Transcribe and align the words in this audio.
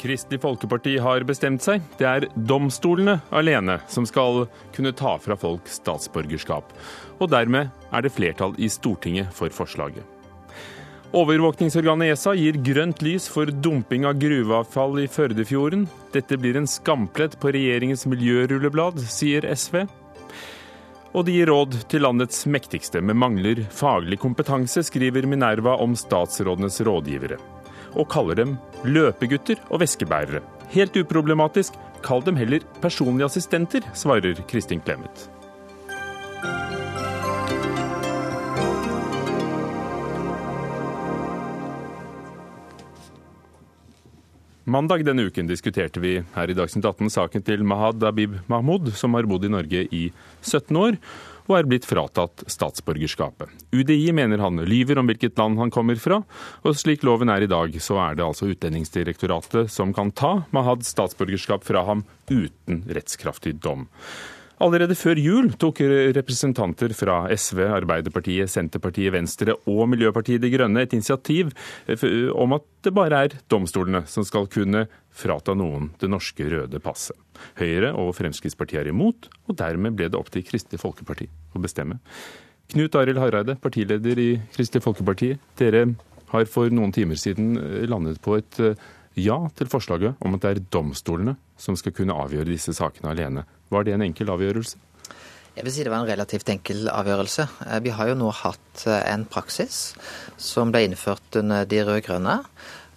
Kristelig 0.00 0.40
Folkeparti 0.42 0.96
har 1.02 1.24
bestemt 1.28 1.64
seg. 1.64 1.84
Det 1.98 2.06
er 2.08 2.26
domstolene 2.36 3.18
alene 3.34 3.78
som 3.88 4.06
skal 4.08 4.44
kunne 4.76 4.94
ta 4.96 5.16
fra 5.22 5.36
folk 5.40 5.70
statsborgerskap. 5.70 6.74
Og 7.20 7.30
dermed 7.32 7.72
er 7.90 8.04
det 8.04 8.12
flertall 8.14 8.54
i 8.60 8.68
Stortinget 8.72 9.32
for 9.34 9.52
forslaget. 9.52 10.04
Overvåkningsorganet 11.16 12.12
ESA 12.12 12.34
gir 12.36 12.58
grønt 12.66 13.00
lys 13.00 13.28
for 13.32 13.48
dumping 13.48 14.04
av 14.08 14.18
gruveavfall 14.20 14.98
i 15.00 15.08
Førdefjorden. 15.08 15.86
Dette 16.12 16.36
blir 16.36 16.58
en 16.58 16.68
skamplett 16.68 17.38
på 17.40 17.54
regjeringens 17.54 18.04
miljørulleblad, 18.10 19.00
sier 19.00 19.46
SV. 19.48 19.84
Og 21.16 21.24
de 21.24 21.38
gir 21.38 21.48
råd 21.48 21.78
til 21.88 22.04
landets 22.04 22.44
mektigste, 22.50 23.00
men 23.00 23.16
mangler 23.22 23.64
faglig 23.72 24.20
kompetanse, 24.20 24.84
skriver 24.84 25.24
Minerva 25.30 25.78
om 25.80 25.96
statsrådenes 25.96 26.82
rådgivere 26.84 27.55
og 27.96 28.08
kaller 28.12 28.38
dem 28.38 28.56
løpegutter 28.84 29.62
og 29.70 29.80
veskebærere. 29.82 30.42
Helt 30.74 30.96
uproblematisk, 31.00 31.78
kall 32.04 32.24
dem 32.26 32.36
heller 32.36 32.64
personlige 32.82 33.30
assistenter, 33.30 33.86
svarer 33.94 34.44
Kristin 34.50 34.84
Clemet. 34.84 35.30
Mandag 44.66 45.04
denne 45.06 45.28
uken 45.28 45.46
diskuterte 45.46 46.00
vi 46.02 46.16
her 46.34 46.50
i 46.50 46.54
Dagsnytt 46.58 46.88
18 46.88 47.12
saken 47.14 47.44
til 47.46 47.60
Mahad 47.62 48.02
Abib 48.02 48.32
Mahmoud, 48.50 48.90
som 48.98 49.14
har 49.14 49.28
bodd 49.30 49.46
i 49.46 49.50
Norge 49.52 49.84
i 49.94 50.08
17 50.42 50.74
år 50.80 50.96
og 51.46 51.56
er 51.58 51.68
blitt 51.68 51.86
fratatt 51.88 52.44
statsborgerskapet. 52.50 53.50
UDI 53.74 54.12
mener 54.16 54.42
han 54.42 54.60
lyver 54.66 55.00
om 55.00 55.10
hvilket 55.10 55.38
land 55.38 55.60
han 55.60 55.72
kommer 55.74 55.98
fra, 56.00 56.20
og 56.66 56.78
slik 56.78 57.06
loven 57.06 57.32
er 57.32 57.46
i 57.46 57.50
dag, 57.50 57.74
så 57.82 57.98
er 58.02 58.18
det 58.18 58.26
altså 58.26 58.50
Utlendingsdirektoratet 58.52 59.72
som 59.72 59.94
kan 59.96 60.12
ta 60.14 60.32
Mahads 60.54 60.92
statsborgerskap 60.94 61.66
fra 61.66 61.84
ham 61.88 62.06
uten 62.30 62.82
rettskraftig 62.90 63.56
dom. 63.62 63.86
Allerede 64.64 64.94
før 64.96 65.18
jul 65.20 65.50
tok 65.60 65.82
representanter 66.16 66.94
fra 66.96 67.18
SV, 67.28 67.60
Arbeiderpartiet, 67.76 68.48
Senterpartiet, 68.48 69.12
Venstre 69.12 69.52
og 69.68 69.82
Miljøpartiet 69.92 70.40
De 70.40 70.48
Grønne 70.54 70.80
et 70.86 70.94
initiativ 70.96 71.50
om 72.32 72.56
at 72.56 72.64
det 72.86 72.94
bare 72.96 73.20
er 73.26 73.36
domstolene 73.52 74.06
som 74.08 74.24
skal 74.24 74.48
kunne 74.48 74.86
frata 75.12 75.52
noen 75.52 75.90
det 76.00 76.08
norske 76.08 76.48
røde 76.48 76.80
passet. 76.80 77.18
Høyre 77.60 77.92
og 78.00 78.14
Fremskrittspartiet 78.16 78.80
er 78.86 78.92
imot, 78.94 79.28
og 79.44 79.60
dermed 79.60 79.98
ble 79.98 80.08
det 80.08 80.16
opp 80.16 80.32
til 80.32 80.46
Kristelig 80.48 80.80
Folkeparti 80.80 81.28
å 81.52 81.60
bestemme. 81.60 82.00
Knut 82.72 82.96
Arild 82.96 83.20
Hareide, 83.20 83.58
partileder 83.60 84.18
i 84.18 84.30
Kristelig 84.56 84.86
Folkeparti. 84.88 85.34
Dere 85.60 85.90
har 86.32 86.48
for 86.48 86.72
noen 86.72 86.96
timer 86.96 87.20
siden 87.20 87.54
landet 87.92 88.24
på 88.24 88.40
et 88.40 88.62
ja 89.16 89.38
til 89.56 89.70
forslaget 89.72 90.20
om 90.20 90.36
at 90.36 90.44
det 90.44 90.50
er 90.50 90.64
domstolene 90.72 91.36
som 91.60 91.76
skal 91.78 91.94
kunne 91.96 92.16
avgjøre 92.16 92.50
disse 92.52 92.74
sakene 92.76 93.14
alene. 93.14 93.46
Var 93.72 93.86
det 93.86 93.96
en 93.96 94.04
enkel 94.06 94.30
avgjørelse? 94.32 94.78
Jeg 95.56 95.64
vil 95.64 95.72
si 95.72 95.84
det 95.86 95.92
var 95.92 96.02
en 96.04 96.10
relativt 96.10 96.50
enkel 96.52 96.90
avgjørelse. 96.92 97.46
Eh, 97.64 97.78
vi 97.80 97.94
har 97.96 98.10
jo 98.10 98.18
nå 98.20 98.28
hatt 98.42 98.82
eh, 98.84 99.00
en 99.08 99.24
praksis 99.24 99.94
som 100.36 100.68
ble 100.72 100.82
innført 100.84 101.38
under 101.40 101.64
de 101.64 101.80
rød-grønne, 101.80 102.34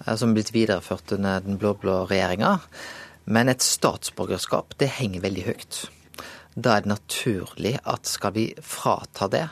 eh, 0.03 0.15
som 0.19 0.33
blitt 0.35 0.51
videreført 0.51 1.13
under 1.15 1.39
den 1.45 1.55
blå-blå 1.61 2.01
regjeringa. 2.09 2.57
Men 3.31 3.47
et 3.47 3.63
statsborgerskap, 3.63 4.75
det 4.75 4.91
henger 4.97 5.23
veldig 5.23 5.45
høyt. 5.47 5.81
Da 6.59 6.75
er 6.75 6.83
det 6.83 6.91
naturlig 6.91 7.77
at 7.87 8.11
skal 8.11 8.35
vi 8.35 8.49
frata 8.59 9.29
det, 9.31 9.47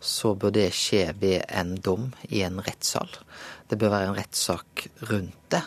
så 0.00 0.32
bør 0.38 0.54
det 0.56 0.70
skje 0.76 1.10
ved 1.20 1.44
en 1.52 1.74
dom 1.76 2.08
i 2.30 2.40
en 2.46 2.62
rettssal. 2.64 3.10
Det 3.68 3.76
bør 3.76 3.92
være 3.98 4.12
en 4.14 4.16
rettssak 4.16 4.86
rundt 5.10 5.50
det, 5.52 5.60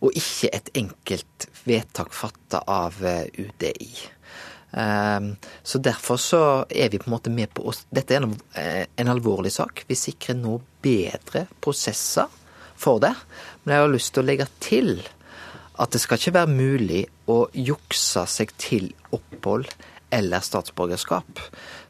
og 0.00 0.16
ikke 0.18 0.50
et 0.52 0.70
enkelt 0.80 1.48
vedtak 1.64 2.12
fatta 2.16 2.64
av 2.70 2.98
UDI. 3.04 3.92
Ehm, 4.76 5.36
så 5.62 5.78
derfor 5.78 6.16
så 6.16 6.42
er 6.70 6.88
vi 6.90 6.98
på 6.98 7.08
en 7.08 7.14
måte 7.14 7.30
med 7.30 7.52
på 7.54 7.66
oss. 7.68 7.84
Dette 7.94 8.14
er 8.14 8.22
en, 8.22 8.36
eh, 8.54 8.86
alvorlig 8.98 9.52
sak. 9.52 9.84
Vi 9.86 9.94
sikrer 9.94 10.34
nå 10.34 10.60
bedre 10.82 11.46
prosesser 11.60 12.26
for 12.76 12.98
det. 12.98 13.14
Men 13.62 13.74
jeg 13.74 13.82
har 13.82 13.92
lyst 13.94 14.14
til 14.14 14.22
å 14.22 14.26
legge 14.26 14.48
til 14.60 15.02
at 15.78 15.90
det 15.90 16.00
skal 16.00 16.18
ikke 16.18 16.32
være 16.32 16.56
mulig 16.56 17.06
å 17.28 17.48
jukse 17.52 18.26
seg 18.26 18.52
til 18.58 18.92
opphold 19.12 19.66
eller 20.10 20.40
statsborgerskap. 20.40 21.40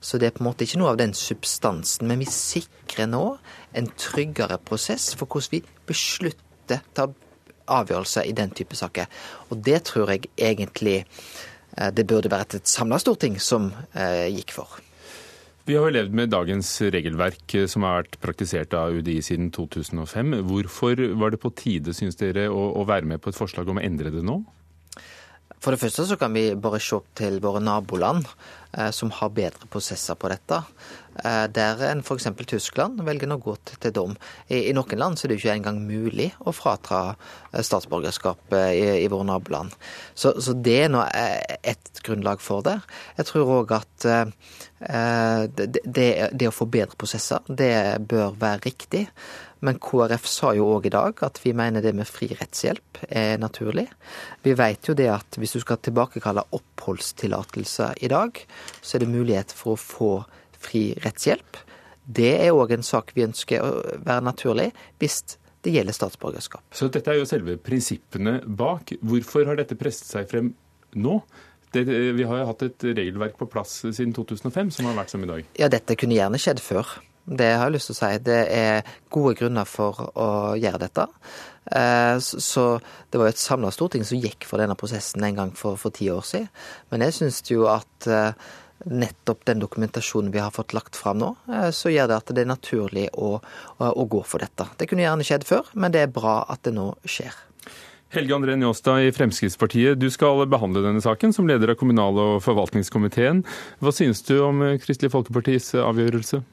Så 0.00 0.18
det 0.18 0.26
er 0.26 0.30
på 0.30 0.40
en 0.44 0.52
måte 0.52 0.64
ikke 0.64 0.78
noe 0.78 0.90
av 0.90 0.96
den 0.96 1.12
substansen. 1.12 2.06
Men 2.06 2.18
vi 2.18 2.24
sikrer 2.26 3.06
nå 3.06 3.38
en 3.74 3.86
tryggere 3.96 4.58
prosess 4.58 5.14
for 5.14 5.26
hvordan 5.26 5.50
vi 5.50 5.62
beslutter 5.86 6.80
ta 6.94 7.08
avgjørelser 7.66 8.28
i 8.28 8.36
den 8.36 8.52
type 8.54 8.76
saker. 8.76 9.10
Og 9.50 9.60
det 9.64 9.84
tror 9.88 10.12
jeg 10.12 10.30
egentlig 10.36 11.02
Eh, 11.76 11.90
det 11.94 12.06
burde 12.08 12.32
vært 12.32 12.58
et 12.58 12.70
samla 12.70 13.00
storting 13.02 13.38
som 13.42 13.70
eh, 13.92 14.30
gikk 14.34 14.54
for. 14.56 14.80
Vi 15.64 15.78
har 15.78 15.88
jo 15.88 15.94
levd 15.96 16.16
med 16.16 16.32
dagens 16.32 16.70
regelverk 16.92 17.56
eh, 17.56 17.68
som 17.70 17.86
har 17.86 18.02
vært 18.02 18.18
praktisert 18.22 18.76
av 18.78 18.94
UDI 18.94 19.20
siden 19.24 19.50
2005. 19.54 20.36
Hvorfor 20.48 21.06
var 21.20 21.34
det 21.34 21.40
på 21.42 21.54
tide, 21.56 21.96
syns 21.96 22.20
dere, 22.20 22.50
å, 22.52 22.84
være 22.86 23.08
med 23.14 23.22
på 23.24 23.32
et 23.32 23.38
forslag 23.38 23.70
om 23.70 23.80
å 23.80 23.84
endre 23.84 24.12
det 24.14 24.24
nå? 24.26 24.42
For 25.64 25.72
det 25.72 25.80
første 25.80 26.04
så 26.04 26.18
kan 26.20 26.34
vi 26.36 26.50
bare 26.60 26.78
se 26.82 26.98
opp 26.98 27.08
til 27.16 27.38
våre 27.40 27.62
naboland 27.62 28.26
som 28.92 29.08
har 29.16 29.30
bedre 29.32 29.64
prosesser 29.72 30.18
på 30.20 30.28
dette. 30.28 30.58
Eh, 31.22 31.44
der 31.54 31.82
en 31.86 32.02
f.eks. 32.02 32.26
Tyskland 32.50 33.02
velger 33.06 33.30
å 33.30 33.38
gå 33.42 33.54
til 33.70 33.94
dom. 33.94 34.16
I, 34.48 34.64
I, 34.68 34.74
noen 34.74 34.98
land 34.98 35.18
så 35.18 35.26
er 35.26 35.34
det 35.34 35.38
ikke 35.40 35.54
engang 35.54 35.80
mulig 35.86 36.30
å 36.42 36.54
fratra 36.54 37.02
eh, 37.12 37.62
statsborgerskap 37.62 38.56
i, 38.58 39.04
i 39.04 39.08
våre 39.12 39.28
naboland. 39.28 39.76
Så, 40.14 40.34
så, 40.42 40.56
det 40.58 40.78
er 40.86 40.92
nå 40.92 41.04
et 41.14 42.02
grunnlag 42.04 42.42
for 42.42 42.66
det. 42.66 42.78
Jeg 43.18 43.30
tror 43.30 43.56
òg 43.60 43.74
at 43.78 44.08
det, 44.84 45.80
det, 45.84 46.08
det, 46.34 46.48
å 46.48 46.52
få 46.52 46.66
bedre 46.68 46.98
prosesser, 46.98 47.40
det 47.48 48.02
bør 48.10 48.34
være 48.40 48.66
riktig. 48.66 49.06
Men 49.64 49.78
KrF 49.80 50.26
sa 50.28 50.50
jo 50.56 50.66
òg 50.74 50.90
i 50.90 50.92
dag 50.92 51.22
at 51.24 51.38
vi 51.40 51.54
mener 51.56 51.80
det 51.84 51.94
med 51.96 52.08
fri 52.08 52.28
rettshjelp 52.36 53.00
er 53.08 53.38
naturlig. 53.40 53.86
Vi 54.44 54.52
vet 54.58 54.90
jo 54.90 54.96
det 54.98 55.08
at 55.08 55.38
hvis 55.40 55.56
du 55.56 55.62
skal 55.62 55.80
tilbakekalle 55.80 56.44
oppholdstillatelse 56.58 57.94
i 58.04 58.10
dag, 58.12 58.42
så 58.82 58.96
er 58.96 59.04
det 59.04 59.14
mulighet 59.14 59.54
for 59.56 59.72
å 59.74 59.80
få 59.80 60.10
fri 60.64 60.84
rettshjelp. 61.04 61.62
Det 62.04 62.34
er 62.44 62.52
òg 62.52 62.74
en 62.76 62.84
sak 62.84 63.14
vi 63.16 63.24
ønsker 63.24 63.64
å 63.64 63.70
være 64.04 64.26
naturlig 64.26 64.68
hvis 65.00 65.22
det 65.64 65.72
gjelder 65.72 65.96
statsborgerskap. 65.96 66.64
Så 66.76 66.90
dette 66.92 67.12
er 67.12 67.22
jo 67.22 67.28
selve 67.28 67.56
prinsippene 67.56 68.40
bak. 68.44 68.92
Hvorfor 69.00 69.48
har 69.48 69.56
dette 69.60 69.78
presset 69.80 70.10
seg 70.10 70.28
frem 70.28 70.52
nå? 71.00 71.16
Det, 71.74 71.86
vi 71.88 72.26
har 72.28 72.42
jo 72.42 72.50
hatt 72.52 72.62
et 72.68 72.84
regelverk 72.86 73.38
på 73.40 73.48
plass 73.50 73.80
siden 73.88 74.12
2005 74.14 74.70
som 74.76 74.90
har 74.90 74.98
vært 75.00 75.14
som 75.14 75.24
i 75.24 75.30
dag. 75.30 75.48
Ja, 75.58 75.70
dette 75.72 75.96
kunne 75.98 76.14
gjerne 76.14 76.38
skjedd 76.38 76.60
før. 76.62 76.92
Det 77.24 77.48
har 77.56 77.70
jeg 77.70 77.78
lyst 77.78 77.88
til 77.88 77.96
å 77.96 77.98
si. 77.98 78.10
Det 78.26 78.40
er 78.52 78.92
gode 79.12 79.32
grunner 79.38 79.66
for 79.68 80.04
å 80.12 80.28
gjøre 80.60 80.82
dette. 80.84 81.06
Eh, 81.72 82.18
så 82.20 82.64
det 83.08 83.18
var 83.18 83.30
jo 83.30 83.34
et 83.34 83.40
samla 83.40 83.72
storting 83.72 84.04
som 84.04 84.20
gikk 84.20 84.44
for 84.46 84.60
denne 84.60 84.76
prosessen 84.78 85.24
en 85.24 85.38
gang 85.38 85.54
for, 85.56 85.80
for 85.80 85.94
ti 85.96 86.10
år 86.12 86.22
siden. 86.28 86.50
Men 86.92 87.06
jeg 87.06 87.16
syns 87.16 87.40
jo 87.48 87.64
at 87.72 88.10
eh, 88.12 88.52
nettopp 88.90 89.44
den 89.48 89.62
dokumentasjonen 89.62 90.32
vi 90.34 90.42
har 90.42 90.52
fått 90.54 90.74
lagt 90.76 90.96
fram 90.96 91.20
nå, 91.22 91.32
eh, 91.52 91.70
så 91.74 91.92
gjør 91.92 92.10
det 92.10 92.20
at 92.20 92.34
det 92.36 92.44
er 92.44 92.52
naturlig 92.52 93.08
å, 93.14 93.38
å 93.78 94.06
gå 94.10 94.22
for 94.28 94.44
dette. 94.44 94.68
Det 94.78 94.88
kunne 94.90 95.06
gjerne 95.06 95.26
skjedd 95.26 95.46
før, 95.48 95.68
men 95.74 95.94
det 95.94 96.04
er 96.04 96.14
bra 96.14 96.42
at 96.48 96.64
det 96.66 96.74
nå 96.76 96.92
skjer. 97.08 97.34
Helge 98.14 98.34
André 98.36 98.54
Njåstad 98.54 99.08
i 99.08 99.12
Fremskrittspartiet, 99.14 99.98
du 99.98 100.06
skal 100.12 100.44
behandle 100.46 100.84
denne 100.84 101.02
saken 101.02 101.32
som 101.34 101.48
leder 101.50 101.72
av 101.72 101.80
kommunal- 101.80 102.20
og 102.22 102.34
forvaltningskomiteen. 102.44 103.42
Hva 103.82 103.90
synes 103.90 104.22
du 104.22 104.36
om 104.44 104.62
Kristelig 104.78 105.10
Folkepartis 105.10 105.72
avgjørelse? 105.82 106.44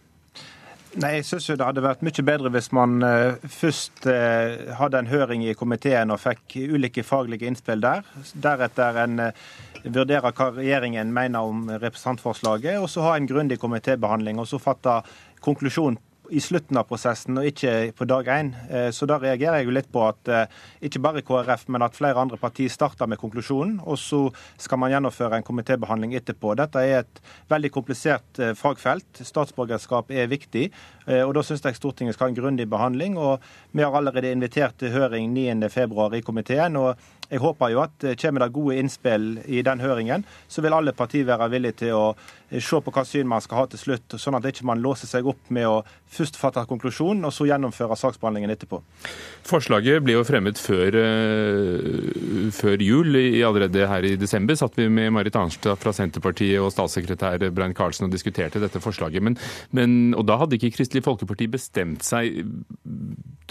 Nei, 0.99 1.13
jeg 1.21 1.25
synes 1.25 1.45
jo 1.47 1.55
Det 1.55 1.63
hadde 1.63 1.83
vært 1.85 2.01
mye 2.03 2.23
bedre 2.27 2.49
hvis 2.51 2.67
man 2.75 2.99
uh, 3.05 3.39
først 3.47 4.03
uh, 4.11 4.75
hadde 4.75 4.99
en 4.99 5.07
høring 5.11 5.45
i 5.47 5.55
komiteen 5.55 6.11
og 6.11 6.19
fikk 6.19 6.57
ulike 6.75 7.05
faglige 7.07 7.47
innspill 7.47 7.83
der. 7.83 8.03
Deretter 8.43 8.99
en 9.05 9.21
vurderer 9.81 10.35
hva 10.35 10.51
regjeringen 10.57 11.13
mener 11.15 11.47
om 11.47 11.69
representantforslaget, 11.71 12.77
og 12.81 12.89
så 12.91 13.05
ha 13.07 13.15
en 13.17 13.29
grundig 13.29 13.57
komitébehandling. 13.61 14.41
Og 14.41 14.49
så 14.51 14.59
fatte 14.61 14.99
konklusjon 15.41 15.97
i 16.31 16.39
slutten 16.39 16.79
av 16.79 16.87
prosessen 16.87 17.39
og 17.39 17.47
ikke 17.49 17.91
på 17.97 18.07
dag 18.07 18.27
én. 18.31 18.51
Eh, 18.71 18.89
så 18.95 19.07
da 19.09 19.17
reagerer 19.19 19.59
jeg 19.59 19.67
jo 19.67 19.75
litt 19.75 19.89
på 19.91 20.03
at 20.07 20.31
eh, 20.31 20.59
ikke 20.87 21.01
bare 21.03 21.23
KrF, 21.27 21.67
men 21.73 21.83
at 21.85 21.97
flere 21.97 22.21
andre 22.21 22.39
partier 22.39 22.71
starter 22.71 23.09
med 23.11 23.19
konklusjonen, 23.21 23.79
og 23.83 23.99
så 23.99 24.21
skal 24.61 24.79
man 24.81 24.93
gjennomføre 24.93 25.39
en 25.39 25.47
komitébehandling 25.47 26.15
etterpå. 26.19 26.55
Dette 26.59 26.83
er 26.87 27.03
et 27.03 27.21
veldig 27.51 27.73
komplisert 27.75 28.39
eh, 28.39 28.55
fagfelt. 28.57 29.23
Statsborgerskap 29.27 30.11
er 30.15 30.31
viktig. 30.31 30.69
og 31.11 31.33
Da 31.35 31.41
syns 31.43 31.63
jeg 31.65 31.75
Stortinget 31.75 32.15
skal 32.15 32.29
ha 32.29 32.31
en 32.31 32.37
grundig 32.37 32.67
behandling. 32.69 33.17
og 33.17 33.41
Vi 33.71 33.83
har 33.83 33.95
allerede 33.95 34.31
invitert 34.31 34.77
til 34.79 34.91
høring 34.93 35.33
9.2 35.35 36.15
i 36.15 36.21
komiteen. 36.21 36.75
og 36.77 36.95
jeg 37.31 37.39
håper 37.39 37.71
jo 37.71 37.81
at 37.85 38.05
kommer 38.19 38.43
det 38.43 38.51
gode 38.55 38.77
innspill 38.81 39.27
i 39.47 39.63
den 39.63 39.79
høringen, 39.79 40.25
så 40.51 40.63
vil 40.63 40.75
alle 40.75 40.91
partier 40.95 41.27
være 41.29 41.47
villige 41.53 41.77
til 41.85 41.95
å 41.95 42.05
se 42.59 42.81
på 42.83 42.91
hva 42.91 43.03
syn 43.07 43.29
man 43.31 43.43
skal 43.43 43.61
ha 43.61 43.67
til 43.71 43.79
slutt, 43.79 44.17
sånn 44.19 44.35
at 44.35 44.47
ikke 44.49 44.65
man 44.67 44.81
låser 44.83 45.07
seg 45.07 45.27
opp 45.31 45.51
med 45.55 45.67
å 45.69 45.77
først 46.11 46.35
fatte 46.39 46.63
konklusjonen, 46.67 47.23
og 47.27 47.31
så 47.31 47.47
gjennomføre 47.47 47.95
saksbehandlingen 47.95 48.51
etterpå. 48.51 48.81
Forslaget 49.47 50.03
ble 50.03 50.17
jo 50.17 50.25
fremmet 50.27 50.59
før, 50.59 50.97
før 52.59 52.83
jul. 52.83 53.15
Allerede 53.47 53.87
her 53.87 54.07
i 54.07 54.15
desember 54.19 54.59
satt 54.59 54.75
vi 54.79 54.89
med 54.91 55.13
Marit 55.15 55.37
Arnstad 55.39 55.79
fra 55.79 55.95
Senterpartiet 55.95 56.59
og 56.59 56.73
statssekretær 56.75 57.47
Brein 57.55 57.75
Karlsen 57.77 58.09
og 58.09 58.15
diskuterte 58.15 58.59
dette 58.63 58.83
forslaget. 58.83 59.23
Men, 59.23 59.39
men, 59.71 59.99
og 60.19 60.27
da 60.27 60.41
hadde 60.41 60.59
ikke 60.59 60.75
Kristelig 60.75 61.05
Folkeparti 61.07 61.47
bestemt 61.51 62.03
seg. 62.03 62.43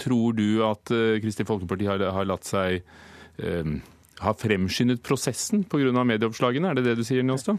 Tror 0.01 0.37
du 0.37 0.61
at 0.67 0.93
Kristelig 1.23 1.49
Folkeparti 1.49 1.89
har, 1.89 2.05
har 2.13 2.29
latt 2.29 2.45
seg 2.45 2.81
eh, 2.81 2.99
har 3.39 4.35
fremskyndet 4.37 5.03
prosessen 5.03 5.63
pga. 5.63 6.03
medieoppslagene? 6.03 6.69
Er 6.69 6.79
det 6.79 6.85
det 6.85 6.97
du 6.99 7.05
sier, 7.07 7.23
Njåstad? 7.23 7.57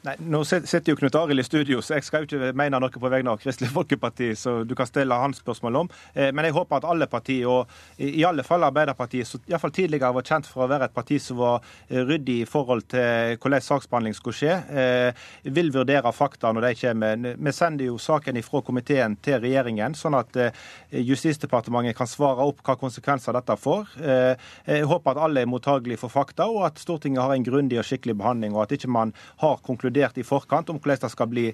Nei, 0.00 0.14
Nå 0.32 0.38
sitter 0.48 0.94
jo 0.94 0.96
Knut 0.96 1.16
Arild 1.18 1.42
i 1.42 1.44
studio, 1.44 1.82
så 1.84 1.98
jeg 1.98 2.06
skal 2.06 2.22
jo 2.22 2.28
ikke 2.30 2.54
mene 2.56 2.78
noe 2.80 2.88
på 2.94 3.08
vegne 3.12 3.34
av 3.34 3.40
Kristelig 3.42 3.68
Folkeparti, 3.74 4.30
så 4.38 4.62
du 4.64 4.72
kan 4.76 4.88
stille 4.88 5.16
hans 5.20 5.42
spørsmål 5.42 5.76
om. 5.82 5.90
Eh, 6.14 6.30
men 6.32 6.46
jeg 6.48 6.54
håper 6.56 6.78
at 6.78 6.86
alle 6.88 7.08
partier, 7.10 7.44
og 7.44 7.68
i 8.00 8.24
alle 8.24 8.40
fall 8.46 8.64
Arbeiderpartiet, 8.64 9.28
som 9.28 9.42
iallfall 9.50 9.74
tidligere 9.76 10.14
var 10.16 10.24
kjent 10.24 10.48
for 10.48 10.64
å 10.64 10.68
være 10.70 10.88
et 10.88 10.94
parti 10.96 11.18
som 11.20 11.36
var 11.42 11.66
eh, 11.90 12.00
ryddig 12.08 12.38
i 12.40 12.46
forhold 12.48 12.86
til 12.94 13.36
hvordan 13.42 13.66
saksbehandling 13.66 14.16
skulle 14.16 14.38
skje, 14.38 14.54
eh, 14.72 15.26
vil 15.52 15.68
vurdere 15.74 16.14
fakta 16.16 16.54
når 16.56 16.68
de 16.70 16.72
kommer. 16.80 17.28
Vi 17.36 17.54
sender 17.58 17.90
jo 17.90 17.98
saken 18.00 18.40
fra 18.46 18.64
komiteen 18.64 19.18
til 19.20 19.36
regjeringen, 19.44 19.92
sånn 19.98 20.16
at 20.16 20.32
Justisdepartementet 20.90 21.98
kan 21.98 22.08
svare 22.08 22.46
opp 22.48 22.62
hva 22.64 22.78
konsekvenser 22.80 23.36
dette 23.36 23.56
får. 23.60 23.92
Jeg 24.00 24.86
håper 24.88 25.12
at 25.12 25.22
alle 25.26 25.42
er 25.44 25.50
mottagelige 25.50 26.00
for 26.00 26.12
fakta, 26.12 26.46
og 26.48 26.64
at 26.70 26.80
Stortinget 26.80 27.20
har 27.20 27.34
en 27.34 27.44
grundig 27.44 27.78
og 27.80 27.86
skikkelig 27.86 28.16
behandling, 28.20 28.56
og 28.56 28.64
at 28.64 28.74
ikke 28.78 28.90
man 28.90 29.12
har 29.42 29.60
konkludert 29.66 29.89
konkludert 29.90 30.18
i 30.18 30.24
forkant 30.26 30.70
om 30.70 30.78
hvordan 30.78 31.06
det 31.06 31.10
skal 31.12 31.28
bli. 31.30 31.50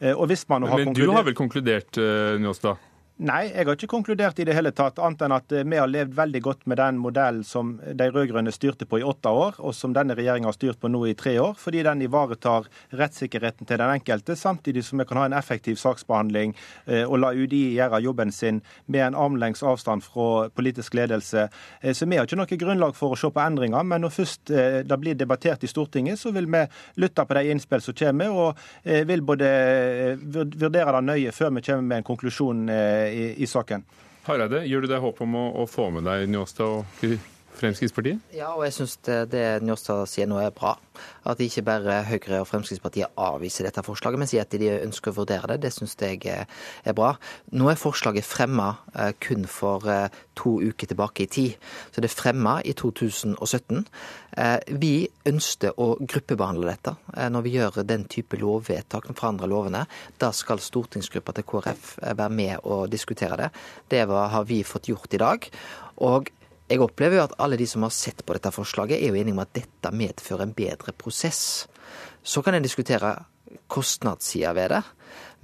Eh, 0.00 0.12
og 0.12 0.26
hvis 0.26 0.48
man 0.48 0.62
har 0.62 0.78
Men 0.78 0.94
du 0.94 1.10
har 1.10 1.24
vel 1.24 1.34
konkludert, 1.34 1.96
eh, 1.96 2.38
Njåstad? 2.40 2.76
Nei, 3.16 3.46
jeg 3.48 3.64
har 3.64 3.78
ikke 3.78 3.88
konkludert 3.88 4.36
i 4.42 4.44
det 4.44 4.52
hele 4.52 4.74
tatt, 4.76 4.98
annet 5.00 5.22
enn 5.24 5.32
at 5.32 5.52
eh, 5.56 5.62
vi 5.64 5.78
har 5.80 5.88
levd 5.88 6.12
veldig 6.18 6.40
godt 6.44 6.66
med 6.68 6.76
den 6.76 6.98
modellen 7.00 7.46
som 7.48 7.70
de 7.80 8.08
rød-grønne 8.12 8.52
styrte 8.52 8.84
på 8.84 8.98
i 9.00 9.04
åtte 9.08 9.30
år, 9.32 9.54
og 9.56 9.72
som 9.72 9.94
denne 9.96 10.12
regjeringa 10.18 10.50
har 10.50 10.56
styrt 10.58 10.82
på 10.82 10.90
nå 10.92 11.00
i 11.08 11.14
tre 11.16 11.32
år, 11.40 11.54
fordi 11.56 11.80
den 11.86 12.04
ivaretar 12.04 12.68
rettssikkerheten 12.92 13.64
til 13.64 13.80
den 13.80 13.92
enkelte, 13.94 14.36
samtidig 14.36 14.82
som 14.84 15.00
vi 15.00 15.06
kan 15.08 15.22
ha 15.22 15.30
en 15.30 15.36
effektiv 15.38 15.78
saksbehandling 15.80 16.52
eh, 16.84 17.06
og 17.06 17.22
la 17.22 17.30
UDI 17.32 17.62
gjøre 17.78 18.02
jobben 18.04 18.34
sin 18.36 18.60
med 18.84 19.06
en 19.06 19.16
armlengs 19.22 19.64
avstand 19.64 20.04
fra 20.04 20.50
politisk 20.52 21.00
ledelse. 21.00 21.46
Eh, 21.80 21.96
så 21.96 22.04
vi 22.04 22.20
har 22.20 22.28
ikke 22.28 22.40
noe 22.42 22.60
grunnlag 22.66 22.92
for 23.00 23.16
å 23.16 23.20
se 23.22 23.32
på 23.32 23.44
endringer, 23.46 23.88
men 23.94 24.04
når 24.04 24.12
først 24.18 24.52
det 24.52 25.00
blir 25.00 25.16
debattert 25.16 25.64
i 25.64 25.72
Stortinget, 25.72 26.20
så 26.20 26.34
vil 26.36 26.52
vi 26.52 26.66
lytte 27.00 27.24
på 27.24 27.40
de 27.40 27.48
innspill 27.54 27.80
som 27.80 27.96
kommer, 27.96 28.36
og 28.44 29.08
vil 29.08 29.24
både 29.24 29.48
vurdere 30.20 30.98
det 30.98 31.04
nøye 31.08 31.32
før 31.32 31.56
vi 31.56 31.64
kommer 31.64 31.88
med 31.88 32.02
en 32.02 32.08
konklusjon 32.12 32.66
i, 33.12 33.28
i 33.42 33.46
saken. 33.50 33.84
Hareide, 34.26 34.64
gjør 34.66 34.84
du 34.84 34.90
deg 34.90 35.02
håp 35.04 35.22
om 35.22 35.36
å, 35.38 35.46
å 35.62 35.66
få 35.70 35.88
med 35.94 36.06
deg 36.08 36.26
Njåstad 36.32 36.80
og 36.80 37.02
Fremskrittspartiet? 37.56 38.20
Ja, 38.36 38.52
og 38.54 38.66
jeg 38.66 38.74
syns 38.76 38.96
det, 39.06 39.16
det 39.32 39.44
Njåstad 39.64 40.04
sier 40.10 40.28
nå 40.28 40.38
er 40.42 40.52
bra. 40.54 40.74
At 41.28 41.40
ikke 41.42 41.64
bare 41.66 42.02
Høyre 42.06 42.40
og 42.42 42.48
Fremskrittspartiet 42.50 43.16
avviser 43.20 43.66
dette 43.66 43.84
forslaget, 43.84 44.20
men 44.20 44.30
sier 44.30 44.44
at 44.44 44.52
de 44.52 44.70
ønsker 44.76 45.12
å 45.12 45.18
vurdere 45.20 45.54
det. 45.54 45.62
Det 45.64 45.72
syns 45.74 45.96
jeg 46.00 46.20
er 46.26 46.96
bra. 46.96 47.14
Nå 47.56 47.70
er 47.72 47.80
forslaget 47.80 48.26
fremma 48.26 48.68
eh, 48.94 49.12
kun 49.22 49.48
for 49.50 49.88
eh, 49.90 50.12
to 50.38 50.58
uker 50.62 50.92
tilbake 50.92 51.24
i 51.24 51.30
tid. 51.32 51.56
Så 51.92 52.04
det 52.04 52.10
er 52.10 52.16
fremma 52.16 52.58
i 52.64 52.76
2017. 52.76 53.82
Eh, 54.36 54.76
vi 54.76 54.94
ønsker 55.28 55.80
å 55.80 55.94
gruppebehandle 56.00 56.76
dette 56.76 56.96
når 57.32 57.44
vi 57.46 57.56
gjør 57.56 57.82
den 57.88 58.04
type 58.12 58.38
lovvedtak, 58.40 59.08
forandrer 59.16 59.50
lovene. 59.50 59.86
Da 60.20 60.32
skal 60.36 60.60
stortingsgruppa 60.62 61.34
til 61.36 61.46
KrF 61.48 61.92
være 62.06 62.32
med 62.32 62.64
og 62.64 62.90
diskutere 62.92 63.40
det. 63.40 63.52
Det 63.88 64.04
har 64.06 64.44
vi 64.48 64.62
fått 64.66 64.90
gjort 64.92 65.16
i 65.16 65.22
dag. 65.22 65.48
Og 66.04 66.28
jeg 66.66 66.82
opplever 66.82 67.20
jo 67.20 67.26
at 67.26 67.36
alle 67.42 67.58
de 67.60 67.66
som 67.70 67.86
har 67.86 67.94
sett 67.94 68.24
på 68.26 68.34
dette 68.36 68.52
forslaget, 68.54 68.98
er 68.98 69.12
jo 69.12 69.20
enige 69.20 69.36
om 69.36 69.44
at 69.44 69.54
dette 69.54 69.94
medfører 69.94 70.46
en 70.46 70.56
bedre 70.56 70.94
prosess. 70.96 71.66
Så 72.26 72.42
kan 72.42 72.56
en 72.58 72.66
diskutere 72.66 73.14
kostnadssida 73.70 74.52
ved 74.56 74.72
det, 74.74 74.82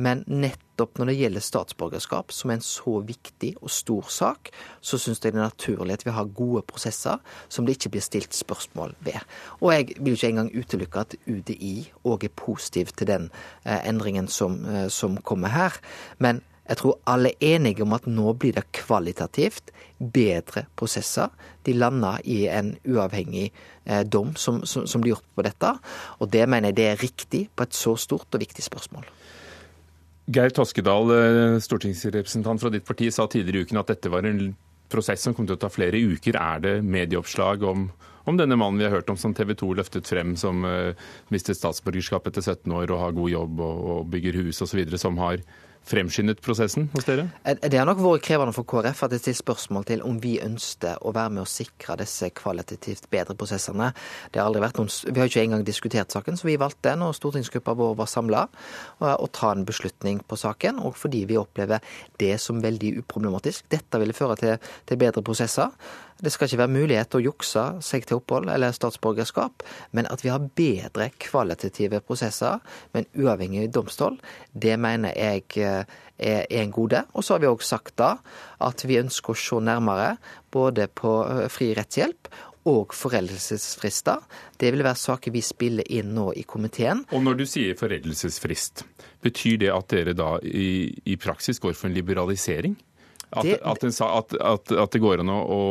men 0.02 0.24
nettopp 0.26 0.98
når 0.98 1.10
det 1.10 1.16
gjelder 1.20 1.44
statsborgerskap, 1.44 2.32
som 2.34 2.50
er 2.50 2.58
en 2.58 2.64
så 2.64 2.96
viktig 3.06 3.52
og 3.60 3.70
stor 3.70 4.08
sak, 4.10 4.50
så 4.80 4.98
syns 4.98 5.20
jeg 5.22 5.34
det 5.34 5.38
er 5.38 5.44
naturlig 5.52 5.98
at 5.98 6.06
vi 6.06 6.14
har 6.16 6.32
gode 6.34 6.64
prosesser 6.66 7.20
som 7.52 7.66
det 7.66 7.76
ikke 7.76 7.92
blir 7.94 8.04
stilt 8.04 8.34
spørsmål 8.34 8.96
ved. 9.06 9.20
Og 9.60 9.74
jeg 9.76 9.98
vil 10.00 10.16
ikke 10.16 10.32
engang 10.32 10.50
utelukke 10.56 11.04
at 11.04 11.16
UDI 11.28 11.74
òg 12.02 12.26
er 12.26 12.34
positiv 12.34 12.94
til 12.96 13.10
den 13.12 13.28
eh, 13.64 13.78
endringen 13.88 14.26
som, 14.28 14.64
eh, 14.66 14.88
som 14.90 15.20
kommer 15.22 15.54
her. 15.54 15.78
Men 16.18 16.42
jeg 16.72 16.80
tror 16.80 17.00
alle 17.10 17.34
er 17.36 17.58
enige 17.58 17.84
om 17.84 17.92
at 17.92 18.06
nå 18.08 18.32
blir 18.40 18.54
det 18.56 18.64
kvalitativt 18.72 19.74
bedre 20.00 20.64
prosesser. 20.78 21.28
De 21.66 21.74
landa 21.76 22.14
i 22.24 22.46
en 22.48 22.72
uavhengig 22.88 23.50
eh, 23.84 24.02
dom 24.08 24.32
som, 24.40 24.62
som, 24.64 24.86
som, 24.88 25.02
blir 25.02 25.12
gjort 25.12 25.28
på 25.36 25.44
dette. 25.44 25.72
Og 26.24 26.30
det 26.32 26.46
mener 26.48 26.72
jeg 26.72 26.78
det 26.78 26.86
er 26.88 27.02
riktig 27.02 27.42
på 27.52 27.66
et 27.66 27.76
så 27.76 27.92
stort 28.00 28.32
og 28.32 28.40
viktig 28.40 28.64
spørsmål. 28.64 29.04
Geir 30.32 30.54
Toskedal, 30.54 31.12
eh, 31.12 31.58
stortingsrepresentant 31.60 32.62
fra 32.62 32.72
ditt 32.72 32.88
parti, 32.88 33.10
sa 33.12 33.26
tidligere 33.28 33.66
i 33.66 33.68
uken 33.68 33.82
at 33.82 33.92
dette 33.92 34.12
var 34.12 34.24
en 34.24 34.54
prosess 34.92 35.26
som 35.26 35.36
kom 35.36 35.48
til 35.48 35.58
å 35.58 35.60
ta 35.60 35.68
flere 35.72 36.00
uker. 36.00 36.38
Er 36.40 36.62
det 36.64 36.76
medieoppslag 36.86 37.66
om, 37.68 37.90
om 38.24 38.38
denne 38.40 38.56
mannen 38.56 38.80
vi 38.80 38.88
har 38.88 38.96
hørt 38.96 39.12
om 39.12 39.20
som 39.20 39.34
TV 39.36 39.52
2 39.60 39.74
løftet 39.76 40.08
frem, 40.08 40.36
som 40.40 40.64
uh, 40.68 40.96
mistet 41.32 41.58
statsborgerskap 41.58 42.28
etter 42.28 42.44
17 42.44 42.72
år 42.76 42.92
og 42.92 43.04
har 43.06 43.16
god 43.16 43.32
jobb 43.32 43.60
og, 43.64 43.84
og 43.94 44.10
bygger 44.12 44.40
hus 44.44 44.60
osv., 44.64 44.84
som 45.00 45.20
har 45.20 45.44
fremskyndet 45.88 46.40
prosessen 46.44 46.88
hos 46.92 47.06
dere? 47.06 47.26
Det 47.42 47.78
har 47.78 47.86
nok 47.88 48.00
vært 48.02 48.24
krevende 48.26 48.54
for 48.56 48.66
KrF 48.68 49.04
at 49.06 49.14
det 49.14 49.20
stilles 49.22 49.42
spørsmål 49.42 49.86
til 49.88 50.04
om 50.06 50.18
vi 50.22 50.36
ønsker 50.42 51.00
å 51.02 51.12
være 51.14 51.34
med 51.36 51.44
å 51.44 51.48
sikre 51.48 51.96
disse 52.00 52.30
kvalitativt 52.38 53.08
bedre 53.12 53.36
prosessene. 53.38 53.90
Det 54.32 54.40
har 54.40 54.50
aldri 54.50 54.62
vært 54.64 54.80
noen, 54.80 54.92
Vi 55.12 55.20
har 55.20 55.30
ikke 55.30 55.42
engang 55.42 55.66
diskutert 55.66 56.14
saken, 56.14 56.38
så 56.38 56.48
vi 56.48 56.58
valgte, 56.60 56.94
når 56.96 57.16
stortingsgruppa 57.18 57.74
vår 57.78 57.96
var 57.98 58.10
samla, 58.10 58.46
å 59.00 59.26
ta 59.32 59.52
en 59.52 59.66
beslutning 59.68 60.22
på 60.26 60.38
saken. 60.38 60.78
Og 60.82 60.96
fordi 60.96 61.24
vi 61.28 61.40
opplever 61.40 61.82
det 62.18 62.38
som 62.40 62.62
veldig 62.62 62.96
uproblematisk. 63.02 63.66
Dette 63.72 64.00
ville 64.02 64.16
føre 64.16 64.38
til, 64.40 64.72
til 64.86 65.00
bedre 65.00 65.24
prosesser. 65.26 65.74
Det 66.22 66.30
skal 66.30 66.46
ikke 66.46 66.60
være 66.60 66.70
mulighet 66.76 67.10
til 67.10 67.18
å 67.18 67.26
jukse 67.32 67.64
seg 67.82 68.06
til 68.06 68.20
opphold 68.20 68.50
eller 68.52 68.74
statsborgerskap, 68.76 69.64
men 69.90 70.06
at 70.06 70.22
vi 70.22 70.30
har 70.30 70.44
bedre 70.58 71.08
kvalitative 71.22 71.98
prosesser 72.06 72.62
med 72.92 73.02
en 73.02 73.24
uavhengig 73.24 73.66
domstol, 73.74 74.20
det 74.54 74.76
mener 74.78 75.16
jeg 75.18 75.48
eh, 75.58 75.82
er 76.22 76.46
en 76.62 76.70
gode. 76.70 77.02
Og 77.18 77.26
så 77.26 77.34
har 77.34 77.42
vi 77.42 77.50
òg 77.50 77.66
sagt 77.66 77.96
da 77.98 78.14
at 78.62 78.86
vi 78.86 79.00
ønsker 79.02 79.34
å 79.34 79.42
se 79.42 79.58
nærmere 79.66 80.14
både 80.54 80.86
på 80.94 81.16
eh, 81.26 81.48
fri 81.50 81.72
rettshjelp 81.74 82.30
og 82.70 82.94
foreldelsesfrister. 82.94 84.22
Det 84.62 84.70
vil 84.70 84.84
være 84.86 85.00
saker 85.00 85.34
vi 85.34 85.42
spiller 85.42 85.88
inn 85.90 86.14
nå 86.14 86.28
i 86.38 86.46
komiteen. 86.46 87.02
Og 87.10 87.24
når 87.26 87.40
du 87.40 87.44
sier 87.50 87.74
foreldelsesfrist, 87.78 88.84
betyr 89.26 89.58
det 89.64 89.74
at 89.74 89.90
dere 89.90 90.14
da 90.14 90.36
i, 90.46 90.86
i 91.02 91.18
praksis 91.18 91.58
går 91.62 91.74
for 91.74 91.90
en 91.90 91.98
liberalisering? 91.98 92.78
At 93.32 93.48
det, 93.48 93.58
at, 93.64 94.34
at, 94.36 94.72
at, 94.76 94.92
det 94.92 95.00
går 95.00 95.22
an 95.22 95.30
å, 95.32 95.62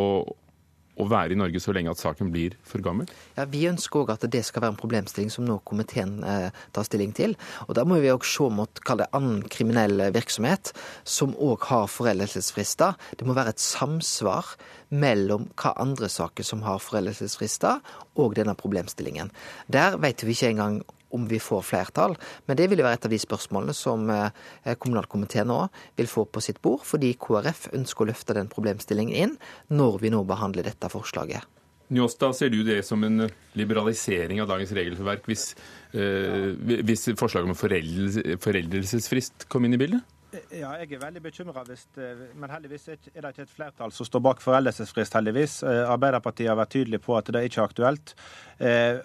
å 1.01 1.07
være 1.09 1.35
i 1.35 1.39
Norge 1.39 1.61
så 1.63 1.73
lenge 1.75 1.91
at 1.93 2.01
saken 2.01 2.29
blir 2.33 2.55
for 2.67 2.83
gammel? 2.85 3.09
Ja, 3.37 3.47
Vi 3.49 3.65
ønsker 3.69 4.03
òg 4.03 4.13
at 4.13 4.25
det 4.31 4.43
skal 4.47 4.65
være 4.65 4.75
en 4.75 4.81
problemstilling 4.81 5.31
som 5.33 5.47
nå 5.47 5.59
komiteen 5.67 6.19
eh, 6.23 6.49
tar 6.75 6.87
stilling 6.87 7.15
til. 7.17 7.35
Og 7.67 7.75
Da 7.77 7.85
må 7.87 7.99
vi 8.03 8.13
òg 8.13 8.25
se 8.27 8.49
mot 8.53 8.83
kall 8.85 9.01
det 9.01 9.09
annen 9.17 9.41
kriminell 9.51 10.11
virksomhet, 10.13 10.73
som 11.03 11.35
òg 11.35 11.67
har 11.71 11.89
foreldelsesfrister. 11.91 12.97
Det 13.17 13.27
må 13.27 13.35
være 13.37 13.55
et 13.55 13.63
samsvar 13.63 14.55
mellom 14.91 15.49
hva 15.59 15.73
andre 15.81 16.09
saker 16.11 16.45
som 16.45 16.63
har 16.67 16.81
foreldelsesfrister, 16.83 17.79
og 18.19 18.35
denne 18.35 18.55
problemstillingen. 18.59 19.31
Der 19.71 19.95
vet 20.01 20.25
vi 20.25 20.35
ikke 20.35 20.51
engang 20.51 20.81
om 21.15 21.27
vi 21.29 21.39
får 21.41 21.63
flertall. 21.67 22.15
Men 22.47 22.59
det 22.59 22.69
vil 22.71 22.81
jo 22.81 22.87
være 22.87 22.99
et 22.99 23.07
av 23.09 23.13
de 23.13 23.21
spørsmålene 23.21 23.75
som 23.77 24.09
eh, 24.13 24.75
kommunalkomiteen 24.75 25.49
nå 25.51 25.63
vil 25.99 26.09
få 26.11 26.25
på 26.27 26.43
sitt 26.43 26.61
bord, 26.63 26.85
fordi 26.87 27.13
KrF 27.21 27.69
ønsker 27.77 28.05
å 28.05 28.11
løfte 28.11 28.37
den 28.37 28.51
problemstillingen 28.51 29.17
inn 29.17 29.35
når 29.73 29.99
vi 30.03 30.13
nå 30.13 30.23
behandler 30.27 30.67
dette 30.67 30.91
forslaget. 30.91 31.47
Njåstad, 31.91 32.37
ser 32.37 32.51
du 32.53 32.61
det 32.63 32.79
som 32.87 33.03
en 33.03 33.25
liberalisering 33.59 34.39
av 34.39 34.47
dagens 34.47 34.71
regelverk 34.77 35.25
hvis, 35.27 35.49
eh, 35.91 36.55
hvis 36.87 37.09
forslaget 37.19 37.51
om 37.51 38.39
foreldelsesfrist 38.39 39.49
kom 39.51 39.67
inn 39.67 39.75
i 39.75 39.81
bildet? 39.81 40.05
Ja, 40.31 40.69
jeg 40.79 40.93
er 40.95 41.01
veldig 41.01 41.21
bekymra, 41.25 41.63
men 42.39 42.51
heldigvis 42.53 42.85
er 42.93 42.99
det 43.03 43.31
ikke 43.33 43.43
et 43.43 43.51
flertall 43.51 43.91
som 43.91 44.07
står 44.07 44.21
bak 44.23 44.43
foreldelsesfrist, 44.43 45.17
heldigvis. 45.17 45.57
Arbeiderpartiet 45.67 46.47
har 46.47 46.59
vært 46.59 46.71
tydelig 46.77 47.01
på 47.03 47.17
at 47.17 47.27
det 47.35 47.41
ikke 47.49 47.59
er 47.59 47.67
aktuelt. 47.67 48.13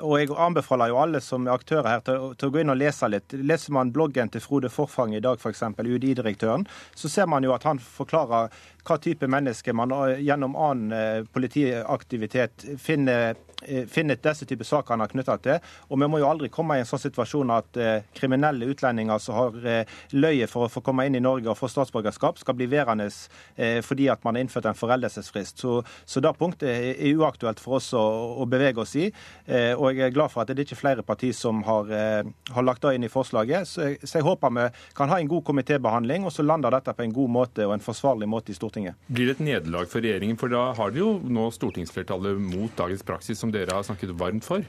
Og 0.06 0.14
jeg 0.21 0.30
anbefaler 0.47 0.92
jo 0.92 1.00
alle 1.02 1.23
som 1.25 1.49
er 1.49 1.56
aktører 1.56 1.90
her 1.90 2.04
til, 2.06 2.30
å 2.30 2.52
gå 2.54 2.62
inn 2.62 2.71
og 2.71 2.78
lese 2.78 3.11
litt. 3.11 3.35
Leser 3.42 3.75
man 3.75 3.90
bloggen 3.95 4.30
til 4.30 4.45
Frode 4.45 4.71
Forfang 4.71 5.16
i 5.18 5.23
dag, 5.25 5.42
f.eks., 5.42 5.64
UDI-direktøren, 5.83 6.68
så 6.95 7.11
ser 7.11 7.26
man 7.30 7.47
jo 7.47 7.56
at 7.56 7.66
han 7.66 7.83
forklarer 7.83 8.54
hva 8.87 9.00
type 9.02 9.26
mennesker 9.26 9.75
man 9.75 9.95
gjennom 10.23 10.54
annen 10.54 11.26
politiaktivitet 11.35 12.68
finner 12.78 13.35
Eh, 13.62 13.87
finner 13.87 14.16
disse 14.23 14.45
typer 14.47 14.64
saker 14.64 14.92
han 14.92 15.00
har 15.00 15.09
knytta 15.09 15.37
til. 15.40 15.62
Og 15.88 16.00
vi 16.00 16.09
må 16.11 16.21
jo 16.21 16.28
aldri 16.28 16.50
komme 16.52 16.76
i 16.76 16.83
en 16.83 16.88
sånn 16.88 17.00
situasjon 17.00 17.52
at 17.54 17.78
eh, 17.80 18.04
kriminelle 18.14 18.68
utlendinger 18.68 19.23
som 19.23 19.38
har 19.38 19.56
eh, 19.64 19.95
løyet 20.12 20.52
for 20.52 20.66
å 20.66 20.73
få 20.73 20.83
komme 20.85 21.06
inn 21.09 21.15
i 21.16 21.23
Norge 21.25 21.50
og 21.50 21.58
får 21.58 21.73
statsborgerskap, 21.75 22.40
skal 22.40 22.56
bli 22.58 22.68
værende 22.70 23.08
eh, 23.08 23.80
fordi 23.85 24.08
at 24.12 24.23
man 24.25 24.37
har 24.37 24.46
innført 24.46 24.68
en 24.70 24.78
foreldelsesfrist. 24.78 25.62
Så, 25.62 25.80
så 26.04 26.23
det 26.23 26.35
punktet 26.38 26.68
er, 26.70 26.92
er 26.94 27.20
uaktuelt 27.20 27.61
for 27.62 27.78
oss 27.80 27.92
å, 27.96 28.04
å 28.42 28.46
bevege 28.50 28.82
oss 28.82 28.94
i. 28.99 29.08
Eh, 29.46 29.73
og 29.75 29.90
jeg 29.92 30.08
er 30.08 30.14
glad 30.14 30.32
for 30.32 30.42
at 30.42 30.52
det 30.52 30.61
er 30.61 30.68
ikke 30.68 30.80
flere 30.80 31.06
partier 31.06 31.37
som 31.37 31.62
har, 31.66 31.92
eh, 31.92 32.30
har 32.54 32.66
lagt 32.66 32.85
det 32.87 32.96
inn 32.96 33.06
i 33.06 33.12
forslaget. 33.12 33.68
Så 33.68 33.90
jeg, 33.90 34.00
så 34.04 34.20
jeg 34.20 34.28
håper 34.28 34.54
vi 34.56 34.68
kan 34.96 35.12
ha 35.12 35.20
en 35.20 35.30
god 35.30 35.44
komitébehandling, 35.49 36.26
og 36.26 36.35
så 36.35 36.46
lander 36.46 36.75
dette 36.76 36.94
på 36.96 37.04
en 37.04 37.14
god 37.16 37.35
måte 37.40 37.66
og 37.66 37.76
en 37.76 37.85
forsvarlig 37.85 38.28
måte 38.30 38.54
i 38.54 38.58
Stortinget. 38.58 38.99
Blir 39.08 39.30
det 39.30 39.38
et 39.38 39.46
nederlag 39.50 39.90
for 39.90 40.04
regjeringen? 40.04 40.38
For 40.40 40.52
da 40.52 40.68
har 40.76 40.94
de 40.94 41.02
jo 41.02 41.16
nå 41.23 41.50
stortingsflertallet 41.54 42.40
mot 42.40 42.73
dagens 42.78 43.04
praksis 43.06 43.40
som 43.42 43.52
dere 43.54 43.76
har 43.76 43.87
snakket 43.87 44.14
varmt 44.18 44.46
for? 44.46 44.64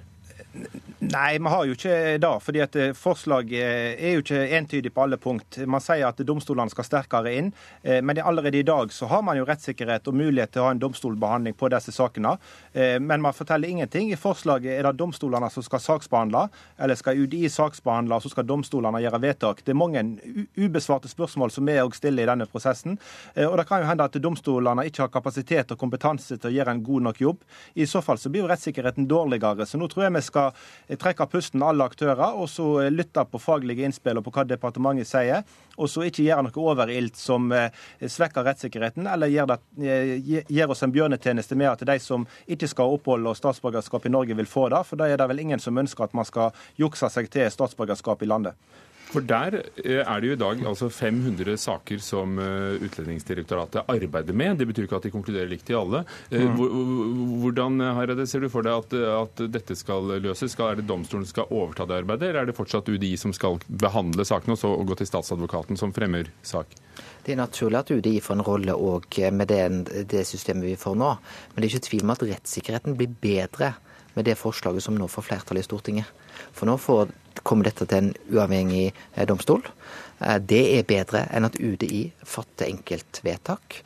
Nei, 1.00 1.38
vi 1.38 1.50
har 1.52 1.66
jo 1.66 1.76
ikke 1.76 2.18
det. 2.18 2.30
fordi 2.42 2.62
at 2.64 2.76
eh, 2.76 2.94
Forslaget 2.98 4.00
er 4.02 4.16
jo 4.16 4.24
ikke 4.24 4.40
entydig 4.58 4.92
på 4.94 5.04
alle 5.04 5.20
punkt. 5.22 5.60
Man 5.70 5.84
sier 5.84 6.08
at 6.08 6.22
domstolene 6.26 6.74
skal 6.74 6.88
sterkere 6.88 7.34
inn, 7.38 7.52
eh, 7.84 8.00
men 8.02 8.18
allerede 8.18 8.58
i 8.58 8.66
dag 8.66 8.92
så 8.92 9.06
har 9.12 9.22
man 9.22 9.38
jo 9.38 9.46
rettssikkerhet 9.46 10.10
og 10.10 10.18
mulighet 10.18 10.56
til 10.56 10.64
å 10.64 10.68
ha 10.68 10.72
en 10.74 10.82
domstolbehandling 10.82 11.54
på 11.58 11.70
disse 11.70 11.94
sakene. 11.94 12.34
Eh, 12.74 12.98
men 13.00 13.22
man 13.22 13.36
forteller 13.38 13.70
ingenting. 13.70 14.10
I 14.12 14.18
forslaget 14.18 14.74
er 14.74 14.88
det 14.88 14.96
domstolene 14.98 15.52
som 15.54 15.66
skal 15.66 15.84
saksbehandle, 15.84 16.48
eller 16.82 16.98
skal 16.98 17.22
UDI 17.22 17.46
saksbehandle, 17.54 18.18
og 18.18 18.26
så 18.26 18.34
skal 18.34 18.50
domstolene 18.50 19.04
gjøre 19.06 19.22
vedtak. 19.22 19.62
Det 19.64 19.76
er 19.76 19.80
mange 19.80 20.04
ubesvarte 20.58 21.12
spørsmål 21.12 21.54
som 21.54 21.70
vi 21.70 21.78
òg 21.78 21.94
stiller 21.96 22.26
i 22.26 22.32
denne 22.32 22.50
prosessen. 22.50 22.98
Og 23.46 23.56
det 23.60 23.68
kan 23.70 23.84
jo 23.84 23.90
hende 23.90 24.08
at 24.08 24.18
domstolene 24.22 24.88
ikke 24.90 25.06
har 25.06 25.14
kapasitet 25.14 25.72
og 25.74 25.80
kompetanse 25.80 26.40
til 26.40 26.50
å 26.50 26.56
gjøre 26.58 26.74
en 26.74 26.84
god 26.84 27.08
nok 27.12 27.22
jobb. 27.22 27.46
I 27.78 27.86
så 27.86 28.02
fall 28.02 28.18
så 28.18 28.32
blir 28.34 28.46
jo 28.46 28.50
rettssikkerheten 28.50 29.08
dårligere. 29.10 29.68
Så 29.68 29.80
nå 29.80 29.90
tror 29.92 30.08
jeg 30.08 30.16
vi 30.18 30.26
skal 30.26 30.37
trekke 31.02 31.28
pusten 31.32 31.64
alle 31.66 31.86
aktører, 31.88 32.36
og 32.38 32.50
så 32.52 32.88
lytte 32.94 33.26
på 33.28 33.42
faglige 33.42 33.88
innspill 33.88 34.20
og 34.20 34.28
på 34.28 34.34
hva 34.36 34.46
departementet 34.48 35.10
sier. 35.10 35.44
Og 35.78 35.92
så 35.92 36.08
ikke 36.08 36.26
gjøre 36.26 36.48
noe 36.48 36.64
overilt 36.72 37.20
som 37.20 37.52
eh, 37.54 37.70
svekker 38.02 38.48
rettssikkerheten, 38.48 39.06
eller 39.12 39.30
gjør, 39.30 39.52
det, 39.52 39.60
eh, 39.86 40.42
gjør 40.50 40.74
oss 40.74 40.82
en 40.86 40.96
bjørnetjeneste 40.96 41.58
med 41.60 41.70
at 41.74 41.86
de 41.86 42.00
som 42.02 42.26
ikke 42.48 42.70
skal 42.72 42.90
ha 42.90 42.98
opphold 42.98 43.30
og 43.30 43.38
statsborgerskap 43.38 44.08
i 44.10 44.14
Norge, 44.14 44.38
vil 44.38 44.50
få 44.50 44.68
det. 44.74 44.82
For 44.90 45.00
da 45.00 45.10
er 45.10 45.22
det 45.22 45.30
vel 45.30 45.46
ingen 45.46 45.62
som 45.62 45.78
ønsker 45.78 46.08
at 46.08 46.18
man 46.18 46.26
skal 46.28 46.56
jukse 46.82 47.10
seg 47.14 47.30
til 47.34 47.50
statsborgerskap 47.54 48.26
i 48.26 48.32
landet. 48.32 48.58
For 49.08 49.24
der 49.24 49.62
eh, 49.62 50.02
er 50.02 50.22
det 50.22 50.30
jo 50.30 50.36
i 50.36 50.40
dag 50.40 50.64
altså 50.68 50.90
500 50.92 51.56
saker 51.62 52.02
som 52.04 52.36
eh, 52.44 52.84
Utlendingsdirektoratet 52.84 53.88
arbeider 53.88 54.36
med. 54.36 54.58
Det 54.60 54.68
betyr 54.68 54.88
ikke 54.88 55.00
at 55.00 55.08
de 55.08 55.14
konkluderer 55.14 55.48
likt 55.52 55.72
i 55.72 55.78
alle. 55.78 56.04
Eh, 56.30 56.44
mm. 56.44 56.60
Hvordan 57.44 57.80
Hareide, 57.98 58.28
ser 58.28 58.44
du 58.44 58.50
for 58.52 58.68
deg 58.68 58.84
at, 58.84 58.98
at, 59.24 59.46
dette 59.54 59.78
skal 59.80 60.12
løses? 60.24 60.52
Skal, 60.52 60.74
er 60.74 60.82
det 60.82 60.90
domstolen 60.90 61.26
som 61.28 61.38
skal 61.38 61.56
overta 61.56 61.88
det 61.88 62.02
arbeidet, 62.02 62.30
eller 62.30 62.44
er 62.44 62.52
det 62.52 62.58
fortsatt 62.58 62.92
UDI 62.92 63.14
som 63.20 63.36
skal 63.36 63.62
behandle 63.68 64.28
sakene, 64.28 64.58
og 64.58 64.62
så 64.62 64.74
gå 64.88 65.00
til 65.00 65.10
statsadvokaten 65.10 65.80
som 65.80 65.96
fremmer 65.96 66.32
sak? 66.44 66.76
Det 67.24 67.34
er 67.34 67.40
naturlig 67.40 67.80
at 67.80 67.92
UDI 67.92 68.18
får 68.24 68.40
en 68.40 68.48
rolle 68.48 68.76
òg 68.76 69.20
med 69.36 69.52
det, 69.52 69.64
det 70.12 70.24
systemet 70.28 70.68
vi 70.68 70.78
får 70.80 70.96
nå. 71.00 71.14
Men 71.54 71.62
det 71.62 71.68
er 71.68 71.76
ikke 71.76 71.90
tvil 71.90 72.08
om 72.08 72.16
at 72.16 72.28
rettssikkerheten 72.28 73.00
blir 73.00 73.16
bedre 73.24 73.76
med 74.18 74.26
det 74.26 74.38
forslaget 74.40 74.84
som 74.84 74.98
nå 74.98 75.08
får 75.12 75.28
flertall 75.28 75.60
i 75.62 75.66
Stortinget. 75.66 76.10
For 76.56 76.70
nå 76.70 76.78
får, 76.82 77.12
kommer 77.48 77.70
dette 77.70 77.88
til 77.88 78.02
en 78.02 78.12
uavhengig 78.34 78.90
eh, 78.92 79.26
domstol. 79.30 79.64
Eh, 80.20 80.38
det 80.44 80.64
er 80.76 80.90
bedre 80.90 81.26
enn 81.32 81.48
at 81.48 81.58
UDI 81.60 82.10
fatter 82.28 82.70
enkeltvedtak. 82.70 83.82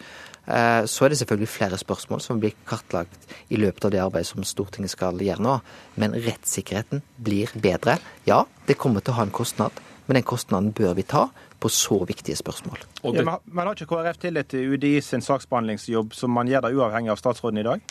Eh, 0.46 0.84
så 0.90 1.06
er 1.06 1.14
det 1.14 1.20
selvfølgelig 1.22 1.52
flere 1.54 1.78
spørsmål 1.78 2.24
som 2.24 2.42
blir 2.42 2.58
kartlagt 2.68 3.30
i 3.54 3.60
løpet 3.62 3.86
av 3.86 3.94
det 3.94 4.02
arbeidet 4.04 4.32
som 4.32 4.46
Stortinget 4.48 4.96
skal 4.96 5.22
gjøre 5.22 5.46
nå. 5.46 5.60
Men 6.02 6.18
rettssikkerheten 6.18 7.06
blir 7.22 7.54
bedre. 7.62 8.00
Ja, 8.30 8.44
det 8.68 8.80
kommer 8.82 9.06
til 9.06 9.14
å 9.14 9.22
ha 9.22 9.28
en 9.28 9.36
kostnad, 9.36 9.78
men 10.08 10.18
den 10.18 10.28
kostnaden 10.28 10.74
bør 10.76 10.98
vi 10.98 11.08
ta 11.08 11.30
på 11.62 11.70
så 11.70 12.00
viktige 12.10 12.36
spørsmål. 12.40 12.82
Ja, 13.04 13.38
men 13.46 13.68
har 13.68 13.76
ikke 13.76 13.90
KrF 13.92 14.18
tillit 14.24 14.50
til 14.54 14.74
UDI 14.74 14.96
sin 15.06 15.22
saksbehandlingsjobb, 15.22 16.16
som 16.18 16.34
man 16.34 16.50
gjør 16.50 16.66
det 16.66 16.74
uavhengig 16.78 17.14
av 17.14 17.22
statsråden 17.22 17.62
i 17.62 17.66
dag? 17.68 17.84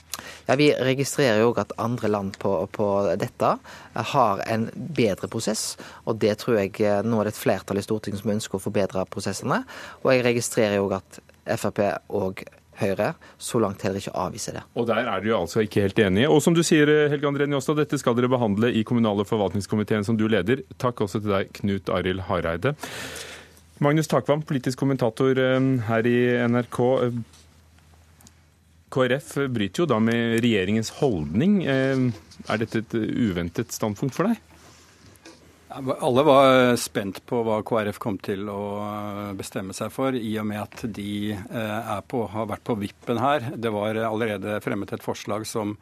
Ja, 0.49 0.57
Vi 0.59 0.73
registrerer 0.75 1.41
jo 1.45 1.55
at 1.63 1.73
andre 1.79 2.11
land 2.11 2.39
på, 2.43 2.55
på, 2.75 2.91
dette 3.21 3.55
har 4.15 4.45
en 4.47 4.69
bedre 4.75 5.31
prosess. 5.31 5.77
og 6.05 6.19
Det 6.19 6.37
tror 6.43 6.61
jeg 6.61 6.81
eh, 6.83 7.03
nå 7.07 7.21
er 7.21 7.31
det 7.31 7.37
et 7.37 7.43
flertall 7.45 7.79
i 7.79 7.87
Stortinget 7.87 8.25
som 8.25 8.35
ønsker 8.35 8.59
å 8.59 8.65
forbedre 8.67 9.07
prosessene. 9.07 9.63
Og 10.03 10.15
jeg 10.15 10.27
registrerer 10.27 10.81
jo 10.81 10.91
at 10.97 11.23
Frp 11.61 11.81
og 12.09 12.43
Høyre 12.81 13.13
så 13.39 13.61
langt 13.61 13.83
heller 13.85 14.01
ikke 14.01 14.15
avviser 14.17 14.57
det. 14.57 14.63
Og 14.79 14.87
der 14.89 15.03
er 15.05 15.21
dere 15.23 15.41
altså 15.41 15.65
ikke 15.65 15.85
helt 15.85 15.99
enige. 16.01 16.31
Og 16.33 16.41
som 16.43 16.57
du 16.57 16.63
sier, 16.65 16.89
Helge 17.13 17.29
André 17.29 17.49
Njåstad, 17.51 17.77
dette 17.83 17.99
skal 18.01 18.17
dere 18.17 18.31
behandle 18.33 18.73
i 18.73 18.85
kommunal- 18.89 19.21
og 19.21 19.29
forvaltningskomiteen 19.29 20.07
som 20.07 20.17
du 20.17 20.27
leder. 20.31 20.65
Takk 20.81 21.05
også 21.05 21.21
til 21.21 21.35
deg, 21.35 21.53
Knut 21.61 21.93
Arild 21.93 22.25
Hareide. 22.31 22.75
Magnus 23.81 24.09
Takvam, 24.13 24.43
politisk 24.45 24.79
kommentator 24.79 25.39
eh, 25.41 25.61
her 25.87 26.07
i 26.07 26.19
NRK. 26.53 26.81
KrF 28.93 29.31
bryter 29.49 29.85
jo 29.85 29.87
da 29.89 29.97
med 30.05 30.43
regjeringens 30.45 30.91
holdning. 30.99 31.63
Eh, 31.65 32.03
er 32.45 32.61
dette 32.61 32.83
et 32.83 32.97
uventet 32.99 33.73
standpunkt 33.73 34.19
for 34.19 34.29
deg? 34.29 34.43
Alle 35.71 36.27
var 36.27 36.77
spent 36.83 37.23
på 37.31 37.41
hva 37.47 37.63
KrF 37.65 38.03
kom 38.03 38.17
til 38.21 38.49
å 38.53 38.61
bestemme 39.39 39.73
seg 39.73 39.93
for, 39.95 40.13
i 40.13 40.33
og 40.43 40.49
med 40.51 40.61
at 40.65 40.85
de 41.01 41.33
eh, 41.33 41.93
på, 42.11 42.25
har 42.33 42.49
vært 42.51 42.67
på 42.69 42.77
vippen 42.83 43.23
her. 43.23 43.53
Det 43.57 43.73
var 43.73 43.97
allerede 44.11 44.61
fremmet 44.61 44.93
et 44.93 45.09
forslag 45.09 45.49
som 45.49 45.79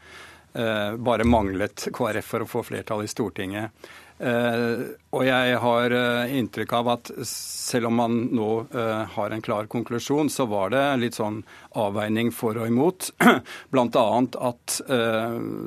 eh, 0.53 0.93
bare 0.95 1.27
manglet 1.27 1.89
KrF 1.91 2.31
for 2.31 2.47
å 2.47 2.53
få 2.53 2.69
flertall 2.71 3.03
i 3.03 3.11
Stortinget. 3.11 3.89
Og 4.19 5.23
jeg 5.25 5.59
har 5.63 5.95
inntrykk 6.35 6.73
av 6.75 6.89
at 6.97 7.11
selv 7.29 7.87
om 7.89 7.95
man 8.01 8.17
nå 8.35 8.49
har 9.15 9.31
en 9.31 9.45
klar 9.45 9.69
konklusjon, 9.71 10.27
så 10.33 10.49
var 10.51 10.73
det 10.75 10.83
litt 10.99 11.19
sånn 11.21 11.41
avveining 11.79 12.33
for 12.35 12.59
og 12.59 12.67
imot. 12.67 13.13
Blant 13.73 13.97
annet 14.01 14.39
at 14.43 14.81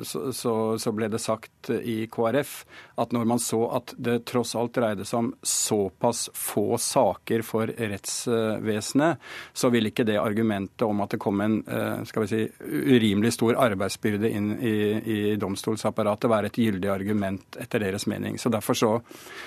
så 0.04 0.94
ble 0.94 1.08
det 1.12 1.22
sagt 1.22 1.72
i 1.72 2.04
KrF 2.12 2.54
at 2.94 3.12
når 3.12 3.24
man 3.24 3.38
så 3.38 3.60
at 3.76 3.94
det 3.96 4.22
tross 4.28 4.54
alt 4.58 4.74
dreide 4.76 5.04
seg 5.08 5.18
om 5.18 5.30
såpass 5.42 6.26
få 6.36 6.78
saker 6.80 7.44
for 7.46 7.70
rettsvesenet, 7.78 9.22
så 9.52 9.70
ville 9.72 9.92
ikke 9.92 10.06
det 10.08 10.18
argumentet 10.20 10.84
om 10.86 11.00
at 11.04 11.14
det 11.14 11.20
kom 11.22 11.40
en 11.44 11.58
eh, 11.66 12.02
skal 12.08 12.26
vi 12.26 12.30
si, 12.30 12.42
urimelig 12.60 13.34
stor 13.38 13.58
arbeidsbyrde 13.64 14.30
inn 14.30 14.52
i, 14.58 14.76
i 15.00 15.20
domstolsapparatet, 15.40 16.30
være 16.30 16.52
et 16.52 16.60
gyldig 16.60 16.92
argument 16.92 17.60
etter 17.62 17.82
deres 17.86 18.06
mening. 18.10 18.38
Så 18.42 18.50
Derfor 18.52 18.74
så, 18.78 18.90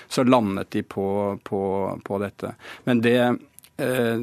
så 0.08 0.24
landet 0.24 0.72
de 0.72 0.86
på, 0.88 1.08
på, 1.44 1.62
på 2.04 2.22
dette. 2.24 2.56
Men 2.88 3.04
det 3.04 3.20
Eh, 3.78 4.20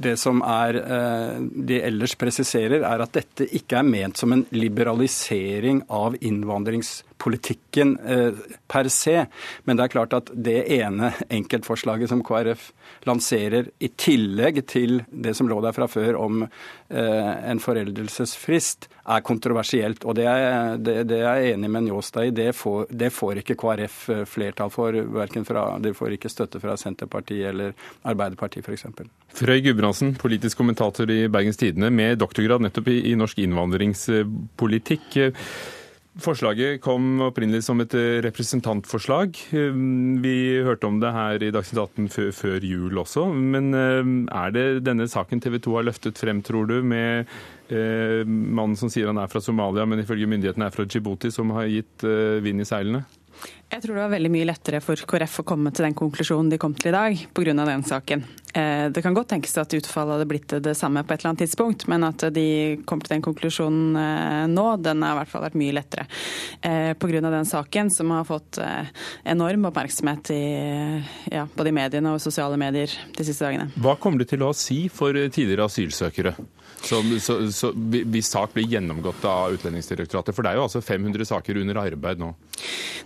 det 0.00 0.14
som 0.16 0.40
er, 0.40 0.74
eh, 0.80 1.40
de 1.68 1.80
ellers 1.84 2.14
presiserer, 2.16 2.80
er 2.80 3.02
at 3.04 3.12
dette 3.12 3.44
ikke 3.44 3.82
er 3.82 3.84
ment 3.84 4.16
som 4.16 4.32
en 4.32 4.46
liberalisering 4.48 5.82
av 5.92 6.16
innvandringspolitikken 6.24 7.07
eh, 7.26 8.40
per 8.68 8.88
se. 8.88 9.26
Men 9.64 9.76
det 9.76 9.84
er 9.84 9.94
klart 9.94 10.16
at 10.16 10.30
det 10.34 10.64
ene 10.78 11.12
enkeltforslaget 11.28 12.08
som 12.10 12.22
KrF 12.24 12.70
lanserer, 13.08 13.70
i 13.78 13.88
tillegg 13.88 14.64
til 14.66 15.02
det 15.10 15.34
som 15.36 15.48
lå 15.48 15.60
der 15.64 15.76
fra 15.76 15.88
før 15.88 16.16
om 16.18 16.46
en 16.88 17.58
foreldelsesfrist, 17.60 18.88
er 19.08 19.24
kontroversielt. 19.24 20.04
Og 20.08 20.16
det 20.16 20.24
er, 20.28 20.76
det, 20.80 20.94
det 21.08 21.18
er 21.20 21.42
jeg 21.42 21.56
enig 21.56 21.70
med 21.72 21.86
Njåstad 21.86 22.28
i. 22.28 22.34
Det 22.34 22.48
får, 22.56 22.88
det 22.90 23.10
får, 23.12 23.42
ikke 23.42 23.56
KrF 23.60 23.98
flertall 24.28 24.72
for. 24.72 24.96
Fra, 25.48 25.64
de 25.80 25.92
får 25.96 26.16
ikke 26.16 26.32
støtte 26.32 26.60
fra 26.62 26.76
Senterpartiet 26.80 27.50
eller 27.52 27.74
Arbeiderpartiet 28.08 28.68
f.eks. 28.68 28.86
Frøy 29.38 29.60
Gudbrandsen, 29.64 30.14
politisk 30.20 30.60
kommentator 30.60 31.10
i 31.12 31.26
Bergens 31.32 31.60
Tidende 31.60 31.90
med 31.94 32.18
doktorgrad 32.20 32.64
nettopp 32.64 32.88
i, 32.92 33.00
i 33.12 33.16
norsk 33.18 33.40
innvandringspolitikk. 33.44 35.18
Forslaget 36.18 36.80
kom 36.82 37.20
opprinnelig 37.28 37.62
som 37.62 37.78
et 37.78 37.94
representantforslag. 38.24 39.36
Vi 40.24 40.38
hørte 40.66 40.88
om 40.88 40.96
det 40.98 41.12
her 41.14 41.44
i 41.46 41.52
Dagsnytt 41.54 41.78
18 42.10 42.32
før, 42.34 42.64
jul 42.66 42.98
også. 42.98 43.28
Men 43.30 43.70
eh, 43.76 44.10
er 44.34 44.54
det 44.56 44.64
denne 44.88 45.06
saken 45.06 45.38
TV 45.44 45.60
2 45.62 45.76
har 45.76 45.86
løftet 45.86 46.18
frem, 46.18 46.42
tror 46.42 46.66
du, 46.66 46.80
med 46.82 47.30
eh, 47.70 48.26
mannen 48.26 48.74
som 48.80 48.90
sier 48.90 49.06
han 49.12 49.22
er 49.22 49.30
fra 49.30 49.42
Somalia, 49.44 49.86
men 49.86 50.02
ifølge 50.02 50.26
myndighetene 50.26 50.66
er 50.66 50.74
fra 50.74 50.88
Djibouti, 50.88 51.30
som 51.30 51.54
har 51.54 51.70
gitt 51.70 52.02
eh, 52.02 52.42
vind 52.42 52.66
i 52.66 52.66
seilene? 52.66 53.04
Jeg 53.68 53.84
tror 53.84 53.94
det 53.94 54.02
var 54.02 54.14
veldig 54.16 54.30
mye 54.32 54.48
lettere 54.48 54.80
for 54.82 54.98
KrF 54.98 55.42
å 55.42 55.46
komme 55.46 55.70
til 55.70 55.86
den 55.86 55.96
konklusjonen 55.98 56.50
de 56.50 56.58
kom 56.58 56.74
til 56.74 56.90
i 56.90 56.96
dag, 56.96 57.26
pga. 57.36 57.54
den 57.54 57.86
saken. 57.86 58.24
Eh, 58.54 58.90
det 58.90 59.02
kan 59.02 59.14
godt 59.14 59.28
tenkes 59.28 59.56
at 59.60 59.74
utfallet 59.76 60.16
hadde 60.16 60.28
blitt 60.28 60.54
det 60.64 60.74
samme 60.78 61.02
på 61.04 61.12
et 61.12 61.20
eller 61.20 61.32
annet 61.32 61.44
tidspunkt, 61.44 61.86
men 61.90 62.06
at 62.06 62.24
de 62.34 62.48
kom 62.88 63.02
til 63.02 63.16
den 63.16 63.24
konklusjonen 63.24 63.98
eh, 64.00 64.44
nå, 64.48 64.66
den 64.80 65.04
har 65.04 65.16
i 65.16 65.20
hvert 65.20 65.32
fall 65.32 65.44
vært 65.44 65.58
mye 65.60 65.74
lettere. 65.76 66.06
Eh, 66.62 66.92
pga. 66.98 67.20
den 67.28 67.48
saken 67.48 67.90
som 67.92 68.12
har 68.14 68.24
fått 68.28 68.60
enorm 69.28 69.68
oppmerksomhet 69.68 70.30
i 70.32 70.42
ja, 71.32 71.44
både 71.54 71.72
i 71.72 71.76
mediene 71.76 72.14
og 72.14 72.22
sosiale 72.22 72.56
medier 72.60 72.92
de 73.16 73.26
siste 73.26 73.44
dagene. 73.44 73.68
Hva 73.76 73.96
kommer 74.00 74.22
det 74.22 74.30
til 74.32 74.44
å 74.46 74.54
si 74.56 74.86
for 74.92 75.12
tidligere 75.12 75.68
asylsøkere? 75.68 76.34
Så, 76.82 77.02
så, 77.20 77.52
så, 77.52 77.72
hvis 77.74 78.30
sak 78.30 78.52
blir 78.54 78.68
gjennomgått 78.70 79.24
av 79.26 79.56
Utlendingsdirektoratet? 79.56 80.34
For 80.36 80.46
det 80.46 80.52
er 80.52 80.60
jo 80.60 80.66
altså 80.68 80.82
500 80.84 81.26
saker 81.26 81.58
under 81.60 81.80
arbeid 81.82 82.22
nå. 82.22 82.30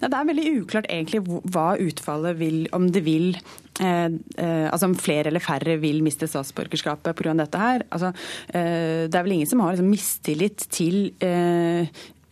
Ja, 0.03 0.11
det 0.11 0.19
er 0.19 0.29
veldig 0.29 0.47
uklart 0.61 0.89
egentlig 0.93 1.23
hva 1.25 1.73
utfallet 1.81 2.37
vil, 2.41 2.67
om 2.77 2.91
det 2.93 3.05
vil 3.07 3.33
eh, 3.81 4.09
eh, 4.37 4.67
altså 4.69 4.91
om 4.91 4.97
flere 4.99 5.31
eller 5.31 5.45
færre 5.45 5.79
vil 5.81 6.03
miste 6.05 6.29
statsborgerskapet 6.29 7.17
pga. 7.17 7.35
dette 7.39 7.59
her. 7.59 7.87
Altså, 7.91 8.13
eh, 8.53 9.09
det 9.09 9.15
er 9.15 9.23
vel 9.23 9.39
ingen 9.39 9.51
som 9.51 9.61
har 9.65 9.77
liksom, 9.77 9.91
mistillit 9.91 10.67
til 10.71 11.15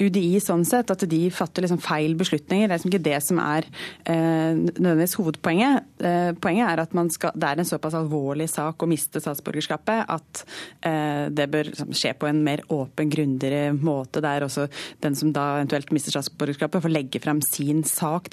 UDI 0.01 0.41
sånn 0.43 0.65
sett, 0.69 0.91
at 0.93 1.05
de 1.11 1.21
fatter 1.35 1.65
liksom 1.65 1.81
feil 1.83 2.17
beslutninger. 2.19 2.69
Det 2.69 2.75
er 2.75 2.79
liksom 2.79 2.93
ikke 2.93 3.07
det 3.07 3.19
som 3.25 3.41
er 3.43 3.69
eh, 4.05 4.57
nødvendigvis 4.57 5.17
hovedpoenget. 5.21 5.91
Eh, 6.01 6.31
poenget 6.41 6.71
er 6.71 6.83
at 6.85 6.97
skal, 7.15 7.35
det 7.37 7.51
er 7.51 7.63
en 7.63 7.69
såpass 7.69 7.97
alvorlig 7.99 8.49
sak 8.51 8.83
å 8.83 8.89
miste 8.91 9.23
statsborgerskapet 9.23 10.11
at 10.11 10.43
eh, 10.87 11.29
det 11.35 11.49
bør 11.53 11.71
liksom, 11.71 11.93
skje 11.97 12.15
på 12.19 12.31
en 12.31 12.43
mer 12.47 12.65
åpen, 12.73 13.13
grundigere 13.13 13.75
måte. 13.77 14.23
Der 14.25 14.47
også 14.47 14.69
den 15.05 15.19
som 15.19 15.35
da 15.37 15.47
eventuelt 15.59 15.93
mister 15.95 16.15
statsborgerskapet, 16.17 16.83
får 16.85 16.95
legge 16.95 17.23
frem 17.23 17.43
sin 17.45 17.85
sak. 17.89 18.31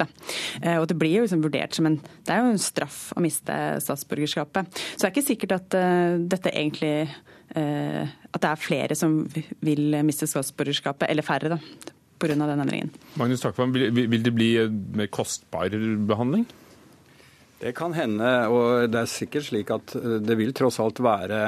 Eh, 0.62 0.78
og 0.78 0.88
det 0.90 0.98
blir 1.00 1.20
jo 1.20 1.28
liksom 1.28 1.44
vurdert 1.46 1.76
som 1.78 1.90
en 1.90 1.98
Det 1.98 2.34
er 2.34 2.44
jo 2.44 2.52
en 2.54 2.62
straff 2.62 3.12
å 3.16 3.24
miste 3.24 3.56
statsborgerskapet. 3.84 4.68
Så 4.94 5.02
det 5.02 5.08
er 5.08 5.16
ikke 5.16 5.30
sikkert 5.32 5.56
at 5.58 5.78
eh, 5.78 6.20
dette 6.30 6.54
egentlig 6.54 7.08
at 7.56 8.42
det 8.44 8.50
er 8.50 8.60
flere 8.60 8.96
som 8.98 9.22
vil 9.64 9.96
miste 10.06 10.28
statsborgerskapet, 10.30 11.08
eller 11.10 11.26
færre, 11.26 11.56
da, 11.56 11.58
pga. 12.20 12.36
den 12.36 12.60
endringen. 12.60 12.92
Magnus 13.16 13.42
Takvam, 13.42 13.74
vil 13.74 14.24
det 14.24 14.34
bli 14.36 14.52
mer 14.98 15.08
kostbar 15.08 15.74
behandling? 16.10 16.48
Det 17.58 17.72
kan 17.74 17.96
hende, 17.98 18.30
og 18.54 18.92
det 18.94 19.00
er 19.00 19.10
sikkert 19.10 19.48
slik 19.48 19.72
at 19.74 19.96
det 19.98 20.36
vil 20.38 20.54
tross 20.54 20.78
alt 20.84 21.00
være 21.02 21.40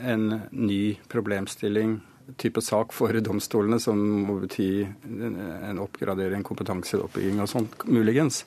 en 0.00 0.30
ny 0.52 0.96
problemstilling 1.12 1.98
type 2.36 2.60
sak 2.60 2.92
for 2.92 3.14
domstolene 3.22 3.78
som 3.80 4.00
må 4.26 4.38
bety 4.42 4.68
en 5.06 5.80
oppgradering, 5.82 6.42
kompetanseoppbygging 6.46 7.40
og 7.42 7.50
sånt, 7.50 7.84
muligens. 7.86 8.42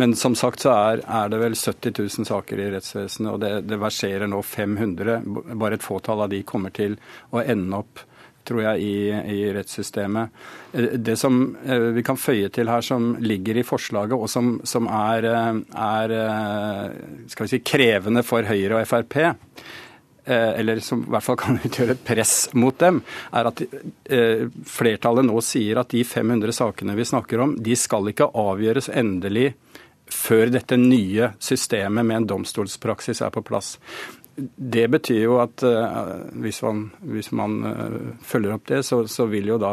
Men 0.00 0.14
som 0.18 0.36
sagt 0.38 0.62
så 0.62 0.74
er, 0.74 1.02
er, 1.02 1.30
det 1.32 1.40
vel 1.42 1.56
70 1.58 1.96
000 1.98 2.28
saker 2.28 2.62
i 2.62 2.68
rettsvesenet, 2.76 3.32
og 3.32 3.40
det, 3.42 3.52
det 3.66 3.80
verserer 3.82 4.30
nå 4.30 4.42
500. 4.46 5.22
Bare 5.54 5.78
et 5.78 5.86
fåtall 5.86 6.26
av 6.26 6.30
de 6.32 6.44
kommer 6.46 6.74
til 6.76 6.98
å 7.34 7.42
ende 7.42 7.82
opp 7.82 8.04
tror 8.46 8.62
jeg, 8.62 8.82
i, 8.86 8.98
i, 9.10 9.38
rettssystemet. 9.56 10.36
Det 11.02 11.16
som 11.18 11.40
eh, 11.66 11.88
vi 11.96 12.04
kan 12.06 12.14
føye 12.14 12.46
til 12.54 12.70
her, 12.70 12.84
som 12.86 13.16
ligger 13.18 13.58
i 13.58 13.64
forslaget, 13.66 14.14
og 14.14 14.30
som, 14.30 14.52
som 14.62 14.86
er, 14.86 15.26
eh, 15.26 15.58
er, 15.88 16.14
eh, 16.20 17.40
si, 17.50 17.58
krevende 17.66 18.22
for 18.22 18.46
Høyre 18.46 18.78
og 18.78 18.86
Frp, 18.86 19.18
Eh, 19.18 19.85
eller 20.34 20.80
som 20.80 21.04
i 21.04 21.10
hvert 21.14 21.24
fall 21.24 21.38
kan 21.40 21.60
utgjøre 21.64 21.96
et 21.96 22.04
press 22.06 22.34
mot 22.58 22.76
dem, 22.78 23.00
er 23.30 23.50
at 23.50 23.62
eh, 23.62 24.46
flertallet 24.66 25.26
nå 25.28 25.40
sier 25.44 25.80
at 25.82 25.94
de 25.94 26.02
500 26.06 26.56
sakene 26.56 26.96
vi 26.98 27.06
snakker 27.06 27.42
om, 27.44 27.56
de 27.62 27.78
skal 27.78 28.10
ikke 28.10 28.32
avgjøres 28.34 28.90
endelig 28.90 29.52
før 30.12 30.52
dette 30.54 30.78
nye 30.78 31.32
systemet 31.42 32.06
med 32.06 32.20
en 32.20 32.28
domstolspraksis 32.34 33.24
er 33.26 33.32
på 33.34 33.42
plass. 33.46 33.74
Det 34.36 34.84
betyr 34.92 35.22
jo 35.24 35.38
at 35.40 35.64
uh, 35.64 36.28
hvis, 36.44 36.60
man, 36.62 36.84
hvis 37.08 37.32
man 37.34 37.56
følger 38.22 38.54
opp 38.54 38.68
det, 38.68 38.82
så, 38.86 39.00
så 39.10 39.26
vil 39.30 39.48
jo 39.48 39.56
da 39.58 39.72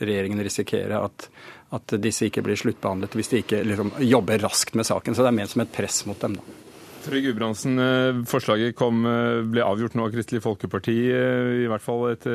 regjeringen 0.00 0.40
risikere 0.42 0.98
at, 1.04 1.28
at, 1.76 1.94
disse 2.02 2.26
ikke 2.26 2.42
blir 2.42 2.58
sluttbehandlet 2.58 3.14
hvis 3.14 3.30
de 3.30 3.42
ikke 3.44 3.60
liksom, 3.68 3.92
jobber 4.08 4.42
raskt 4.42 4.74
med 4.74 4.88
saken. 4.88 5.14
Så 5.14 5.22
det 5.22 5.30
er 5.30 5.38
ment 5.38 5.52
som 5.52 5.62
et 5.62 5.76
press 5.76 6.00
mot 6.08 6.18
dem. 6.24 6.40
da. 6.40 6.67
Frøy 7.08 7.22
Gudbrandsen, 7.24 7.78
eh, 7.80 8.18
forslaget 8.28 8.74
kom, 8.76 9.00
eh, 9.06 9.40
ble 9.48 9.62
avgjort 9.64 9.94
nå 9.96 10.04
av 10.04 10.12
Kristelig 10.12 10.42
Folkeparti, 10.44 10.96
eh, 11.08 11.64
i 11.64 11.68
hvert 11.70 11.80
fall 11.80 12.10
et 12.10 12.26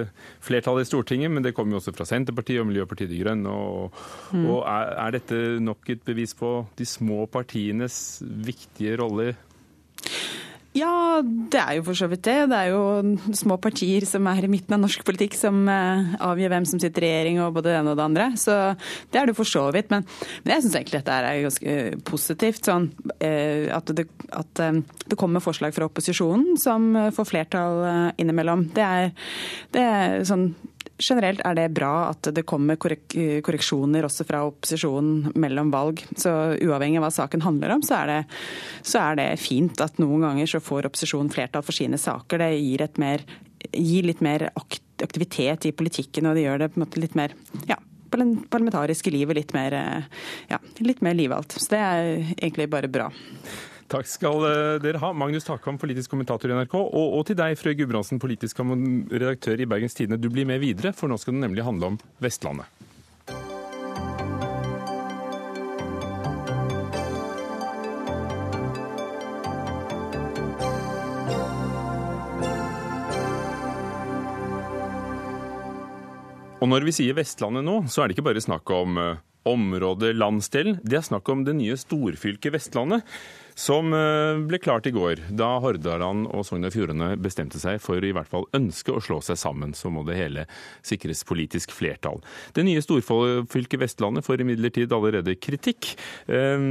flertall 0.42 0.82
i 0.82 0.88
Stortinget, 0.88 1.30
men 1.30 1.44
det 1.44 1.54
kom 1.54 1.70
jo 1.70 1.78
også 1.78 1.94
fra 1.94 2.08
Senterpartiet 2.10 2.60
og 2.60 2.68
Miljøpartiet 2.72 3.10
De 3.10 3.22
Grønne. 3.22 3.54
Og, 3.54 3.94
mm. 4.34 4.46
og 4.50 4.66
er, 4.66 4.94
er 5.06 5.12
dette 5.12 5.60
nok 5.62 5.94
et 5.94 6.04
bevis 6.04 6.34
på 6.34 6.66
de 6.76 6.86
små 6.90 7.30
partienes 7.30 8.24
viktige 8.26 8.98
rolle 8.98 9.36
ja, 10.74 11.22
det 11.24 11.60
er 11.62 11.78
jo 11.78 11.84
for 11.86 11.98
så 11.98 12.08
vidt 12.10 12.24
det. 12.26 12.38
Det 12.50 12.58
er 12.58 12.72
jo 12.74 13.34
små 13.38 13.60
partier 13.62 14.06
som 14.10 14.26
er 14.32 14.46
i 14.46 14.50
midten 14.50 14.74
av 14.74 14.82
norsk 14.82 15.04
politikk 15.06 15.38
som 15.38 15.62
eh, 15.70 16.16
avgjør 16.24 16.54
hvem 16.56 16.66
som 16.70 16.82
sitter 16.82 17.06
i 17.06 17.12
regjering 17.12 17.42
og 17.44 17.60
både 17.60 17.70
det 17.70 17.76
ene 17.78 17.94
og 17.94 18.00
det 18.00 18.08
andre. 18.08 18.28
Så 18.42 18.56
det 19.14 19.22
er 19.22 19.30
det 19.30 19.38
for 19.38 19.50
så 19.50 19.68
vidt. 19.76 19.92
Men, 19.94 20.08
men 20.42 20.56
jeg 20.56 20.66
syns 20.66 20.80
egentlig 20.80 21.04
dette 21.04 21.20
er 21.20 21.44
ganske 21.46 21.76
eh, 21.78 22.00
positivt. 22.10 22.66
Sånn, 22.66 22.90
eh, 23.20 23.70
at, 23.76 23.94
det, 23.94 24.08
at 24.34 24.64
det 24.64 25.20
kommer 25.20 25.46
forslag 25.46 25.76
fra 25.78 25.86
opposisjonen 25.92 26.58
som 26.62 26.90
får 27.14 27.30
flertall 27.30 27.84
innimellom. 28.18 28.68
Det 28.74 28.86
er, 28.88 29.14
det 29.76 29.88
er 29.94 30.24
sånn 30.28 30.50
generelt 31.02 31.42
er 31.46 31.56
det 31.58 31.70
bra 31.76 32.10
at 32.12 32.30
det 32.36 32.46
kommer 32.48 32.78
korreksjoner 32.78 34.06
også 34.06 34.26
fra 34.28 34.44
opposisjonen 34.48 35.34
mellom 35.40 35.72
valg. 35.74 36.04
Så 36.20 36.32
uavhengig 36.62 37.00
av 37.02 37.08
hva 37.08 37.14
saken 37.14 37.46
handler 37.46 37.76
om, 37.76 37.84
så 37.86 38.02
er 38.02 38.12
det, 38.12 38.20
så 38.86 39.02
er 39.08 39.20
det 39.20 39.30
fint 39.42 39.82
at 39.84 40.00
noen 40.02 40.28
ganger 40.28 40.50
så 40.50 40.62
får 40.64 40.90
opposisjonen 40.92 41.32
flertall 41.34 41.66
for 41.66 41.76
sine 41.76 42.00
saker. 42.02 42.44
Det 42.44 42.52
gir, 42.60 42.86
mer, 43.02 43.26
gir 43.72 44.08
litt 44.10 44.24
mer 44.26 44.50
aktivitet 44.54 45.70
i 45.70 45.76
politikken, 45.76 46.30
og 46.30 46.38
det 46.38 46.46
gjør 46.46 46.64
det 46.64 46.72
på 46.74 46.80
en 46.80 46.86
måte 46.86 47.04
litt 47.04 47.18
mer 47.20 47.36
ja, 47.70 47.80
parlamentariske 48.14 49.12
livet 49.14 49.40
litt 49.40 49.54
mer, 49.58 49.76
ja, 50.52 50.60
litt 50.86 51.02
mer 51.06 51.18
livalt. 51.18 51.56
Så 51.58 51.74
det 51.74 51.84
er 51.84 52.10
egentlig 52.38 52.70
bare 52.72 52.92
bra. 52.92 53.10
Takk 53.94 54.08
skal 54.10 54.46
eh, 54.48 54.76
dere 54.82 54.98
ha. 54.98 55.12
Magnus 55.14 55.46
Takvam, 55.46 55.78
politisk 55.78 56.10
kommentator 56.16 56.50
i 56.50 56.56
NRK, 56.58 56.72
og, 56.82 57.12
og 57.20 57.28
til 57.30 57.38
deg, 57.38 57.54
Frøy 57.60 57.76
Gudbrandsen, 57.78 58.18
politisk 58.18 58.64
redaktør 58.64 59.62
i 59.62 59.68
Bergens 59.70 59.94
Tidende. 59.94 60.18
Du 60.18 60.32
blir 60.34 60.48
med 60.50 60.64
videre, 60.64 60.96
for 60.98 61.12
nå 61.12 61.20
skal 61.22 61.36
det 61.38 61.44
nemlig 61.44 61.66
handle 61.68 61.94
om 61.94 62.00
Vestlandet. 62.24 62.66
Og 76.64 76.72
når 76.72 76.88
vi 76.88 76.96
sier 76.96 77.14
Vestlandet 77.14 77.62
nå, 77.68 77.84
så 77.92 78.02
er 78.02 78.10
det 78.10 78.18
ikke 78.18 78.26
bare 78.32 78.42
snakk 78.42 78.74
om 78.74 78.98
eh, 78.98 79.22
området, 79.54 80.16
landsdelen. 80.18 80.82
Det 80.82 80.98
er 80.98 81.06
snakk 81.12 81.30
om 81.30 81.46
det 81.46 81.54
nye 81.60 81.78
storfylket 81.78 82.58
Vestlandet 82.58 83.06
som 83.56 83.94
eh, 83.94 84.42
ble 84.48 84.60
klart 84.62 84.88
i 84.90 84.94
går, 84.94 85.22
da 85.38 85.56
Hordaland 85.64 86.28
og 86.34 86.46
Sogn 86.48 86.68
og 86.68 86.74
Fjordane 86.74 87.14
bestemte 87.22 87.62
seg 87.62 87.82
for 87.84 88.04
i 88.04 88.14
hvert 88.16 88.30
fall 88.30 88.48
ønske 88.58 88.94
å 88.94 89.02
slå 89.04 89.20
seg 89.26 89.40
sammen. 89.40 89.76
Så 89.78 89.92
må 89.94 90.06
det 90.08 90.18
hele 90.20 90.46
sikres 90.86 91.24
politisk 91.28 91.74
flertall. 91.76 92.22
Det 92.56 92.66
nye 92.66 92.84
storfylket 92.84 93.82
Vestlandet 93.84 94.26
får 94.26 94.44
imidlertid 94.44 94.94
allerede 94.96 95.38
kritikk. 95.40 95.94
Eh, 96.28 96.68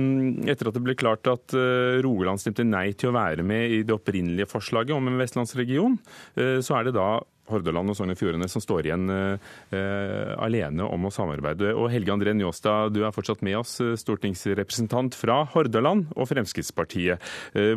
etter 0.53 0.71
at 0.71 0.79
det 0.79 0.85
ble 0.85 0.99
klart 0.99 1.29
at 1.31 1.57
eh, 1.57 2.01
Rogaland 2.05 2.43
stemte 2.43 2.67
nei 2.67 2.91
til 2.97 3.13
å 3.13 3.17
være 3.17 3.47
med 3.47 3.79
i 3.79 3.83
det 3.87 3.95
opprinnelige 3.95 4.51
forslaget 4.51 4.97
om 4.97 5.09
en 5.09 5.21
vestlandsregion, 5.21 5.95
så 6.35 6.75
er 6.77 6.87
det 6.87 6.95
da 6.97 7.07
Hordaland 7.53 7.93
og 7.93 7.99
Sogn 7.99 8.15
og 8.15 8.19
Fjordane 8.21 8.49
som 8.51 8.65
står 8.65 8.89
igjen 8.89 9.13
uh, 9.13 10.33
alene 10.43 10.87
om 10.87 11.09
å 11.09 11.13
samarbeide. 11.15 11.73
Og 11.77 11.91
Helge 11.93 12.15
André 12.15 12.35
Njåstad, 12.37 12.93
du 12.97 13.03
er 13.05 13.15
fortsatt 13.15 13.45
med 13.47 13.59
oss, 13.61 13.77
eh, 13.85 13.95
stortingsrepresentant 14.01 15.17
fra 15.19 15.43
Hordaland 15.53 16.11
og 16.17 16.29
Fremskrittspartiet, 16.31 17.23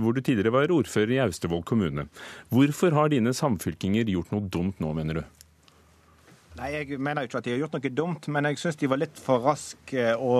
hvor 0.01 0.15
du 0.15 0.21
tidligere 0.23 0.53
var 0.53 0.73
ordfører 0.73 1.15
i 1.15 1.21
Austevoll 1.25 1.63
kommune. 1.67 2.07
Hvorfor 2.53 2.95
har 2.95 3.11
dine 3.11 3.33
samfylkinger 3.35 4.09
gjort 4.11 4.31
noe 4.33 4.47
dumt 4.51 4.81
nå, 4.83 4.93
mener 4.97 5.21
du? 5.21 5.44
Nei, 6.55 6.71
Jeg 6.71 6.99
mener 7.03 7.23
jo 7.23 7.27
ikke 7.27 7.39
at 7.41 7.45
de 7.45 7.51
har 7.51 7.63
gjort 7.65 7.73
noe 7.75 7.89
dumt, 7.91 8.27
men 8.31 8.47
jeg 8.47 8.59
syns 8.61 8.77
de 8.79 8.87
var 8.87 8.99
litt 9.01 9.17
for 9.19 9.43
raske 9.43 10.03
å, 10.15 10.35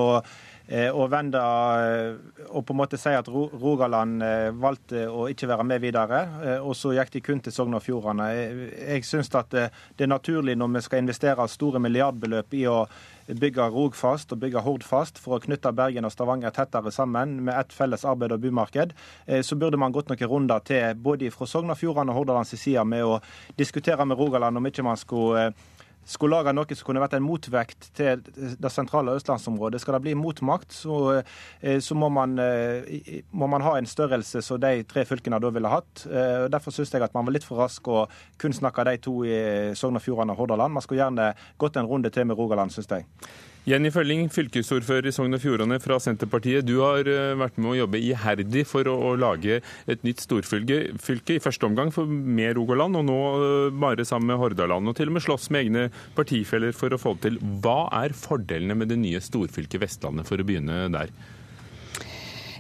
å 0.96 1.08
vende 1.12 1.42
eh, 1.42 2.46
og 2.56 2.64
på 2.64 2.72
en 2.72 2.80
måte 2.80 3.00
si 3.00 3.12
at 3.12 3.28
Rogaland 3.28 4.24
eh, 4.24 4.48
valgte 4.56 5.10
å 5.12 5.26
ikke 5.28 5.50
være 5.52 5.66
med 5.68 5.84
videre. 5.84 6.22
Og 6.64 6.72
så 6.80 6.94
gikk 6.96 7.12
de 7.18 7.24
kun 7.26 7.44
til 7.44 7.52
Sogn 7.52 7.76
og 7.76 7.84
Fjordane. 7.84 8.30
Jeg 8.32 9.04
syns 9.04 9.34
at 9.36 9.52
det 9.52 10.08
er 10.08 10.12
naturlig 10.14 10.56
når 10.56 10.78
vi 10.78 10.86
skal 10.88 11.04
investere 11.04 11.50
store 11.52 11.84
milliardbeløp 11.84 12.56
i 12.56 12.64
å 12.72 12.78
bygge 13.28 13.68
Rogfast 13.76 14.32
og 14.32 14.40
bygge 14.40 14.64
Hordfast 14.64 15.20
for 15.20 15.36
å 15.36 15.44
knytte 15.44 15.76
Bergen 15.76 16.08
og 16.08 16.16
Stavanger 16.16 16.56
tettere 16.56 16.96
sammen 16.96 17.42
med 17.44 17.60
ett 17.60 17.76
felles 17.76 18.08
arbeid- 18.08 18.38
og 18.38 18.44
bymarked, 18.46 18.94
så 19.42 19.58
burde 19.60 19.82
man 19.82 19.92
gått 19.92 20.14
noen 20.14 20.30
runder 20.30 20.64
til 20.64 20.94
både 20.96 21.34
fra 21.34 21.50
Sogn 21.50 21.74
og 21.74 21.82
Fjordane 21.82 22.14
og 22.14 22.22
Hordalands 22.22 22.54
side 22.56 22.86
med 22.88 23.04
å 23.04 23.18
diskutere 23.58 24.06
med 24.06 24.22
Rogaland 24.22 24.62
om 24.62 24.70
ikke 24.70 24.86
man 24.86 25.02
skulle 25.02 25.50
skulle 26.06 26.38
lage 26.38 26.54
noe 26.56 26.78
som 26.78 26.88
kunne 26.88 27.04
vært 27.04 27.18
en 27.18 27.26
motvekt 27.26 27.90
til 27.98 28.22
det 28.36 28.72
sentrale 28.74 29.16
østlandsområdet. 29.18 29.82
Skal 29.82 29.98
det 29.98 30.04
bli 30.06 30.16
motmakt, 30.20 30.74
så, 30.76 31.22
så 31.82 31.98
må, 31.98 32.10
man, 32.14 32.38
må, 33.32 33.50
man, 33.50 33.66
ha 33.66 33.76
en 33.80 33.90
størrelse 33.90 34.44
som 34.46 34.62
de 34.62 34.84
tre 34.90 35.06
fylkene 35.10 35.40
da 35.42 35.52
ville 35.54 35.72
hatt. 35.72 36.06
Derfor 36.54 36.76
syns 36.76 36.94
jeg 36.94 37.06
at 37.06 37.16
man 37.18 37.26
var 37.28 37.36
litt 37.36 37.48
for 37.48 37.64
rask 37.64 37.90
å 37.90 38.06
kun 38.42 38.56
snakke 38.56 38.86
de 38.88 38.98
to 39.02 39.18
i 39.26 39.40
Sogn 39.78 39.98
og 39.98 40.06
Fjordane 40.06 40.36
og 40.36 40.44
Hordaland. 40.44 40.78
Man 40.78 40.86
skulle 40.86 41.04
gjerne 41.04 41.34
gått 41.62 41.82
en 41.82 41.90
runde 41.90 42.14
til 42.14 42.30
med 42.30 42.38
Rogaland, 42.38 42.74
syns 42.76 42.92
jeg. 42.92 43.10
Jenny 43.66 43.90
Følling, 43.90 44.28
fylkesordfører 44.30 45.08
i 45.10 45.12
Sogn 45.16 45.34
og 45.34 45.42
Fjordane 45.42 45.80
fra 45.82 45.96
Senterpartiet. 45.98 46.68
Du 46.68 46.84
har 46.84 47.08
eh, 47.10 47.32
vært 47.40 47.56
med 47.58 47.72
å 47.72 47.78
jobbe 47.80 47.98
iherdig 47.98 48.62
for 48.70 48.86
å, 48.92 49.16
lage 49.18 49.58
et 49.90 50.06
nytt 50.06 50.22
storfylke. 50.22 50.78
I 50.94 51.40
første 51.42 51.66
omgang 51.66 51.90
med 52.06 52.54
Rogaland, 52.60 53.00
og 53.02 53.08
nå 53.08 53.18
eh, 53.34 53.74
bare 53.82 54.06
sammen 54.06 54.30
med 54.30 54.42
Hordaland. 54.44 54.94
Og 54.94 55.00
til 55.00 55.10
og 55.10 55.18
med 55.18 55.26
slåss 55.26 55.50
med 55.50 55.66
egne 55.66 55.88
partifeller 56.14 56.78
for 56.78 56.94
å 56.94 57.02
få 57.02 57.16
det 57.18 57.26
til. 57.26 57.42
Hva 57.66 57.88
er 58.04 58.14
fordelene 58.14 58.78
med 58.78 58.94
det 58.94 59.02
nye 59.02 59.24
storfylket 59.26 59.82
Vestlandet, 59.82 60.30
for 60.30 60.38
å 60.38 60.46
begynne 60.46 60.86
der? 60.94 61.14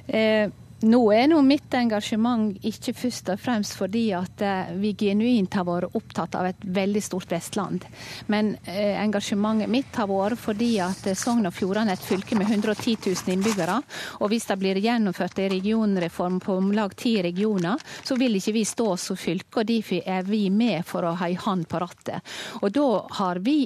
Eh 0.10 0.50
nå 0.86 1.00
er 1.14 1.28
nå 1.32 1.40
mitt 1.46 1.74
engasjement 1.74 2.56
ikke 2.66 2.94
først 2.96 3.32
og 3.34 3.42
fremst 3.42 3.76
fordi 3.80 4.04
at 4.16 4.42
eh, 4.46 4.74
vi 4.80 4.94
genuint 4.98 5.58
har 5.58 5.66
vært 5.68 5.96
opptatt 5.98 6.36
av 6.38 6.50
et 6.50 6.66
veldig 6.78 7.02
stort 7.04 7.32
Vestland. 7.32 7.86
Men 8.32 8.54
eh, 8.70 8.94
engasjementet 9.02 9.72
mitt 9.72 9.98
har 9.98 10.10
vært 10.12 10.40
fordi 10.42 10.76
at 10.84 11.08
eh, 11.10 11.18
Sogn 11.18 11.50
og 11.50 11.56
Fjordane 11.56 11.96
er 11.96 12.00
et 12.00 12.06
fylke 12.06 12.38
med 12.38 12.52
110 12.52 12.98
000 13.08 13.34
innbyggere. 13.34 13.80
Og 14.22 14.32
hvis 14.32 14.48
det 14.52 14.60
blir 14.62 14.82
gjennomført 14.84 15.42
en 15.42 15.52
regionreform 15.56 16.40
på 16.44 16.60
om 16.60 16.72
lag 16.76 16.94
ti 16.98 17.16
regioner, 17.26 17.82
så 18.06 18.18
vil 18.20 18.38
ikke 18.38 18.56
vi 18.60 18.66
stå 18.70 18.90
som 19.02 19.20
fylke. 19.20 19.64
Og 19.64 19.70
derfor 19.72 20.12
er 20.18 20.30
vi 20.30 20.44
med 20.54 20.86
for 20.88 21.08
å 21.08 21.16
ha 21.20 21.32
en 21.32 21.44
hånd 21.48 21.70
på 21.72 21.82
rattet. 21.82 22.36
Og 22.62 22.70
da 22.76 22.90
har 23.20 23.42
vi 23.46 23.58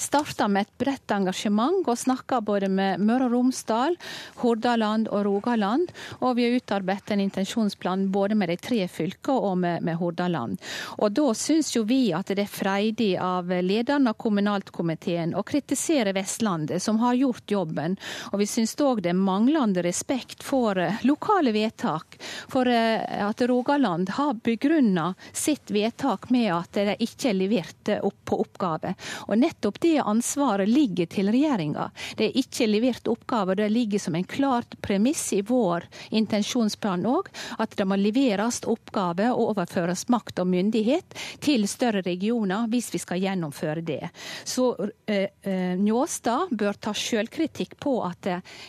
starta 0.00 0.48
med 0.48 0.66
et 0.66 0.78
bredt 0.78 1.10
engasjement 1.14 1.86
og 1.86 1.98
snakka 1.98 2.40
både 2.44 2.68
med 2.72 3.02
Møre 3.06 3.28
og 3.28 3.36
Romsdal, 3.36 3.96
Hordaland 4.42 5.08
og 5.08 5.24
Rogaland. 5.26 5.92
Og 6.20 6.36
vi 6.36 6.46
har 6.46 6.56
utarbeidet 6.58 7.14
en 7.14 7.22
intensjonsplan 7.22 8.08
både 8.10 8.34
med 8.34 8.50
de 8.50 8.56
tre 8.58 8.82
fylkene 8.90 9.36
og 9.36 9.58
med, 9.62 9.84
med 9.86 9.98
Hordaland. 10.00 10.58
Og 10.98 11.12
da 11.14 11.28
syns 11.38 11.72
jo 11.76 11.84
vi 11.86 12.10
at 12.16 12.32
det 12.34 12.44
er 12.46 12.50
freidig 12.50 13.12
av 13.22 13.50
lederen 13.62 14.10
av 14.10 14.18
kommunalkomiteen 14.20 15.36
å 15.36 15.44
kritisere 15.46 16.14
Vestlandet, 16.16 16.82
som 16.82 16.98
har 17.02 17.14
gjort 17.14 17.50
jobben. 17.50 17.96
Og 18.32 18.42
vi 18.42 18.50
syns 18.50 18.76
òg 18.82 19.04
det 19.04 19.12
er 19.14 19.20
manglende 19.20 19.84
respekt 19.86 20.44
for 20.46 20.78
eh, 20.80 21.00
lokale 21.06 21.54
vedtak. 21.54 22.18
For 22.50 22.68
eh, 22.68 23.02
at 23.22 23.40
Rogaland 23.46 24.10
har 24.18 24.34
begrunna 24.42 25.12
sitt 25.32 25.70
vedtak 25.70 26.30
med 26.34 26.50
at 26.54 26.76
de 26.76 26.98
ikke 27.06 27.30
er 27.30 27.38
levert 27.38 27.94
opp 28.02 28.18
på 28.26 28.40
oppgave. 28.42 28.94
Og 29.28 29.38
nettopp 29.38 29.75
nettopp 29.76 29.80
det 29.80 30.00
ansvaret 30.00 30.68
ligger 30.68 31.06
til 31.06 31.30
regjeringa. 31.30 31.90
Det 32.16 32.26
er 32.26 32.38
ikke 32.38 32.66
levert 32.66 33.08
oppgaver. 33.08 33.56
Det 33.56 33.70
ligger 33.70 33.98
som 33.98 34.14
en 34.14 34.24
klart 34.24 34.74
premiss 34.80 35.32
i 35.32 35.42
vår 35.42 35.86
intensjonsplan 36.10 37.06
òg, 37.06 37.28
at 37.58 37.76
det 37.76 37.86
må 37.86 37.96
leveres 37.96 38.62
oppgaver 38.64 39.32
og 39.32 39.56
overføres 39.56 40.08
makt 40.08 40.40
og 40.40 40.46
myndighet 40.48 41.16
til 41.40 41.66
større 41.68 42.02
regioner 42.02 42.66
hvis 42.68 42.92
vi 42.92 42.98
skal 42.98 43.20
gjennomføre 43.20 43.82
det. 43.82 44.10
Så 44.44 44.76
eh, 45.06 45.28
eh 45.42 45.76
Njåstad 45.76 46.48
bør 46.50 46.72
ta 46.80 46.92
sjølkritikk 46.94 47.76
på 47.78 48.00
at 48.04 48.22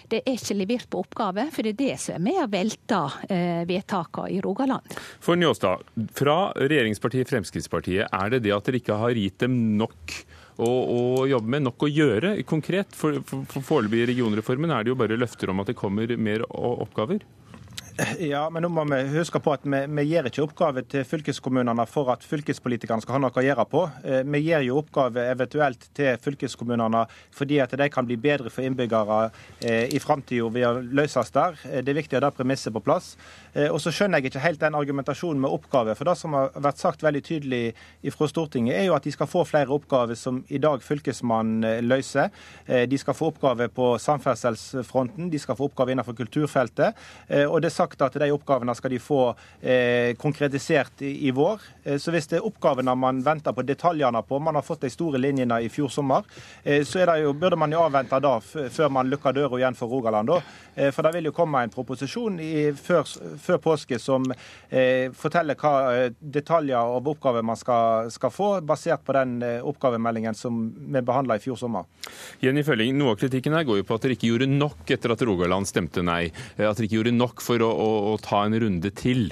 det 0.10 0.22
er 0.26 0.34
ikke 0.34 0.56
levert 0.58 0.90
på 0.90 1.00
oppgaver, 1.00 1.50
for 1.52 1.64
det 1.64 1.76
er 1.76 1.80
det 1.80 2.00
som 2.00 2.16
er 2.16 2.24
med 2.24 2.42
å 2.44 2.48
velte 2.52 3.00
eh, 3.30 3.64
vedtakene 3.68 4.32
i 4.34 4.42
Rogaland. 4.42 4.98
For 5.20 5.36
Njåstad, 5.36 5.84
fra 6.14 6.52
regjeringspartiet 6.56 7.30
Fremskrittspartiet, 7.30 8.08
er 8.12 8.30
det 8.30 8.44
det 8.46 8.54
at 8.54 8.66
dere 8.66 8.82
ikke 8.82 9.00
har 9.00 9.18
gitt 9.18 9.40
dem 9.40 9.78
nok 9.78 10.18
å, 10.58 10.68
å 10.68 11.02
jobbe 11.30 11.54
med, 11.54 11.66
nok 11.68 11.86
å 11.86 11.90
gjøre 11.92 12.36
konkret? 12.50 12.96
For, 12.98 13.20
for, 13.28 13.46
for 13.52 13.66
foreløpig 13.66 14.04
i 14.04 14.08
regionreformen 14.12 14.74
er 14.74 14.86
det 14.86 14.94
jo 14.94 15.00
bare 15.00 15.20
løfter 15.20 15.54
om 15.54 15.62
at 15.62 15.70
det 15.72 15.78
kommer 15.78 16.14
mer 16.18 16.46
oppgaver? 16.50 17.26
Ja, 18.22 18.44
men 18.54 18.62
nå 18.62 18.70
må 18.70 18.84
vi 18.92 18.98
huske 19.16 19.40
på 19.42 19.56
at 19.56 19.64
vi, 19.66 19.78
vi 19.90 20.04
gir 20.06 20.28
ikke 20.30 20.44
oppgave 20.44 20.84
til 20.86 21.06
fylkeskommunene 21.08 21.86
for 21.90 22.12
at 22.14 22.26
fylkespolitikerne 22.28 23.02
skal 23.02 23.16
ha 23.16 23.22
noe 23.24 23.34
å 23.34 23.42
gjøre 23.42 23.64
på. 23.72 23.82
Eh, 24.06 24.20
vi 24.22 24.42
gir 24.46 24.66
jo 24.68 24.78
oppgave 24.84 25.24
eventuelt 25.32 25.88
til 25.98 26.20
fylkeskommunene 26.22 27.08
fordi 27.34 27.58
at 27.64 27.74
de 27.80 27.88
kan 27.90 28.06
bli 28.06 28.20
bedre 28.22 28.52
for 28.54 28.68
innbyggere 28.68 29.18
eh, 29.66 29.88
i 29.90 30.02
framtida 30.04 30.52
ved 30.54 30.68
å 30.68 30.84
løses 31.00 31.34
der. 31.34 31.58
Eh, 31.66 31.82
det 31.82 31.94
er 31.94 31.98
viktig 31.98 32.20
å 32.20 32.22
ha 32.22 32.28
det 32.28 32.38
premisset 32.38 32.76
på 32.76 32.84
plass. 32.86 33.16
Og 33.58 33.80
så 33.82 33.90
skjønner 33.90 34.22
jeg 34.22 34.30
ikke 34.30 34.44
helt 34.44 34.62
den 34.62 34.76
argumentasjonen 34.78 35.42
med 35.42 35.50
oppgave. 35.50 35.96
For 35.98 36.06
det 36.06 36.14
som 36.20 36.36
har 36.38 36.52
vært 36.62 36.78
sagt 36.78 37.02
veldig 37.02 37.24
tydelig 37.26 37.62
fra 38.14 38.28
Stortinget, 38.30 38.76
er 38.78 38.86
jo 38.86 38.94
at 38.94 39.08
de 39.08 39.14
skal 39.16 39.30
få 39.32 39.42
flere 39.50 39.74
oppgaver 39.74 40.20
som 40.20 40.44
i 40.54 40.60
dag 40.62 40.84
Fylkesmannen 40.86 41.88
løser. 41.88 42.30
De 42.68 43.00
skal 43.02 43.18
få 43.18 43.32
oppgaver 43.32 43.72
på 43.74 43.88
samferdselsfronten, 44.04 45.32
de 45.34 45.42
skal 45.42 45.58
få 45.58 45.72
oppgaver 45.72 45.96
innenfor 45.96 46.20
kulturfeltet. 46.20 47.02
Og 47.48 47.58
det 47.66 47.72
er 47.72 47.78
sagt 47.80 47.87
sagt 47.88 48.02
at 48.02 48.20
de 48.20 48.32
oppgavene 48.32 48.76
skal 48.76 48.92
de 48.92 49.00
få 49.00 49.22
eh, 49.62 50.16
konkretisert 50.20 51.02
i, 51.02 51.28
i, 51.28 51.32
vår. 51.32 51.62
Eh, 51.84 51.98
så 51.98 52.12
hvis 52.12 52.28
det 52.28 52.40
er 52.40 52.48
oppgavene 52.48 52.96
man 52.96 53.22
venter 53.24 53.54
på 53.54 53.66
detaljene 53.66 54.22
på, 54.24 54.40
man 54.40 54.56
har 54.56 54.66
fått 54.66 54.86
de 54.86 54.92
store 54.94 55.22
linjene 55.22 55.62
i 55.64 55.70
fjor 55.70 55.90
sommer, 55.90 56.24
eh, 56.64 56.84
så 56.84 57.06
jo, 57.22 57.34
burde 57.34 57.60
man 57.60 57.72
jo 57.72 57.84
avvente 57.86 58.20
da 58.20 58.38
før 58.42 58.90
man 58.90 59.10
lukker 59.10 59.36
døra 59.36 59.60
igjen 59.60 59.78
for 59.78 59.92
Rogaland. 59.92 60.28
da. 60.28 60.42
Eh, 60.78 60.92
for 60.92 61.04
det 61.04 61.16
vil 61.16 61.30
jo 61.30 61.34
komme 61.34 61.64
en 61.66 61.74
proposisjon 61.74 62.38
i, 62.44 62.70
før, 62.78 63.08
før, 63.42 63.58
påske 63.64 63.98
som 64.00 64.26
eh, 64.30 65.10
forteller 65.18 65.58
hva 65.58 65.74
eh, 65.96 66.12
detaljer 66.22 66.78
av 66.78 67.08
oppgaver 67.10 67.46
man 67.46 67.58
skal, 67.58 68.12
skal, 68.14 68.34
få, 68.34 68.50
basert 68.62 69.04
på 69.06 69.16
den 69.18 69.40
oppgavemeldingen 69.42 70.38
som 70.38 70.68
vi 70.78 71.02
behandla 71.02 71.38
i 71.38 71.42
fjor 71.42 71.58
sommer. 71.58 71.88
Jenny 72.44 72.64
Følling, 72.66 72.94
Noe 72.98 73.16
av 73.16 73.22
kritikken 73.22 73.56
her 73.58 73.66
går 73.68 73.82
jo 73.82 73.88
på 73.88 73.98
at 73.98 74.06
dere 74.06 74.18
ikke 74.18 74.30
gjorde 74.30 74.50
nok 74.52 74.94
etter 74.94 75.14
at 75.14 75.24
Rogaland 75.26 75.70
stemte 75.70 76.04
nei. 76.06 76.28
At 76.58 76.78
dere 76.78 76.88
ikke 76.88 77.00
gjorde 77.00 77.16
nok 77.18 77.42
for 77.44 77.64
å 77.66 77.72
å, 77.78 77.90
å 78.12 78.16
ta 78.24 78.44
en 78.48 78.58
runde 78.64 78.92
til? 78.98 79.30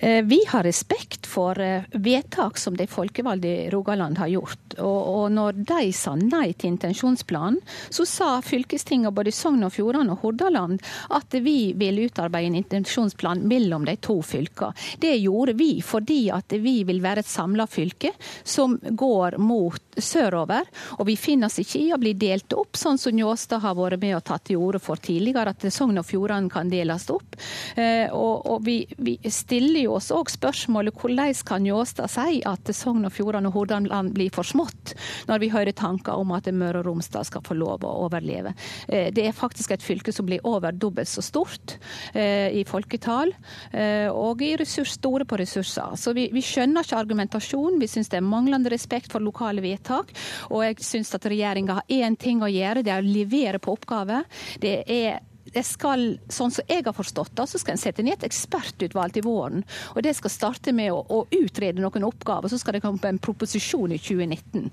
Eh, 0.00 0.24
vi 0.24 0.44
har 0.48 0.62
respekt 0.62 1.26
for 1.26 1.60
eh, 1.60 1.82
vedtak 1.92 2.58
som 2.58 2.76
de 2.76 2.86
folkevalgte 2.86 3.48
i 3.48 3.70
Rogaland 3.70 4.18
har 4.18 4.26
gjort. 4.26 4.58
Og, 4.78 5.30
når 5.32 5.58
de 5.68 5.92
sa 5.92 6.14
nei 6.16 6.52
til 6.52 6.72
intensjonsplanen, 6.72 7.60
så 7.92 8.06
sa 8.08 8.30
fylkestinget 8.44 9.12
både 9.14 9.32
Sogn 9.34 9.64
og 9.66 9.74
Fjordane 9.74 10.14
og 10.14 10.24
Hordaland 10.24 10.80
at 11.12 11.36
vi 11.44 11.72
vil 11.78 12.00
utarbeide 12.06 12.50
en 12.50 12.58
intensjonsplan 12.62 13.44
mellom 13.48 13.84
de 13.88 13.96
to 14.00 14.18
fylkene. 14.24 14.72
Det 15.00 15.14
gjorde 15.18 15.54
vi 15.58 15.70
fordi 15.84 16.22
at 16.32 16.52
vi 16.62 16.82
vil 16.88 17.02
være 17.04 17.22
et 17.22 17.28
samla 17.28 17.66
fylke 17.70 18.12
som 18.44 18.78
går 18.82 19.36
mot 19.38 19.92
sørover. 19.96 20.68
Og 20.98 21.06
vi 21.08 21.16
finner 21.20 21.50
oss 21.50 21.60
ikke 21.62 21.80
i 21.82 21.92
å 21.92 22.00
bli 22.00 22.14
delt 22.18 22.52
opp, 22.56 22.76
sånn 22.78 23.00
som 23.00 23.14
Njåstad 23.16 23.62
har 23.64 23.76
vært 23.76 24.00
med 24.02 24.16
og 24.16 24.24
tatt 24.24 24.46
til 24.48 24.60
orde 24.62 24.80
for 24.82 25.00
tidligere, 25.02 25.52
at 25.52 25.66
Sogn 25.72 26.00
og 26.00 26.06
Fjordane 26.08 26.50
kan 26.52 26.70
deles 26.72 27.08
opp. 27.12 27.36
Eh, 27.76 28.08
og, 28.12 28.62
vi 28.62 28.86
stiller 29.28 29.81
jo 29.84 29.96
oss 29.98 30.10
òg 30.14 30.30
spørsmålet 30.32 30.96
hvordan 30.98 31.34
kan 31.46 31.62
Njåstad 31.62 32.10
si 32.10 32.40
at 32.48 32.70
Sogn 32.74 33.06
og 33.06 33.14
Fjordane 33.14 33.50
og 33.50 33.56
Hordaland 33.56 34.12
blir 34.16 34.32
for 34.34 34.46
smått, 34.46 34.94
når 35.28 35.42
vi 35.42 35.50
hører 35.52 35.76
tanker 35.76 36.18
om 36.18 36.32
at 36.36 36.48
Møre 36.52 36.82
og 36.82 36.88
Romsdal 36.88 37.26
skal 37.28 37.44
få 37.46 37.56
lov 37.58 37.86
å 37.86 37.92
overleve. 38.06 38.54
Eh, 38.88 39.10
det 39.14 39.26
er 39.28 39.36
faktisk 39.36 39.74
et 39.74 39.84
fylke 39.84 40.12
som 40.14 40.26
blir 40.28 40.42
over 40.48 40.72
dobbelt 40.72 41.10
så 41.10 41.24
stort 41.24 41.76
eh, 42.14 42.50
i 42.58 42.64
folketall, 42.68 43.34
eh, 43.72 44.08
og 44.10 44.42
i 44.44 44.54
ressurs, 44.60 44.96
store 44.98 45.26
på 45.28 45.38
ressurser. 45.40 45.96
Så 45.96 46.14
vi, 46.16 46.28
vi 46.34 46.44
skjønner 46.44 46.84
ikke 46.84 47.00
argumentasjonen. 47.00 47.80
Vi 47.80 47.90
syns 47.90 48.12
det 48.12 48.20
er 48.20 48.26
manglende 48.26 48.72
respekt 48.72 49.12
for 49.12 49.24
lokale 49.24 49.64
vedtak. 49.64 50.12
Og 50.50 50.64
jeg 50.66 50.80
syns 50.84 51.12
at 51.16 51.28
regjeringa 51.30 51.80
har 51.80 51.92
én 52.02 52.18
ting 52.18 52.42
å 52.42 52.50
gjøre, 52.50 52.84
det 52.84 52.94
er 52.94 53.04
å 53.04 53.12
levere 53.12 53.62
på 53.62 53.76
oppgaver. 53.76 54.26
Det 54.62 54.80
er 54.86 55.20
det 55.52 55.64
skal, 55.68 56.16
sånn 56.32 56.52
som 56.54 56.68
jeg 56.68 56.84
har 56.86 56.96
forstått 56.96 57.34
det, 57.36 57.46
så 57.50 57.60
skal 57.60 57.76
en 57.76 57.82
sette 57.82 58.04
ned 58.04 58.16
et 58.16 58.28
ekspertutvalg 58.28 59.16
til 59.16 59.26
våren. 59.26 59.64
og 59.94 60.02
Det 60.04 60.14
skal 60.16 60.32
starte 60.32 60.72
med 60.76 60.92
å, 60.94 61.02
å 61.02 61.24
utrede 61.28 61.82
noen 61.82 62.06
oppgaver, 62.08 62.48
så 62.48 62.58
skal 62.60 62.76
det 62.76 62.82
komme 62.84 63.00
en 63.08 63.20
proposisjon 63.22 63.92
i 63.94 64.00
2019. 64.00 64.70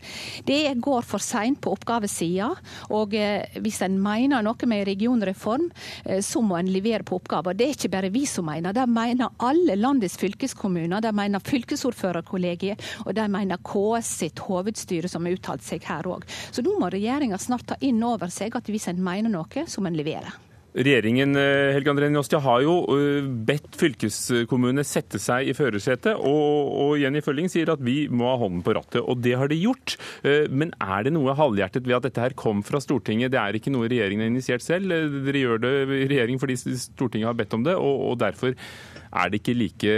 Det 0.48 0.62
går 0.80 1.06
for 1.08 1.24
seint 1.24 1.60
på 1.64 1.74
oppgavesida. 1.76 2.50
Og 2.96 3.16
eh, 3.18 3.60
hvis 3.60 3.82
en 3.86 3.98
mener 4.02 4.44
noe 4.46 4.70
med 4.70 4.86
regionreform, 4.90 5.70
eh, 6.06 6.24
så 6.26 6.44
må 6.46 6.60
en 6.60 6.72
levere 6.72 7.06
på 7.08 7.20
oppgaver. 7.20 7.58
Det 7.58 7.68
er 7.68 7.78
ikke 7.78 7.94
bare 7.98 8.14
vi 8.14 8.26
som 8.30 8.48
mener. 8.50 8.76
Det 8.76 8.88
mener 8.90 9.36
alle 9.46 9.78
landets 9.80 10.18
fylkeskommuner. 10.22 11.04
Det 11.04 11.14
mener 11.16 11.44
fylkesordførerkollegiet, 11.44 12.86
og 13.06 13.16
det 13.18 13.30
mener 13.32 13.64
KS 13.64 14.14
sitt 14.24 14.44
hovedstyre, 14.48 15.12
som 15.12 15.28
har 15.28 15.38
uttalt 15.38 15.66
seg 15.66 15.88
her 15.90 16.08
òg. 16.10 16.28
Så 16.52 16.64
nå 16.66 16.76
må 16.80 16.92
regjeringa 16.92 17.40
snart 17.40 17.68
ta 17.70 17.80
inn 17.86 18.04
over 18.06 18.32
seg 18.34 18.56
at 18.56 18.70
hvis 18.70 18.90
en 18.92 19.04
mener 19.04 19.32
noe, 19.34 19.68
så 19.68 19.82
må 19.84 19.92
en 19.92 20.00
levere. 20.00 20.32
Regjeringen 20.78 21.34
eh, 21.34 21.72
Helge 21.74 21.90
André 21.90 22.10
Njåstad, 22.14 22.44
har 22.46 22.62
jo 22.62 22.76
eh, 22.94 23.26
bedt 23.26 23.74
fylkeskommunene 23.80 24.84
sette 24.86 25.18
seg 25.22 25.50
i 25.50 25.56
førersetet. 25.58 26.14
Og, 26.14 26.70
og, 26.70 26.92
Jenny 27.02 27.24
Følling 27.26 27.50
sier 27.50 27.72
at 27.74 27.82
vi 27.82 28.04
må 28.12 28.28
ha 28.30 28.36
hånden 28.38 28.62
på 28.66 28.76
rattet, 28.78 29.02
og 29.02 29.24
det 29.26 29.34
har 29.40 29.50
de 29.50 29.58
gjort. 29.58 29.98
Eh, 30.22 30.46
men 30.52 30.76
er 30.78 31.08
det 31.08 31.16
noe 31.16 31.34
halvhjertet 31.38 31.90
ved 31.90 31.98
at 31.98 32.06
dette 32.06 32.22
her 32.22 32.38
kom 32.38 32.62
fra 32.66 32.82
Stortinget? 32.84 33.34
Det 33.34 33.42
er 33.42 33.58
ikke 33.58 33.74
noe 33.74 33.90
regjeringen 33.90 34.28
har 34.28 34.34
initiert 34.34 34.66
selv. 34.66 34.94
Dere 35.26 35.42
gjør 35.42 35.64
det 35.66 35.74
regjering 35.90 36.42
fordi 36.42 36.60
Stortinget 36.62 37.32
har 37.32 37.40
bedt 37.40 37.58
om 37.58 37.66
det, 37.66 37.74
og, 37.80 38.06
og 38.12 38.22
derfor 38.22 38.54
er 38.54 39.32
det 39.32 39.42
ikke 39.42 39.58
like, 39.58 39.96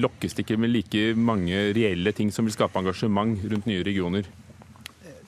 lokkes 0.00 0.32
det 0.32 0.46
ikke 0.46 0.56
med 0.64 0.72
like 0.72 1.10
mange 1.12 1.60
reelle 1.76 2.14
ting 2.16 2.32
som 2.32 2.48
vil 2.48 2.56
skape 2.56 2.80
engasjement 2.80 3.36
rundt 3.52 3.68
nye 3.68 3.84
regioner? 3.84 4.24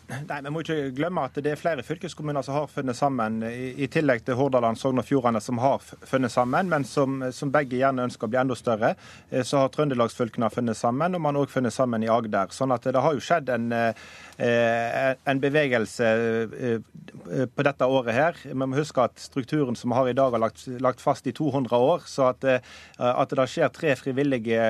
Nei, 0.06 0.38
Vi 0.42 0.50
må 0.54 0.60
ikke 0.62 0.92
glemme 0.94 1.24
at 1.26 1.38
det 1.42 1.50
er 1.50 1.58
flere 1.58 1.82
fylkeskommuner 1.82 2.44
som 2.46 2.54
har 2.54 2.68
funnet 2.70 2.94
sammen, 2.94 3.40
i, 3.42 3.72
i 3.82 3.88
tillegg 3.90 4.22
til 4.22 4.36
Hordaland 4.38 4.78
Sogn 4.78 5.02
og 5.02 5.06
Fjordane 5.08 5.40
som 5.42 5.58
har 5.58 5.82
funnet 5.82 6.30
sammen, 6.30 6.68
men 6.70 6.84
som, 6.86 7.24
som, 7.34 7.50
begge 7.50 7.80
gjerne 7.80 8.04
ønsker 8.06 8.28
å 8.28 8.30
bli 8.30 8.38
enda 8.38 8.54
større. 8.54 8.92
Eh, 9.30 9.42
så 9.42 9.64
har 9.64 9.72
trøndelagsfylkene 9.74 10.50
funnet 10.54 10.78
sammen, 10.78 11.16
og 11.16 11.24
man 11.24 11.34
har 11.34 11.48
òg 11.48 11.50
funnet 11.50 11.74
sammen 11.74 12.06
i 12.06 12.10
Agder. 12.12 12.54
Sånn 12.54 12.74
at 12.74 12.86
det 12.86 13.02
har 13.02 13.16
jo 13.16 13.24
skjedd 13.24 13.50
en, 13.50 13.66
eh, 13.74 15.10
en 15.26 15.42
bevegelse 15.42 16.12
eh, 16.70 16.78
på 17.50 17.66
dette 17.66 17.90
året 17.90 18.14
her. 18.14 18.38
Vi 18.44 18.54
må 18.54 18.70
huske 18.78 19.08
at 19.08 19.18
strukturen 19.18 19.74
som 19.74 19.90
vi 19.90 19.98
har 19.98 20.12
i 20.12 20.14
dag, 20.14 20.30
har 20.36 20.44
lagt, 20.44 20.68
lagt 20.86 21.02
fast 21.02 21.26
i 21.26 21.34
200 21.34 21.82
år. 21.82 22.06
Så 22.06 22.28
at, 22.30 22.46
at, 22.46 23.34
det 23.34 23.48
skjer 23.50 23.74
tre 23.74 23.96
frivillige 23.98 24.62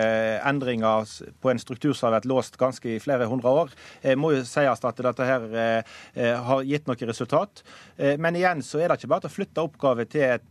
endringer 0.49 1.05
på 1.45 1.53
en 1.53 1.61
struktur 1.61 1.93
som 1.93 2.09
har 2.09 2.17
vært 2.17 2.31
låst 2.33 2.57
ganske 2.57 2.89
i 2.95 3.03
flere 3.03 3.29
hundre 3.29 3.53
år, 3.53 3.77
må 4.17 4.33
jo 4.33 4.43
sies 4.49 4.85
at 4.87 5.05
dette 5.05 5.26
her 5.29 5.47
eh, 5.53 5.95
eh, 6.15 6.35
har 6.49 6.65
gitt 6.67 6.89
noe 6.89 7.09
resultat. 7.09 7.63
Eh, 7.97 8.17
men 8.21 8.37
igjen 8.37 8.63
så 8.65 8.81
er 8.81 8.91
det 8.91 8.99
ikke 9.01 9.11
bare 9.15 9.31
å 9.31 9.33
flytte 9.33 9.65
oppgaver 9.65 10.09
til 10.11 10.25
et, 10.27 10.49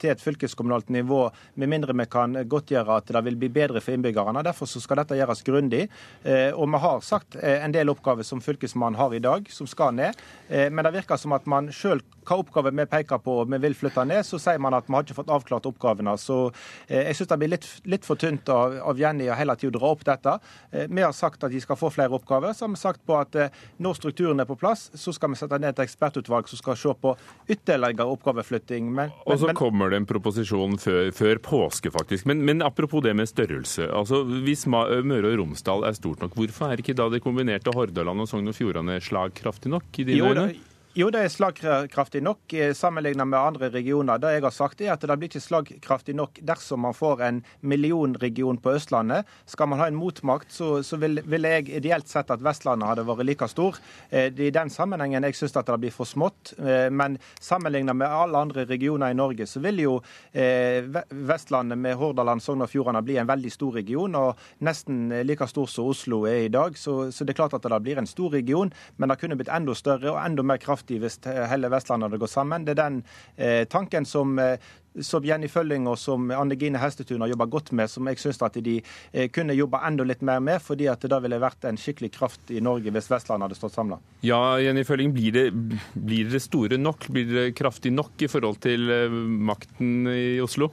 til 0.00 0.12
et 0.12 0.22
fylkeskommunalt 0.22 0.90
nivå, 0.94 1.20
med 1.60 1.70
mindre 1.70 1.96
vi 1.96 2.06
kan 2.10 2.36
godtgjøre 2.48 2.98
at 3.00 3.12
det 3.12 3.24
vil 3.26 3.38
bli 3.40 3.50
bedre 3.52 3.82
for 3.84 3.96
innbyggerne. 3.96 4.44
Derfor 4.46 4.68
så 4.70 4.80
skal 4.82 5.02
dette 5.02 5.18
gjøres 5.18 5.44
grundig. 5.46 5.86
Og 6.56 6.68
vi 6.70 6.80
har 6.82 7.02
sagt 7.04 7.36
en 7.40 7.74
del 7.74 7.90
oppgaver 7.92 8.26
som 8.26 8.40
Fylkesmannen 8.44 8.98
har 8.98 9.14
i 9.14 9.22
dag, 9.22 9.48
som 9.52 9.68
skal 9.70 9.96
ned. 9.96 10.18
Men 10.48 10.84
det 10.86 10.94
virker 10.94 11.20
som 11.20 11.34
at 11.36 11.48
man 11.50 11.70
sjøl 11.74 12.02
hva 12.28 12.38
oppgaver 12.42 12.74
vi 12.76 12.84
peker 12.90 13.20
på 13.24 13.38
og 13.42 13.52
vi 13.52 13.60
vil 13.62 13.76
flytte 13.76 14.04
ned, 14.04 14.26
så 14.26 14.40
sier 14.40 14.60
man 14.60 14.76
at 14.76 14.88
vi 14.88 14.94
har 14.96 15.06
ikke 15.06 15.16
fått 15.16 15.32
avklart 15.32 15.68
oppgavene. 15.70 16.12
Så 16.20 16.50
jeg 16.90 17.16
syns 17.16 17.30
det 17.32 17.38
blir 17.40 17.52
litt, 17.54 17.68
litt, 17.88 18.06
for 18.06 18.20
tynt 18.20 18.48
av, 18.52 18.76
av 18.90 19.00
Jenny 19.00 19.30
å 19.30 19.38
hele 19.38 19.56
tida 19.58 19.78
dra 19.78 19.92
opp 19.94 20.04
dette. 20.06 20.36
Vi 20.72 21.04
har 21.04 21.14
sagt 21.16 21.44
at 21.44 21.54
de 21.54 21.62
skal 21.64 21.78
få 21.80 21.90
flere 21.94 22.14
oppgaver. 22.18 22.54
Så 22.56 22.66
har 22.66 22.74
vi 22.74 22.80
sagt 22.80 23.04
på 23.08 23.16
at 23.18 23.38
når 23.80 23.98
strukturen 23.98 24.44
er 24.44 24.48
på 24.48 24.58
plass, 24.60 24.88
så 24.94 25.14
skal 25.16 25.32
vi 25.32 25.40
sette 25.40 25.60
ned 25.60 25.72
et 25.74 25.84
ekspertutvalg 25.86 26.50
som 26.50 26.60
skal 26.60 26.77
se 26.78 26.94
på 27.02 27.14
ytterligere 27.48 28.06
oppgaveflytting. 28.14 28.88
Men, 28.88 29.12
men, 29.12 29.26
og 29.26 29.42
så 29.42 29.54
kommer 29.58 29.92
det 29.92 30.02
en 30.02 30.08
proposisjon 30.08 30.78
før, 30.82 31.10
før 31.16 31.42
påske, 31.44 31.92
faktisk. 31.94 32.28
Men, 32.30 32.44
men, 32.46 32.64
apropos 32.64 33.04
det 33.04 33.14
med 33.18 33.30
størrelse. 33.30 33.90
altså 33.90 34.22
Hvis 34.46 34.66
Møre 34.68 35.32
og 35.32 35.38
Romsdal 35.42 35.86
er 35.88 35.98
stort 35.98 36.24
nok, 36.24 36.38
hvorfor 36.38 36.72
er 36.72 36.82
ikke 36.82 36.96
da 36.98 37.08
det 37.12 37.22
kombinerte 37.24 37.74
Hordaland 37.74 38.24
og 38.24 38.30
Sogn 38.30 38.50
og 38.50 38.56
Fjordane 38.56 39.00
slagkraftig 39.04 39.72
nok? 39.74 39.88
i 39.98 40.04
dine 40.04 40.32
øyne? 40.32 40.50
Jo, 40.96 41.10
det 41.12 41.20
er 41.20 41.28
slagkraftig 41.28 42.22
nok 42.24 42.52
eh, 42.56 42.70
sammenlignet 42.72 43.28
med 43.28 43.36
andre 43.36 43.68
regioner. 43.68 44.16
Det 44.18 44.30
jeg 44.32 44.42
har 44.46 44.54
sagt 44.56 44.80
er 44.80 44.94
at 44.94 45.02
det 45.04 45.16
blir 45.20 45.28
ikke 45.28 45.42
slagkraftig 45.44 46.14
nok 46.16 46.38
dersom 46.48 46.80
man 46.80 46.96
får 46.96 47.20
en 47.26 47.40
millionregion 47.60 48.56
på 48.56 48.72
Østlandet. 48.72 49.28
Skal 49.44 49.68
man 49.68 49.82
ha 49.82 49.90
en 49.90 49.98
motmakt, 50.00 50.48
så, 50.48 50.78
så 50.82 50.96
ville 50.96 51.20
vil 51.28 51.44
jeg 51.44 51.66
ideelt 51.76 52.08
sett 52.08 52.32
at 52.32 52.40
Vestlandet 52.42 52.88
hadde 52.88 53.04
vært 53.04 53.28
like 53.28 53.48
stor. 53.52 53.76
Eh, 54.08 54.30
det 54.32 54.46
er 54.46 54.48
I 54.48 54.54
den 54.56 54.72
sammenhengen 54.72 55.26
jeg 55.28 55.36
syns 55.36 55.58
det 55.58 55.76
blir 55.76 55.92
for 55.92 56.08
smått. 56.08 56.54
Eh, 56.56 56.88
men 56.88 57.20
sammenlignet 57.36 57.98
med 58.00 58.08
alle 58.08 58.40
andre 58.48 58.64
regioner 58.64 59.12
i 59.12 59.18
Norge, 59.18 59.44
så 59.46 59.60
vil 59.60 59.84
jo 59.84 59.94
Vestlandet 60.32 61.78
med 61.78 61.96
Hordaland, 62.00 62.40
Sogn 62.42 62.62
og 62.64 62.70
Fjordane 62.70 63.02
bli 63.04 63.16
en 63.20 63.28
veldig 63.28 63.50
stor 63.52 63.76
region, 63.76 64.14
og 64.16 64.40
nesten 64.64 65.10
like 65.26 65.46
stor 65.50 65.68
som 65.68 65.90
Oslo 65.92 66.22
er 66.30 66.46
i 66.46 66.52
dag. 66.52 66.78
Så, 66.78 67.10
så 67.12 67.26
det 67.26 67.34
er 67.34 67.40
klart 67.42 67.56
at 67.58 67.66
det 67.66 67.82
blir 67.84 68.00
en 68.00 68.08
stor 68.08 68.32
region, 68.32 68.72
men 68.96 69.10
det 69.10 69.18
kunne 69.20 69.36
blitt 69.38 69.52
enda 69.52 69.74
større 69.76 70.14
og 70.14 70.20
enda 70.22 70.46
mer 70.46 70.60
kraftig 70.62 70.77
hvis 70.86 71.18
hele 71.50 71.70
Vestlandet 71.72 72.08
hadde 72.08 72.20
gått 72.22 72.34
sammen. 72.34 72.64
Det 72.64 72.76
er 72.76 72.82
den 72.82 73.00
eh, 73.36 73.64
tanken 73.70 74.06
som 74.08 74.38
eh, 74.38 74.56
som 75.02 75.24
Jenny 75.24 75.48
Følling 75.48 75.86
og 75.88 75.98
som 76.00 76.30
Anne 76.34 76.56
Gine 76.58 76.80
Hestetun 76.80 77.22
har 77.22 77.32
jobba 77.32 77.46
godt 77.50 77.72
med, 77.76 77.90
som 77.90 78.08
jeg 78.08 78.20
syns 78.22 78.40
at 78.44 78.58
de 78.64 78.78
eh, 78.80 79.28
kunne 79.32 79.56
jobba 79.56 79.82
enda 79.86 80.06
litt 80.06 80.24
mer 80.26 80.40
med, 80.44 80.62
fordi 80.64 80.88
at 80.90 81.02
det 81.04 81.12
da 81.12 81.20
ville 81.22 81.40
vært 81.42 81.68
en 81.68 81.78
skikkelig 81.78 82.10
kraft 82.16 82.52
i 82.54 82.62
Norge 82.64 82.92
hvis 82.94 83.10
Vestlandet 83.10 83.48
hadde 83.48 83.60
stått 83.60 83.76
samla. 83.76 84.00
Ja, 84.26 84.58
Jenny 84.62 84.84
Følling, 84.88 85.14
blir 85.14 85.34
det, 85.34 85.46
blir 85.94 86.32
det 86.32 86.42
store 86.44 86.80
nok? 86.80 87.08
Blir 87.14 87.30
det 87.30 87.48
kraftig 87.58 87.92
nok 87.94 88.24
i 88.24 88.30
forhold 88.30 88.60
til 88.64 88.90
eh, 88.92 89.18
makten 89.50 90.10
i 90.10 90.38
Oslo? 90.44 90.72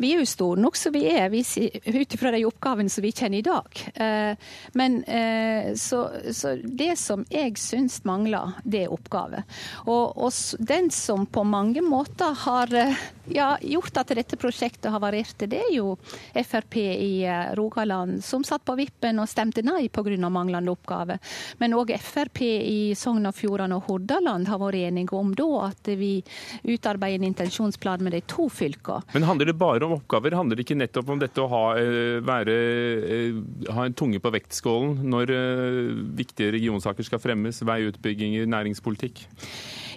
Vi 0.00 0.12
er 0.12 0.22
jo 0.22 0.28
store 0.28 0.62
nok 0.64 0.78
som 0.78 0.94
vi 0.94 1.04
er, 1.10 1.32
ut 1.34 2.16
ifra 2.16 2.32
de 2.34 2.44
oppgavene 2.48 2.92
som 2.92 3.04
vi 3.04 3.12
kjenner 3.14 3.40
i 3.40 3.46
dag. 3.46 3.82
Eh, 3.94 4.50
men 4.78 5.00
eh, 5.04 5.72
så, 5.78 6.06
så 6.32 6.56
det 6.64 6.94
som 7.00 7.24
jeg 7.32 7.56
syns 7.60 8.02
mangler, 8.08 8.56
det 8.64 8.84
er 8.84 8.94
oppgave. 8.94 9.44
Og, 9.86 10.16
og, 10.16 10.32
den 10.58 10.90
som 10.94 11.26
på 11.26 11.44
mange 11.46 11.82
måter 11.84 12.34
har 12.44 12.72
eh, 12.74 13.04
ja, 13.32 13.54
gjort 13.60 13.96
at 14.02 14.12
dette 14.16 14.36
prosjektet 14.40 14.90
har 14.92 15.00
variert, 15.02 15.38
det 15.38 15.60
er 15.60 15.72
jo 15.74 15.94
Frp 16.34 16.76
i 16.80 17.24
Rogaland, 17.56 18.22
som 18.24 18.44
satt 18.44 18.64
på 18.64 18.76
vippen 18.78 19.20
og 19.22 19.28
stemte 19.30 19.64
nei 19.64 19.88
pga. 19.88 20.28
manglende 20.28 20.72
oppgave. 20.72 21.18
Men 21.58 21.74
òg 21.74 21.94
Frp 22.00 22.42
i 22.44 22.94
Sogn 22.98 23.26
og 23.26 23.34
Fjordane 23.34 23.76
og 23.78 23.88
Hordaland 23.88 24.48
har 24.48 24.60
vært 24.60 24.90
enige 24.90 25.16
om 25.16 25.34
da 25.34 25.48
at 25.68 25.88
vi 25.98 26.22
utarbeider 26.62 27.22
en 27.22 27.28
intensjonsplan 27.30 28.02
med 28.04 28.12
de 28.12 28.22
to 28.28 28.48
fylkene. 28.48 29.02
Men 29.14 29.26
handler 29.28 29.46
det 29.50 29.58
bare 29.58 29.86
om 29.86 29.96
oppgaver? 29.96 30.36
Handler 30.36 30.58
det 30.58 30.66
ikke 30.66 30.78
nettopp 30.78 31.12
om 31.14 31.22
dette 31.22 31.40
å 31.40 31.48
ha, 31.48 31.64
eh, 31.78 32.20
være, 32.24 32.56
eh, 33.04 33.72
ha 33.72 33.84
en 33.84 33.94
tunge 33.94 34.20
på 34.20 34.32
vektskålen 34.34 35.00
når 35.04 35.30
eh, 35.30 35.94
viktige 36.16 36.52
regionsaker 36.52 37.06
skal 37.06 37.22
fremmes? 37.22 37.62
Veiutbygginger, 37.64 38.46
næringspolitikk? 38.46 39.26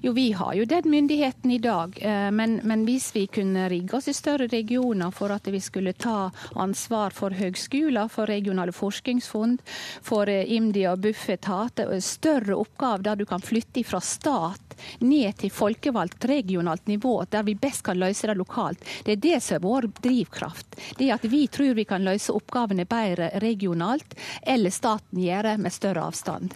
Jo, 0.01 0.11
vi 0.11 0.31
har 0.31 0.53
jo 0.53 0.65
den 0.65 0.89
myndigheten 0.89 1.51
i 1.51 1.57
dag, 1.57 1.97
eh, 2.01 2.31
men, 2.31 2.59
men, 2.63 2.85
hvis 2.85 3.09
vi 3.15 3.25
kunne 3.27 3.69
rigge 3.69 3.97
oss 3.97 4.07
i 4.07 4.13
større 4.13 4.47
regioner 4.47 5.11
for 5.11 5.33
at 5.33 5.47
vi 5.49 5.61
skulle 5.61 5.93
ta 5.93 6.29
ansvar 6.55 7.15
for 7.15 7.33
høgskoler, 7.33 8.07
for 8.13 8.29
regionale 8.29 8.75
forskningsfond, 8.75 9.63
for 10.05 10.29
eh, 10.29 10.45
IMDi 10.53 10.85
og 10.91 11.01
Bufetat, 11.05 11.81
større 12.03 12.55
oppgaver 12.55 13.09
der 13.09 13.21
du 13.21 13.25
kan 13.25 13.41
flytte 13.41 13.83
fra 13.87 14.01
stat 14.03 14.77
ned 14.99 15.37
til 15.41 15.51
folkevalgt 15.51 16.25
regionalt 16.29 16.87
nivå, 16.87 17.15
der 17.29 17.43
vi 17.43 17.57
best 17.57 17.83
kan 17.83 17.97
løse 17.99 18.29
det 18.29 18.37
lokalt. 18.37 18.83
Det 19.05 19.17
er 19.17 19.23
det 19.23 19.43
som 19.43 19.57
er 19.57 19.65
vår 19.65 19.89
drivkraft. 20.01 20.77
Det 20.97 21.11
at 21.13 21.25
vi 21.25 21.47
tror 21.47 21.73
vi 21.77 21.87
kan 21.89 22.05
løse 22.05 22.35
oppgavene 22.35 22.85
bedre 22.85 23.31
regionalt, 23.41 24.13
eller 24.41 24.73
staten 24.73 25.23
gjør 25.23 25.55
med 25.57 25.73
større 25.73 26.05
avstand. 26.11 26.53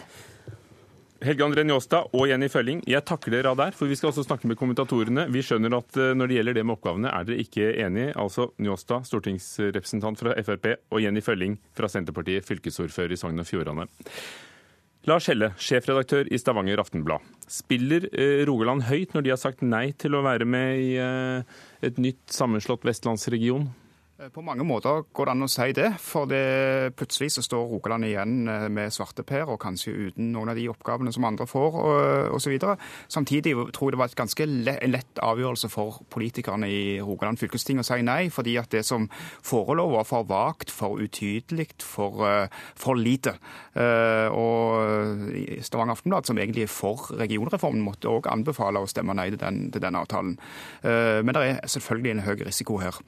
Helge 1.22 1.44
André 1.46 1.62
Njåstad 1.62 2.10
og 2.18 2.24
Jenny 2.26 2.48
Følling, 2.50 2.80
jeg 2.88 3.04
takker 3.06 3.30
dere 3.30 3.52
av 3.52 3.58
der, 3.60 3.74
for 3.76 3.86
vi 3.86 3.94
skal 3.98 4.10
også 4.10 4.24
snakke 4.26 4.48
med 4.50 4.58
kommentatorene. 4.58 5.28
Vi 5.30 5.42
skjønner 5.46 5.76
at 5.76 5.98
eh, 6.00 6.14
når 6.18 6.30
det 6.30 6.38
gjelder 6.38 6.56
det 6.56 6.64
med 6.66 6.74
oppgavene, 6.74 7.12
er 7.14 7.28
dere 7.28 7.44
ikke 7.44 7.68
enige. 7.84 8.14
Altså 8.18 8.48
Njåstad, 8.58 9.06
stortingsrepresentant 9.06 10.18
fra 10.18 10.34
Frp, 10.42 10.66
og 10.90 11.02
Jenny 11.04 11.22
Følling 11.22 11.54
fra 11.78 11.90
Senterpartiet, 11.92 12.46
fylkesordfører 12.48 13.14
i 13.14 13.20
Sogn 13.20 13.38
og 13.38 13.46
Fjordane. 13.46 13.86
Lars 15.06 15.26
Helle, 15.30 15.52
sjefredaktør 15.62 16.26
i 16.30 16.38
Stavanger 16.38 16.82
Aftenblad. 16.82 17.22
Spiller 17.50 18.08
eh, 18.10 18.42
Rogaland 18.48 18.88
høyt 18.90 19.14
når 19.14 19.26
de 19.26 19.34
har 19.34 19.40
sagt 19.42 19.62
nei 19.62 19.92
til 19.98 20.18
å 20.18 20.24
være 20.26 20.46
med 20.46 20.82
i 20.82 20.90
eh, 21.02 21.62
et 21.86 22.02
nytt 22.02 22.34
sammenslått 22.34 22.86
vestlandsregion? 22.86 23.70
Eh, 24.22 24.28
på 24.30 24.42
mange 24.42 24.64
måter 24.64 25.02
går 25.14 25.26
det 25.26 25.32
an 25.34 25.46
å 25.46 25.50
si 25.50 25.72
det, 25.74 25.88
for 26.02 26.28
det, 26.30 26.94
plutselig 26.98 27.32
så 27.34 27.42
står 27.44 27.70
Rogaland 27.70 28.06
igjen 28.06 28.48
eh, 28.50 28.66
med 28.72 28.92
svarteper, 28.94 29.48
og 29.50 29.60
kanskje 29.62 29.94
uten 30.08 30.30
noen 30.34 30.52
av 30.52 30.58
de 30.58 30.68
oppgavene 30.70 31.12
som 31.14 31.26
andre 31.26 31.46
får, 31.48 31.78
osv. 32.36 32.54
Samtidig 33.10 33.54
tror 33.74 33.90
jeg 33.90 33.96
det 33.96 34.00
var 34.00 34.10
et 34.10 34.18
ganske 34.18 34.46
lett 34.92 35.22
avgjørelse 35.22 35.70
for 35.72 36.02
politikerne 36.12 36.68
i 36.70 36.82
Rogaland 37.02 37.40
fylkesting 37.40 37.80
å 37.82 37.86
si 37.86 37.98
nei, 38.06 38.28
fordi 38.32 38.56
at 38.60 38.70
det 38.74 38.84
som 38.86 39.08
forelå 39.44 39.88
var 39.94 40.06
for 40.08 40.28
vagt, 40.28 40.70
for 40.70 41.02
utydelig, 41.02 41.72
for, 41.82 42.22
eh, 42.28 42.62
for 42.78 42.98
lite. 42.98 43.34
Og 43.72 45.30
Stavanger 45.64 45.96
Aftenblad, 45.96 46.26
som 46.28 46.38
egentlig 46.38 46.66
er 46.66 46.72
for 46.72 47.08
regionreformen, 47.16 47.82
måtte 47.84 48.10
òg 48.10 48.28
anbefale 48.30 48.82
å 48.82 48.88
stemme 48.90 49.16
nei 49.16 49.30
til 49.32 49.40
den, 49.40 49.62
til 49.72 49.82
den 49.82 49.96
avtalen. 49.96 50.34
Men 50.82 51.32
det 51.32 51.42
er 51.46 51.72
selvfølgelig 51.72 52.12
en 52.12 52.24
høy 52.26 52.44
risiko 52.44 52.76
her. 52.82 53.00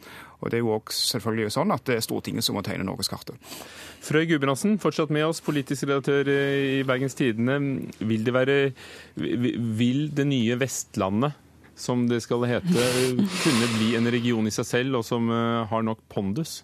Og 0.44 0.50
Det 0.50 0.58
er 0.58 0.64
jo 0.64 0.74
også 0.76 1.03
selvfølgelig 1.08 1.54
sånn 1.54 1.74
at 1.74 1.84
det 1.88 1.98
er 1.98 2.04
Stortinget 2.04 2.46
som 2.46 2.58
må 2.58 2.64
tegne 2.66 2.86
norgeskartet. 2.86 3.38
Frøy 4.04 4.26
Gudbrandsen, 4.28 4.76
fortsatt 4.82 5.12
med 5.14 5.26
oss, 5.26 5.42
politisk 5.44 5.86
redaktør 5.88 6.28
i 6.28 6.82
Bergens 6.86 7.16
Tidende. 7.18 7.58
Vil 8.04 8.26
det, 8.26 8.34
være, 8.36 8.58
vil 9.16 10.08
det 10.14 10.26
nye 10.28 10.58
Vestlandet, 10.60 11.38
som 11.74 12.04
det 12.10 12.20
skal 12.24 12.44
hete, 12.48 12.88
kunne 13.44 13.70
bli 13.78 13.94
en 13.98 14.10
region 14.12 14.46
i 14.46 14.54
seg 14.54 14.68
selv, 14.68 15.00
og 15.00 15.06
som 15.08 15.30
eh, 15.32 15.62
har 15.70 15.86
nok 15.86 16.04
pondus? 16.12 16.62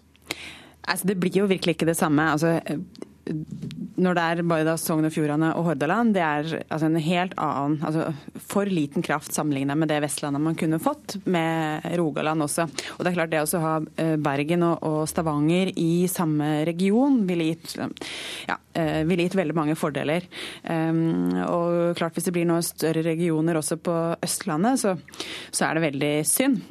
Altså, 0.81 1.11
det 1.11 1.17
blir 1.21 1.41
jo 1.43 1.49
virkelig 1.49 1.77
ikke 1.77 1.89
det 1.89 1.97
samme. 1.99 2.29
Altså, 2.33 2.59
når 4.01 4.17
det 4.17 4.23
er 4.23 4.41
bare 4.47 4.65
da 4.65 4.75
Sogn 4.79 5.05
og 5.07 5.13
Fjordane 5.13 5.51
og 5.57 5.67
Hordaland, 5.69 6.13
det 6.15 6.23
er 6.23 6.49
altså 6.71 6.87
en 6.87 6.99
helt 7.01 7.35
annen 7.41 7.77
altså 7.85 8.07
For 8.51 8.69
liten 8.69 9.05
kraft 9.05 9.33
sammenlignet 9.35 9.77
med 9.77 9.91
det 9.91 9.99
Vestlandet 10.03 10.43
man 10.43 10.57
kunne 10.59 10.79
fått, 10.81 11.17
med 11.25 11.85
Rogaland 11.99 12.45
også. 12.45 12.65
Og 12.97 13.03
det 13.03 13.11
er 13.11 13.17
klart 13.19 13.33
det 13.33 13.43
å 13.43 13.61
ha 13.63 13.75
eh, 14.01 14.15
Bergen 14.21 14.65
og 14.65 15.03
Stavanger 15.09 15.73
i 15.79 16.07
samme 16.11 16.49
region 16.67 17.21
ville 17.29 17.51
gitt, 17.51 17.75
ja, 18.47 18.57
eh, 18.73 19.03
ville 19.07 19.27
gitt 19.27 19.37
veldig 19.39 19.57
mange 19.57 19.77
fordeler. 19.79 20.25
Um, 20.63 21.31
og 21.45 21.97
klart 21.99 22.17
hvis 22.17 22.27
det 22.27 22.35
blir 22.35 22.49
noen 22.49 22.65
større 22.65 23.05
regioner 23.05 23.59
også 23.59 23.79
på 23.83 23.97
Østlandet, 24.23 24.81
så, 24.81 24.97
så 25.51 25.67
er 25.67 25.77
det 25.77 25.87
veldig 25.89 26.13
synd. 26.27 26.61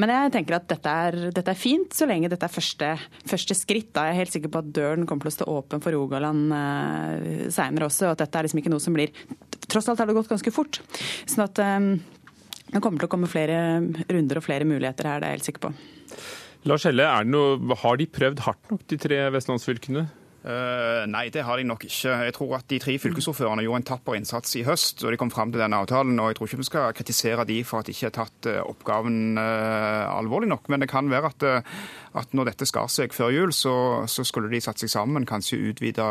Men 0.00 0.12
jeg 0.12 0.32
tenker 0.32 0.56
at 0.56 0.68
dette 0.70 0.92
er, 1.06 1.18
dette 1.34 1.52
er, 1.52 1.58
fint, 1.58 1.92
så 1.92 2.06
lenge 2.08 2.30
dette 2.32 2.46
er 2.48 2.52
første, 2.52 2.92
første 3.28 3.56
skritt. 3.56 3.90
Da 3.96 4.06
er 4.08 4.18
helt 4.22 4.32
sikker 4.32 4.52
på 4.52 4.62
at 4.62 4.70
døren 4.72 5.04
kommer 5.08 5.26
til 5.26 5.32
å 5.32 5.36
stå 5.36 5.48
åpen 5.52 5.84
for 5.84 5.94
Rogaland 5.96 6.54
eh, 6.56 7.50
seinere 7.52 7.90
også, 7.90 8.08
og 8.08 8.14
at 8.14 8.24
dette 8.24 8.40
er 8.40 8.48
liksom 8.48 8.62
ikke 8.62 8.72
noe 8.72 8.82
som 8.82 8.96
blir 8.96 9.12
Tross 9.72 9.86
alt 9.88 10.02
har 10.02 10.08
det 10.10 10.16
gått 10.16 10.28
ganske 10.28 10.52
fort. 10.52 10.80
Sånn 11.28 11.46
at 11.46 11.60
eh, 11.62 11.84
det 12.72 12.80
kommer 12.80 13.00
til 13.00 13.08
å 13.08 13.12
komme 13.12 13.30
flere 13.30 13.58
runder 14.08 14.40
og 14.40 14.44
flere 14.44 14.68
muligheter 14.68 15.08
her, 15.08 15.20
det 15.20 15.28
er 15.28 15.34
jeg 15.34 15.40
helt 15.40 15.48
sikker 15.48 15.66
på. 15.66 15.74
Lars 16.68 16.84
Helle, 16.86 17.06
har 17.08 17.96
de 17.98 18.06
prøvd 18.06 18.42
hardt 18.46 18.68
nok, 18.70 18.84
de 18.90 18.98
tre 19.00 19.22
vestlandsfylkene? 19.34 20.04
Uh, 20.42 21.04
nei, 21.06 21.28
det 21.30 21.44
har 21.46 21.60
de 21.60 21.66
nok 21.68 21.84
ikke. 21.86 22.10
Jeg 22.26 22.34
tror 22.34 22.56
at 22.56 22.66
De 22.70 22.80
tre 22.82 22.96
fylkesordførerne 22.98 23.62
gjorde 23.62 23.78
en 23.78 23.86
tapper 23.92 24.16
innsats 24.18 24.56
i 24.58 24.64
høst 24.66 25.04
og 25.04 25.12
de 25.14 25.18
kom 25.20 25.30
fram 25.30 25.52
til 25.54 25.62
denne 25.62 25.78
avtalen. 25.78 26.18
og 26.18 26.32
Jeg 26.32 26.38
tror 26.38 26.48
ikke 26.48 26.62
vi 26.62 26.66
skal 26.66 26.94
kritisere 26.98 27.44
de 27.46 27.60
for 27.66 27.78
at 27.78 27.86
de 27.86 27.94
ikke 27.94 28.08
har 28.08 28.16
tatt 28.16 28.48
uh, 28.50 28.62
oppgaven 28.66 29.38
uh, 29.38 30.10
alvorlig 30.10 30.50
nok. 30.50 30.66
Men 30.72 30.82
det 30.82 30.88
kan 30.90 31.10
være 31.12 31.30
at, 31.30 31.46
at 32.18 32.34
når 32.34 32.50
dette 32.50 32.66
skar 32.66 32.90
seg 32.90 33.14
før 33.14 33.30
jul, 33.30 33.54
så, 33.54 33.74
så, 34.10 34.24
skulle 34.26 34.50
de 34.50 34.60
satt 34.64 34.82
seg 34.82 34.90
sammen, 34.90 35.28
kanskje 35.30 35.60
utvide 35.70 36.06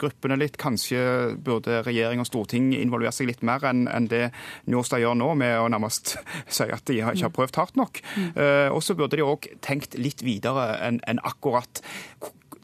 gruppene 0.00 0.36
litt. 0.36 0.58
Kanskje 0.60 1.32
burde 1.40 1.80
regjering 1.86 2.20
og 2.20 2.28
storting 2.28 2.74
involvere 2.76 3.14
seg 3.16 3.30
litt 3.30 3.44
mer 3.46 3.64
enn, 3.70 3.86
en 3.88 4.10
det 4.10 4.26
Njåstad 4.68 5.00
gjør 5.00 5.16
nå, 5.16 5.30
med 5.40 5.54
å 5.56 5.70
nærmest 5.72 6.18
si 6.58 6.68
at 6.68 6.84
de 6.90 6.98
ikke 7.00 7.30
har 7.30 7.32
prøvd 7.38 7.62
hardt 7.62 7.80
nok. 7.80 8.02
og 8.74 8.82
så 8.84 8.98
burde 8.98 9.16
de 9.16 9.24
òg 9.24 9.48
tenkt 9.64 9.96
litt 9.96 10.20
videre 10.26 10.74
enn, 10.84 11.00
en 11.08 11.22
akkurat 11.24 11.80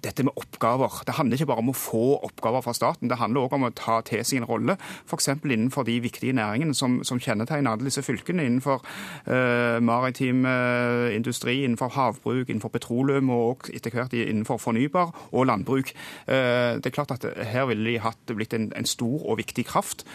dette 0.07 0.25
med 0.27 0.37
oppgaver. 0.39 1.03
Det 1.07 1.17
handler 1.19 1.39
ikke 1.39 1.51
bare 1.51 1.65
om 1.65 1.73
å 1.73 1.77
få 1.77 2.05
oppgaver 2.27 2.65
fra 2.65 2.75
staten, 2.77 3.11
det 3.11 3.19
handler 3.21 3.47
også 3.47 3.59
om 3.59 3.67
å 3.69 3.73
ta 3.77 3.99
til 4.07 4.23
en 4.39 4.49
rolle. 4.49 4.77
F.eks. 5.07 5.29
innenfor 5.45 5.87
de 5.89 5.99
viktige 6.05 6.37
næringene 6.37 6.75
som, 6.75 7.01
som 7.05 7.21
kjennetegner 7.23 7.75
alle 7.75 7.89
disse 7.89 8.05
fylkene. 8.07 8.47
Innenfor 8.47 8.83
uh, 9.27 9.79
maritim 9.83 10.45
uh, 10.47 11.13
industri, 11.15 11.63
innenfor 11.65 11.95
havbruk, 11.97 12.49
innenfor 12.49 12.73
petroleum 12.75 13.31
og 13.35 13.71
etter 13.75 13.95
hvert 13.95 14.15
innenfor 14.17 14.61
fornybar 14.63 15.13
og 15.33 15.47
landbruk. 15.51 15.93
Uh, 16.29 16.79
det 16.81 16.91
er 16.91 16.97
klart 16.97 17.15
at 17.17 17.27
Her 17.47 17.67
ville 17.71 17.91
de 17.91 18.01
hatt 18.03 18.35
blitt 18.35 18.55
en, 18.55 18.73
en 18.77 18.89
stor 18.89 19.23
og 19.27 19.39
viktig 19.41 19.67
kraft. 19.67 20.07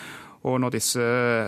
Og 0.47 0.57
når 0.61 0.73
disse 0.73 1.03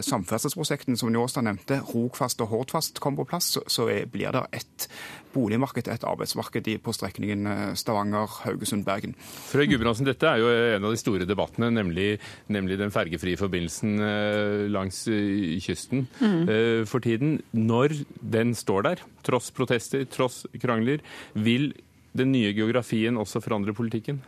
samferdselsprosjektene 0.06 1.00
som 1.00 1.10
Njåstad 1.14 1.46
nevnte, 1.48 1.80
Rogfast 1.90 2.42
og 2.46 2.52
Hordfast 2.52 3.02
kommer 3.02 3.24
på 3.24 3.32
plass, 3.34 3.56
så, 3.58 3.88
blir 4.12 4.34
det 4.36 4.44
et 4.54 4.88
boligmarked, 5.34 5.88
et 5.90 6.06
arbeidsmarked 6.06 6.68
på 6.86 6.94
strekningen 6.94 7.48
eh, 7.50 7.64
Stavanger-Haugesund-Bergen. 7.80 9.16
Frøy 9.50 9.66
Gudbrandsen, 9.72 10.06
dette 10.06 10.30
er 10.30 10.42
jo 10.42 10.52
en 10.52 10.86
av 10.86 10.94
de 10.94 11.02
store 11.02 11.26
debattene, 11.30 11.72
nemlig, 11.74 12.20
nemlig 12.54 12.78
den 12.82 12.94
fergefrie 12.94 13.40
forbindelsen 13.40 13.96
eh, 13.98 14.66
langs 14.70 15.04
eh, 15.10 15.58
kysten 15.64 16.06
mm. 16.20 16.86
for 16.90 17.02
tiden. 17.02 17.40
Når 17.58 17.98
den 18.22 18.54
står 18.58 18.86
der, 18.90 19.02
tross 19.26 19.50
protester, 19.56 20.06
tross 20.06 20.44
krangler, 20.62 21.02
vil 21.34 21.72
den 22.14 22.30
nye 22.36 22.54
geografien 22.54 23.18
også 23.18 23.42
forandre 23.42 23.74
politikken? 23.74 24.22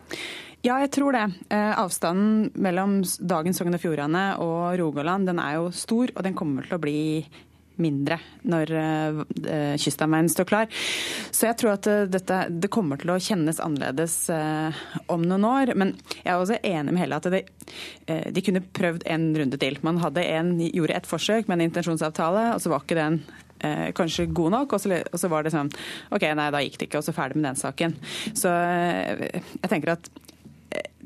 Ja, 0.65 0.79
jeg 0.81 0.95
tror 0.95 1.13
det. 1.13 1.25
Eh, 1.53 1.73
avstanden 1.77 2.47
mellom 2.57 3.01
dagens 3.21 3.59
Sogn 3.61 3.77
og 3.77 3.81
Fjordane 3.83 4.23
og 4.41 4.79
Rogaland 4.79 5.29
den 5.29 5.37
er 5.37 5.59
jo 5.59 5.67
stor, 5.69 6.09
og 6.15 6.23
den 6.25 6.33
kommer 6.37 6.65
til 6.65 6.79
å 6.79 6.81
bli 6.81 7.01
mindre 7.75 8.15
når 8.47 8.69
uh, 8.71 9.17
kyststamveien 9.75 10.29
står 10.31 10.47
klar. 10.47 10.69
Så 11.27 11.49
jeg 11.49 11.57
tror 11.59 11.73
at 11.73 11.89
dette, 12.07 12.37
det 12.47 12.71
kommer 12.71 12.97
til 12.97 13.11
å 13.11 13.17
kjennes 13.19 13.59
annerledes 13.59 14.15
om 15.11 15.25
noen 15.27 15.43
år. 15.49 15.73
Men 15.75 15.91
jeg 16.21 16.31
er 16.31 16.39
også 16.39 16.61
enig 16.63 16.95
med 16.95 17.03
Helle 17.03 17.19
at 17.19 17.27
det, 17.33 17.43
de 18.31 18.45
kunne 18.47 18.63
prøvd 18.79 19.03
en 19.11 19.27
runde 19.35 19.59
til. 19.59 19.75
Man 19.83 19.99
en, 19.99 20.53
gjorde 20.69 20.95
et 20.95 21.11
forsøk 21.11 21.51
med 21.51 21.59
en 21.59 21.67
intensjonsavtale, 21.67 22.53
og 22.55 22.63
så 22.63 22.71
var 22.71 22.87
ikke 22.87 23.01
den 23.01 23.19
eh, 23.59 23.91
kanskje 23.95 24.25
god 24.25 24.51
nok. 24.51 24.73
Og 24.73 24.81
så, 24.81 25.01
og 25.11 25.19
så, 25.19 25.29
var 25.31 25.45
det 25.45 25.53
sånn 25.55 25.71
OK, 26.13 26.27
nei, 26.37 26.49
da 26.53 26.61
gikk 26.63 26.79
det 26.79 26.89
ikke, 26.89 27.01
og 27.01 27.07
så 27.07 27.15
ferdig 27.15 27.39
med 27.39 27.49
den 27.49 27.59
saken. 27.59 27.97
Så 28.33 28.51
eh, 28.51 29.41
jeg 29.61 29.71
tenker 29.71 29.95
at 29.95 30.09
eh, 30.09 30.24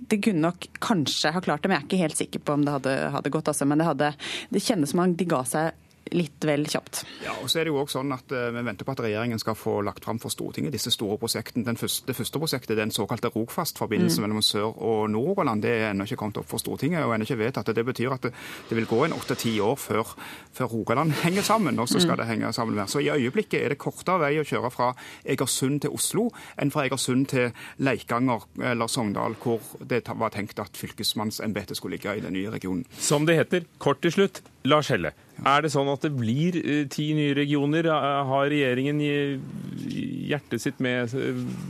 det 0.09 0.21
kunne 0.25 0.43
nok 0.47 0.69
kanskje 0.81 1.33
ha 1.35 1.41
klart 1.43 1.63
det, 1.63 1.69
men 1.69 1.77
jeg 1.77 1.83
er 1.83 1.89
ikke 1.89 2.03
helt 2.03 2.19
sikker 2.19 2.43
på 2.45 2.55
om 2.55 2.65
det 2.65 2.73
hadde, 2.77 2.95
hadde 3.15 3.33
gått. 3.33 3.51
Altså. 3.51 3.67
Men 3.69 3.81
det, 3.81 3.89
hadde, 3.89 4.11
det 4.53 4.63
kjennes 4.65 4.93
som 4.93 5.03
om 5.03 5.15
de 5.15 5.27
ga 5.29 5.43
seg 5.47 5.85
litt 6.15 6.45
vel 6.45 6.65
kjapt. 6.69 7.03
Ja, 7.23 7.35
og 7.41 7.49
så 7.51 7.59
er 7.59 7.67
det 7.67 7.73
jo 7.73 7.79
også 7.81 7.99
sånn 7.99 8.13
at 8.15 8.31
uh, 8.33 8.49
Vi 8.53 8.63
venter 8.65 8.87
på 8.87 8.93
at 8.95 9.01
regjeringen 9.03 9.41
skal 9.41 9.57
få 9.57 9.79
lagt 9.85 10.05
fram 10.05 10.19
for 10.21 10.33
Stortinget 10.33 10.73
disse 10.75 10.91
store 10.93 11.17
prosjektene. 11.21 11.75
Første, 11.79 12.07
det 12.09 12.15
første 12.17 12.41
prosjektet, 12.41 12.77
den 12.79 12.93
såkalte 12.95 13.31
Rogfast-forbindelsen 13.33 14.23
mm. 14.23 14.27
mellom 14.27 14.45
Sør- 14.45 14.77
og 14.77 15.09
Nord-Rogaland, 15.13 15.63
det 15.63 15.73
er 15.75 15.87
ennå 15.91 16.07
ikke 16.07 16.19
kommet 16.23 16.41
opp 16.41 16.49
for 16.49 16.61
Stortinget 16.61 17.05
og 17.05 17.15
ennå 17.15 17.27
ikke 17.27 17.39
vedtatt. 17.41 17.73
Det 17.75 17.85
betyr 17.85 18.15
at 18.15 18.27
det, 18.27 18.33
det 18.69 18.79
vil 18.79 18.89
gå 18.89 19.03
en 19.05 19.15
åtte-ti 19.17 19.55
år 19.63 19.75
før, 19.79 20.13
før, 20.53 20.71
Rogaland 20.73 21.15
henger 21.23 21.45
sammen, 21.45 21.79
og 21.79 21.89
så 21.89 22.01
skal 22.01 22.17
mm. 22.17 22.21
det 22.21 22.29
henge 22.31 22.53
sammen 22.55 22.77
mer. 22.77 22.91
Så 22.91 23.03
i 23.03 23.09
øyeblikket 23.13 23.63
er 23.63 23.73
det 23.73 23.81
kortere 23.81 24.23
vei 24.25 24.33
å 24.41 24.47
kjøre 24.47 24.73
fra 24.73 24.91
Egersund 25.25 25.83
til 25.85 25.95
Oslo 25.95 26.29
enn 26.59 26.73
fra 26.73 26.85
Egersund 26.87 27.29
til 27.33 27.49
Leikanger 27.83 28.45
eller 28.71 28.91
Sogndal, 28.91 29.37
hvor 29.41 29.63
det 29.89 30.03
var 30.19 30.33
tenkt 30.33 30.59
at 30.61 30.77
fylkesmannsembetet 30.77 31.77
skulle 31.77 31.97
ligge 31.97 32.17
i 32.17 32.23
den 32.23 32.35
nye 32.37 32.51
regionen. 32.53 32.85
Som 32.99 33.27
det 33.29 33.39
heter, 33.39 33.67
kort 33.81 34.01
til 34.03 34.13
slutt, 34.13 34.41
Lars 34.67 34.89
Helle. 34.91 35.13
Er 35.47 35.63
det 35.63 35.71
sånn 35.71 35.87
at 35.87 36.03
det 36.03 36.11
blir 36.17 36.57
eh, 36.59 36.81
ti 36.91 37.09
nye 37.15 37.35
regioner? 37.37 37.87
Har 38.27 38.49
regjeringen 38.51 38.99
hjertet 38.99 40.63
sitt 40.63 40.81
med, 40.83 41.13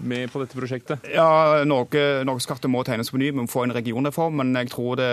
med 0.02 0.32
på 0.34 0.42
dette 0.42 0.58
prosjektet? 0.58 1.06
Ja, 1.14 1.62
Norge, 1.70 2.24
Norgeskartet 2.26 2.72
må 2.72 2.82
tegnes 2.88 3.12
på 3.14 3.22
ny. 3.22 3.30
Vi 3.30 3.38
må 3.38 3.46
få 3.52 3.68
en 3.68 3.76
regionreform. 3.78 4.42
Men 4.42 4.56
jeg 4.58 4.72
tror 4.74 4.98
det 4.98 5.12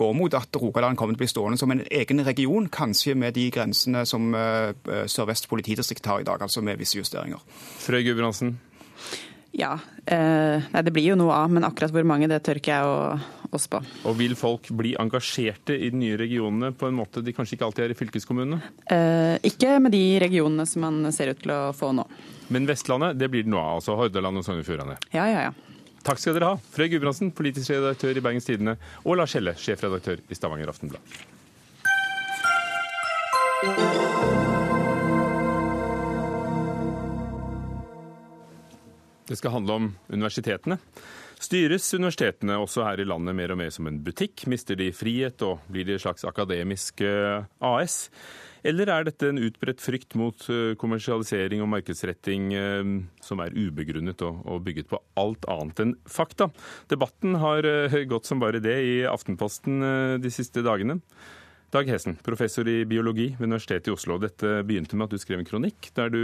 går 0.00 0.16
mot 0.16 0.38
at 0.38 0.60
Rogaland 0.62 0.96
kommer 0.96 1.16
til 1.16 1.20
å 1.20 1.24
bli 1.26 1.32
stående 1.34 1.60
som 1.60 1.74
en 1.74 1.84
egen 1.84 2.24
region. 2.24 2.70
Kanskje 2.72 3.16
med 3.18 3.36
de 3.36 3.48
grensene 3.52 4.06
som 4.08 4.32
Sør-Vest 4.32 5.50
politidistrikt 5.52 6.08
har 6.08 6.24
i 6.24 6.28
dag, 6.28 6.40
altså 6.44 6.64
med 6.64 6.80
visse 6.80 6.96
justeringer. 7.00 7.44
Frøy 7.84 8.00
Gudbrandsen? 8.06 8.56
Ja. 9.56 9.78
Eh, 10.06 10.64
nei, 10.72 10.82
det 10.84 10.92
blir 10.92 11.10
jo 11.10 11.16
noe 11.18 11.34
av, 11.34 11.52
men 11.52 11.66
akkurat 11.66 11.92
hvor 11.94 12.06
mange, 12.06 12.28
det 12.30 12.40
tør 12.46 12.60
ikke 12.60 12.74
jeg 12.74 12.88
å, 12.88 12.96
å 13.48 13.60
spå. 13.60 13.80
Og 14.08 14.18
vil 14.18 14.36
folk 14.38 14.68
bli 14.76 14.94
engasjerte 15.00 15.76
i 15.76 15.90
de 15.92 16.00
nye 16.00 16.18
regionene 16.20 16.72
på 16.76 16.90
en 16.90 16.98
måte 16.98 17.22
de 17.24 17.34
kanskje 17.36 17.56
ikke 17.56 17.68
alltid 17.68 17.86
er 17.86 17.94
i 17.94 17.98
fylkeskommunene? 17.98 18.60
Eh, 18.92 19.36
ikke 19.48 19.78
med 19.82 19.94
de 19.96 20.04
regionene 20.22 20.68
som 20.68 20.84
man 20.86 21.12
ser 21.16 21.32
ut 21.32 21.40
til 21.42 21.54
å 21.54 21.62
få 21.76 21.94
nå. 21.96 22.04
Men 22.54 22.68
Vestlandet, 22.68 23.18
det 23.20 23.30
blir 23.32 23.46
det 23.46 23.52
noe 23.52 23.64
av, 23.64 23.80
altså 23.80 23.96
Hordaland 23.98 24.40
og 24.40 24.46
Sogn 24.46 24.62
og 24.62 24.68
Fjordane? 24.68 25.00
Ja, 25.14 25.26
ja, 25.28 25.48
ja. 25.48 25.56
Takk 26.06 26.20
skal 26.22 26.36
dere 26.36 26.52
ha. 26.54 26.60
Frøy 26.72 26.88
Gudbrandsen, 26.92 27.32
politisk 27.36 27.74
redaktør 27.74 28.16
i 28.16 28.22
Bergens 28.24 28.46
Tidende, 28.48 28.78
og 29.04 29.18
Lars 29.20 29.34
Helle, 29.36 29.56
sjefredaktør 29.60 30.22
i 30.24 30.38
Stavanger 30.38 30.70
Aftenblad. 30.72 31.02
Det 39.28 39.36
skal 39.36 39.58
handle 39.58 39.76
om 39.76 39.88
universitetene. 40.08 40.78
Styres 41.38 41.86
universitetene 41.94 42.56
også 42.58 42.82
her 42.86 42.98
i 43.02 43.06
landet 43.06 43.36
mer 43.36 43.52
og 43.54 43.60
mer 43.60 43.70
som 43.70 43.86
en 43.86 44.00
butikk? 44.02 44.46
Mister 44.50 44.78
de 44.78 44.88
frihet 44.96 45.42
og 45.46 45.60
blir 45.70 45.86
de 45.86 45.94
et 45.94 46.02
slags 46.02 46.24
akademisk 46.26 47.02
eh, 47.04 47.44
AS? 47.62 48.08
Eller 48.66 48.90
er 48.90 49.06
dette 49.06 49.28
en 49.28 49.38
utbredt 49.38 49.84
frykt 49.84 50.16
mot 50.18 50.48
eh, 50.50 50.72
kommersialisering 50.80 51.62
og 51.62 51.70
markedsretting 51.76 52.48
eh, 52.58 52.94
som 53.22 53.44
er 53.44 53.54
ubegrunnet 53.54 54.24
og 54.24 54.64
bygget 54.66 54.90
på 54.90 55.02
alt 55.20 55.46
annet 55.52 55.84
enn 55.84 55.94
fakta? 56.08 56.48
Debatten 56.90 57.38
har 57.38 57.68
gått 58.10 58.26
som 58.26 58.40
bare 58.42 58.64
det 58.64 58.78
i 58.82 58.96
Aftenposten 59.06 59.84
de 60.24 60.32
siste 60.32 60.64
dagene. 60.66 60.98
Dag 61.68 61.84
Hesen, 61.84 62.14
professor 62.24 62.64
i 62.64 62.78
biologi 62.88 63.26
ved 63.36 63.44
Universitetet 63.44 63.90
i 63.90 63.92
Oslo. 63.92 64.14
Dette 64.16 64.62
begynte 64.64 64.96
med 64.96 65.04
at 65.04 65.12
du 65.12 65.20
skrev 65.20 65.42
en 65.42 65.48
kronikk 65.48 65.90
der 65.98 66.08
du 66.08 66.22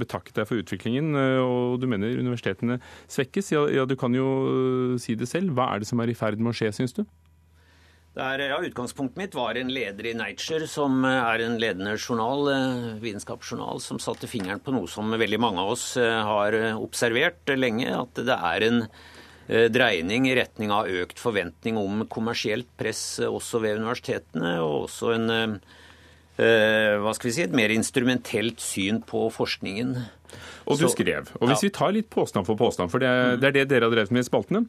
betakket 0.00 0.38
deg 0.38 0.46
for 0.48 0.62
utviklingen, 0.62 1.10
eh, 1.20 1.40
og 1.44 1.82
du 1.82 1.84
mener 1.90 2.16
universitetene 2.16 2.78
svekkes. 3.04 3.50
Ja, 3.52 3.66
ja, 3.68 3.84
du 3.84 3.92
kan 4.00 4.16
jo 4.16 4.24
eh, 4.48 4.94
si 5.02 5.12
det 5.20 5.28
selv. 5.28 5.52
Hva 5.52 5.68
er 5.74 5.84
det 5.84 5.90
som 5.90 6.00
er 6.00 6.08
i 6.08 6.16
ferd 6.16 6.40
med 6.40 6.54
å 6.54 6.56
skje, 6.56 6.70
syns 6.78 6.96
du? 6.96 7.02
Der, 8.16 8.40
ja, 8.48 8.56
utgangspunktet 8.64 9.20
mitt 9.20 9.36
var 9.36 9.60
en 9.60 9.68
leder 9.68 10.08
i 10.08 10.14
Nature, 10.16 10.64
som 10.64 11.04
eh, 11.04 11.18
er 11.18 11.44
en 11.44 11.60
ledende 11.60 11.92
journal, 12.00 12.48
vitenskapsjournal, 13.04 13.84
som 13.84 14.00
satte 14.00 14.32
fingeren 14.32 14.64
på 14.64 14.72
noe 14.72 14.88
som 14.88 15.12
veldig 15.12 15.42
mange 15.44 15.60
av 15.60 15.74
oss 15.76 15.90
har 16.00 16.56
observert 16.72 17.52
lenge. 17.52 17.92
At 17.92 18.24
det 18.24 18.40
er 18.40 18.68
en 18.70 18.82
dreining 19.46 20.26
i 20.28 20.34
retning 20.38 20.72
av 20.74 20.90
økt 20.90 21.20
forventning 21.22 21.78
om 21.78 22.04
kommersielt 22.10 22.68
press 22.78 23.18
eh, 23.22 23.30
også 23.30 23.62
ved 23.62 23.80
universitetene, 23.80 24.56
og 24.62 24.86
også 24.88 25.12
en 25.14 25.34
eh, 25.34 26.96
hva 27.00 27.14
skal 27.16 27.30
vi 27.30 27.36
si, 27.36 27.44
et 27.46 27.54
mer 27.56 27.72
instrumentelt 27.72 28.60
syn 28.60 29.00
på 29.06 29.26
forskningen. 29.32 29.94
Og 30.66 30.80
du 30.80 30.88
skrev, 30.90 31.30
og 31.38 31.46
hvis 31.48 31.62
ja. 31.62 31.68
vi 31.68 31.76
tar 31.78 31.94
litt 31.94 32.10
påstand 32.12 32.48
for 32.48 32.58
påstand, 32.58 32.90
for 32.92 33.00
det 33.00 33.08
er, 33.08 33.38
det 33.40 33.52
er 33.52 33.56
det 33.60 33.68
dere 33.70 33.88
har 33.88 33.94
drevet 33.94 34.12
med 34.12 34.26
i 34.26 34.28
spaltene. 34.28 34.66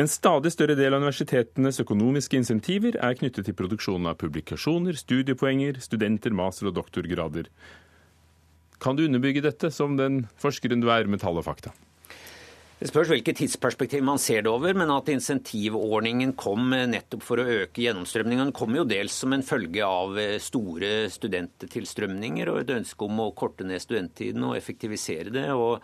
En 0.00 0.10
stadig 0.10 0.50
større 0.50 0.74
del 0.74 0.90
av 0.90 1.04
universitetenes 1.04 1.78
økonomiske 1.84 2.34
insentiver 2.40 2.96
er 2.98 3.14
knyttet 3.14 3.46
til 3.46 3.54
produksjonen 3.54 4.10
av 4.10 4.18
publikasjoner, 4.18 4.96
studiepoenger, 4.98 5.78
studenter, 5.84 6.34
master- 6.34 6.72
og 6.72 6.74
doktorgrader. 6.80 7.46
Kan 8.82 8.98
du 8.98 9.04
underbygge 9.04 9.44
dette 9.44 9.70
som 9.70 9.94
den 10.00 10.24
forskeren 10.42 10.82
du 10.82 10.90
er 10.90 11.06
med 11.06 11.22
tall 11.22 11.38
og 11.38 11.46
fakta? 11.46 11.70
Det 12.84 12.90
spørs 12.90 13.08
hvilket 13.08 13.38
tidsperspektiv 13.40 14.02
man 14.04 14.18
ser 14.20 14.42
det 14.44 14.50
over, 14.52 14.74
men 14.76 14.90
at 14.92 15.06
insentivordningen 15.08 16.34
kom 16.36 16.66
nettopp 16.68 17.22
for 17.24 17.40
å 17.40 17.46
øke 17.62 17.80
gjennomstrømningen, 17.80 18.50
kom 18.52 18.76
jo 18.76 18.82
dels 18.84 19.14
som 19.22 19.32
en 19.32 19.44
følge 19.46 19.86
av 19.86 20.18
eh, 20.20 20.34
store 20.36 21.06
studenttilstrømninger 21.14 22.50
og 22.52 22.58
et 22.60 22.74
ønske 22.74 23.06
om 23.06 23.22
å 23.24 23.30
korte 23.40 23.64
ned 23.64 23.80
studenttiden 23.80 24.44
og 24.44 24.58
effektivisere 24.58 25.32
det. 25.32 25.46
og 25.56 25.80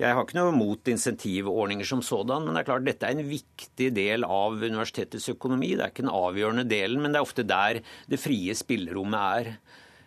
jeg 0.00 0.16
har 0.16 0.26
ikke 0.26 0.40
noe 0.40 0.56
mot 0.56 0.90
insentivordninger 0.90 1.86
som 1.86 2.02
sådan, 2.02 2.42
men 2.42 2.58
det 2.58 2.64
er 2.64 2.68
klart 2.72 2.88
dette 2.88 3.06
er 3.06 3.14
en 3.14 3.30
viktig 3.30 3.92
del 3.94 4.26
av 4.26 4.58
universitetets 4.58 5.30
økonomi. 5.30 5.76
Det 5.76 5.86
er 5.86 5.94
ikke 5.94 6.08
den 6.08 6.18
avgjørende 6.18 6.66
delen, 6.66 6.98
men 7.04 7.14
det 7.14 7.20
er 7.20 7.28
ofte 7.28 7.46
der 7.46 7.78
det 8.10 8.18
frie 8.18 8.58
spillerommet 8.58 9.38
er. 9.38 9.52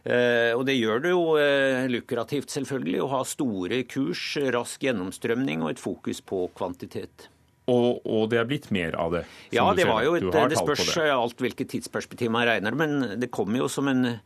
Eh, 0.04 0.52
og 0.52 0.66
det 0.68 0.76
gjør 0.76 1.00
det 1.04 1.12
jo 1.14 1.22
eh, 1.40 1.86
lukrativt, 1.92 2.52
selvfølgelig, 2.52 3.00
å 3.06 3.12
ha 3.14 3.22
store 3.28 3.84
kurs, 3.88 4.24
rask 4.52 4.84
gjennomstrømning 4.84 5.64
og 5.64 5.72
et 5.72 5.80
fokus 5.84 6.20
på 6.20 6.50
kvantitet. 6.58 7.30
Og, 7.72 8.04
og, 8.04 8.28
det 8.34 8.42
er 8.42 8.48
blitt 8.50 8.68
mer 8.76 8.98
av 9.00 9.14
det? 9.16 9.24
Ja, 9.56 9.70
det 9.72 9.88
var 9.88 10.04
jo 10.04 10.18
et, 10.20 10.28
det 10.28 10.60
spørs 10.60 10.84
det. 10.92 11.08
alt 11.14 11.40
hvilket 11.40 11.72
tidsperspektiv 11.72 12.34
man 12.36 12.44
regner 12.50 12.76
men 12.76 13.16
det 13.22 13.32
kom 13.32 13.56
jo 13.56 13.70
som 13.72 13.88
en, 13.88 14.20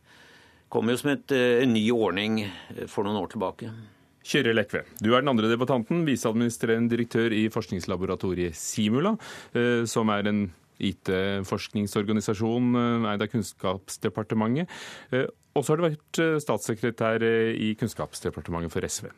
kom 0.74 0.90
jo 0.90 0.98
som 0.98 1.12
et, 1.14 1.30
eh, 1.30 1.62
en 1.62 1.70
ny 1.76 1.84
ordning 1.94 2.42
for 2.90 3.06
noen 3.06 3.22
år 3.22 3.30
tilbake. 3.36 3.70
Kyrre 4.28 4.50
Lekve, 4.56 4.82
du 4.98 5.12
er 5.14 5.22
den 5.22 5.30
andre 5.30 5.48
debattanten, 5.48 6.02
viseadministrerende 6.04 6.90
direktør 6.90 7.30
i 7.32 7.46
forskningslaboratoriet 7.54 8.52
Simula, 8.58 9.14
som 9.88 10.10
er 10.12 10.28
en 10.28 10.42
IT-forskningsorganisasjon 10.84 12.76
eid 13.08 13.24
av 13.24 13.30
Kunnskapsdepartementet. 13.32 14.68
Og 15.58 15.64
så 15.66 15.74
har 15.74 15.80
du 15.80 15.88
vært 15.88 16.20
eh, 16.22 16.36
statssekretær 16.42 17.24
eh, 17.26 17.56
i 17.58 17.72
Kunnskapsdepartementet 17.78 18.72
for 18.74 18.86
SV. 18.86 19.10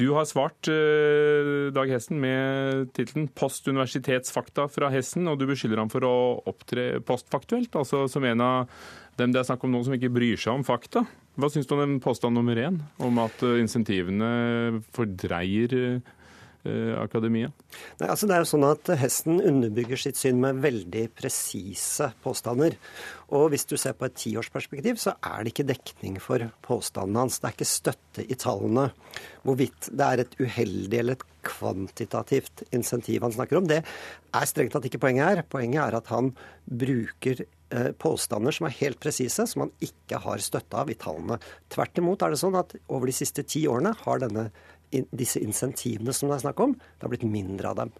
Du 0.00 0.06
har 0.16 0.26
svart 0.26 0.70
eh, 0.70 1.68
Dag 1.74 1.90
Hessen 1.92 2.20
med 2.22 2.90
tittelen 2.96 3.28
'Postuniversitetsfakta 3.36 4.66
fra 4.72 4.90
Hessen', 4.90 5.28
og 5.30 5.38
du 5.38 5.46
beskylder 5.50 5.82
ham 5.82 5.90
for 5.92 6.06
å 6.06 6.14
opptre 6.50 7.02
postfaktuelt, 7.06 7.74
altså 7.76 8.06
som 8.10 8.26
en 8.26 8.42
av 8.44 8.80
dem 9.20 9.34
det 9.34 9.42
er 9.42 9.50
snakk 9.50 9.66
om 9.66 9.74
noen 9.74 9.86
som 9.86 9.94
ikke 9.94 10.12
bryr 10.14 10.40
seg 10.40 10.56
om 10.56 10.64
fakta. 10.66 11.04
Hva 11.38 11.50
syns 11.52 11.68
du 11.68 11.76
om 11.76 11.82
den 11.84 12.00
påstand 12.02 12.34
nummer 12.34 12.58
én, 12.58 12.80
om 12.98 13.20
at 13.22 13.42
insentivene 13.44 14.80
fordreier 14.96 16.00
akademia? 17.00 17.48
Nei, 18.00 18.08
altså 18.08 18.28
det 18.28 18.36
er 18.36 18.42
jo 18.42 18.50
sånn 18.50 18.66
at 18.68 18.90
Hesten 19.00 19.40
underbygger 19.40 20.00
sitt 20.00 20.18
syn 20.20 20.42
med 20.42 20.60
veldig 20.60 21.06
presise 21.16 22.10
påstander. 22.24 22.76
Og 23.36 23.50
hvis 23.52 23.66
du 23.70 23.76
ser 23.78 23.94
på 23.96 24.08
et 24.08 24.16
tiårsperspektiv, 24.18 24.98
så 25.00 25.14
er 25.22 25.44
det 25.44 25.54
ikke 25.54 25.68
dekning 25.70 26.18
for 26.22 26.48
påstandene 26.66 27.24
hans. 27.24 27.38
Det 27.38 27.48
er 27.48 27.56
ikke 27.56 27.70
støtte 27.70 28.26
i 28.26 28.38
tallene. 28.38 28.88
Hvorvidt 29.46 29.88
det 29.94 30.06
er 30.06 30.24
et 30.24 30.34
uheldig 30.40 31.00
eller 31.00 31.18
et 31.18 31.28
kvantitativt 31.46 32.64
insentiv 32.76 33.24
han 33.24 33.32
snakker 33.32 33.60
om, 33.60 33.68
det 33.70 33.80
er 33.80 34.50
strengt 34.50 34.74
tatt 34.74 34.90
ikke 34.90 35.00
poenget 35.02 35.28
her. 35.28 35.46
Poenget 35.48 35.82
er 35.86 35.96
at 36.00 36.10
han 36.12 36.32
bruker 36.66 37.44
eh, 37.44 37.92
påstander 37.96 38.54
som 38.54 38.68
er 38.68 38.76
helt 38.82 39.00
presise, 39.02 39.46
som 39.48 39.64
han 39.64 39.72
ikke 39.84 40.20
har 40.26 40.44
støtte 40.44 40.82
av 40.82 40.90
i 40.92 40.98
tallene. 40.98 41.40
Tvert 41.72 42.02
imot 42.02 42.26
er 42.26 42.34
det 42.34 42.42
sånn 42.42 42.58
at 42.60 42.76
over 42.88 43.10
de 43.10 43.16
siste 43.16 43.46
ti 43.46 43.64
årene 43.70 43.94
har 44.04 44.22
denne 44.22 44.50
disse 44.90 45.40
insentivene 45.42 46.14
som 46.16 46.30
det 46.30 46.38
er 46.38 46.46
snakk 46.46 46.62
om, 46.64 46.76
det 46.76 47.06
har 47.06 47.12
blitt 47.12 47.26
mindre 47.28 47.72
av 47.72 47.82
dem. 47.82 47.92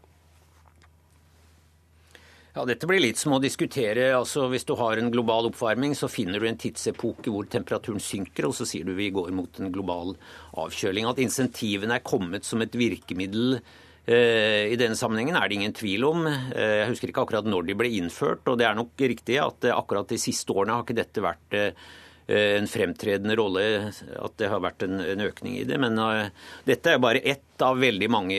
Ja, 2.51 2.65
Dette 2.67 2.89
blir 2.91 2.99
litt 2.99 3.19
som 3.21 3.37
å 3.37 3.39
diskutere 3.43 4.09
altså 4.17 4.49
Hvis 4.51 4.67
du 4.67 4.73
har 4.75 4.99
en 4.99 5.13
global 5.15 5.47
oppvarming, 5.53 5.95
så 5.95 6.11
finner 6.11 6.43
du 6.43 6.49
en 6.49 6.59
tidsepoke 6.59 7.31
hvor 7.31 7.47
temperaturen 7.47 8.03
synker, 8.03 8.49
og 8.49 8.57
så 8.59 8.67
sier 8.67 8.89
du 8.89 8.97
vi 8.99 9.13
går 9.15 9.31
mot 9.37 9.61
en 9.63 9.71
global 9.71 10.17
avkjøling. 10.59 11.07
At 11.07 11.23
insentivene 11.23 12.01
er 12.01 12.07
kommet 12.07 12.49
som 12.49 12.65
et 12.65 12.75
virkemiddel 12.75 13.61
eh, 13.61 14.67
i 14.67 14.81
denne 14.81 14.99
sammenhengen 14.99 15.39
er 15.39 15.47
det 15.47 15.61
ingen 15.61 15.79
tvil 15.79 16.09
om. 16.11 16.27
Eh, 16.27 16.81
jeg 16.83 16.91
husker 16.91 17.15
ikke 17.15 17.23
akkurat 17.23 17.47
når 17.47 17.71
de 17.71 17.79
ble 17.79 17.95
innført, 18.01 18.43
og 18.51 18.59
det 18.59 18.67
er 18.67 18.79
nok 18.79 19.07
riktig 19.15 19.39
at 19.39 19.71
akkurat 19.71 20.11
de 20.11 20.19
siste 20.19 20.51
årene 20.51 20.75
har 20.75 20.83
ikke 20.83 20.99
dette 21.05 21.23
vært 21.23 21.55
eh, 21.55 21.71
Eh, 21.71 22.00
en 22.31 22.69
fremtredende 22.71 23.35
rolle 23.39 23.63
at 23.91 24.35
det 24.39 24.49
har 24.53 24.63
vært 24.63 24.85
en, 24.87 25.01
en 25.03 25.23
økning 25.25 25.57
i 25.59 25.65
det. 25.69 25.79
Men 25.83 25.99
uh, 25.99 26.29
dette 26.69 26.95
er 26.95 27.03
bare 27.03 27.23
ett 27.27 27.65
av 27.65 27.81
veldig 27.81 28.09
mange 28.13 28.39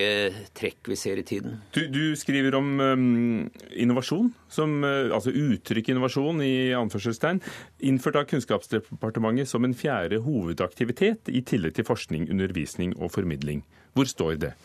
trekk 0.57 0.89
vi 0.89 0.97
ser 0.97 1.19
i 1.21 1.25
tiden. 1.27 1.59
Du, 1.75 1.83
du 1.91 2.15
skriver 2.17 2.55
om 2.57 2.71
um, 2.79 3.05
innovasjon, 3.71 4.31
som, 4.51 4.79
uh, 4.85 5.11
altså 5.13 5.33
uttrykk 5.35 5.91
innovasjon 5.93 6.41
i 6.45 6.53
anførselstegn, 6.77 7.41
innført 7.91 8.21
av 8.21 8.29
Kunnskapsdepartementet 8.31 9.51
som 9.51 9.67
en 9.67 9.77
fjerde 9.77 10.21
hovedaktivitet 10.25 11.31
i 11.31 11.43
tillegg 11.45 11.77
til 11.77 11.87
forskning, 11.87 12.29
undervisning 12.31 12.95
og 12.99 13.13
formidling. 13.17 13.65
Hvor 13.97 14.07
står 14.07 14.37
det? 14.41 14.55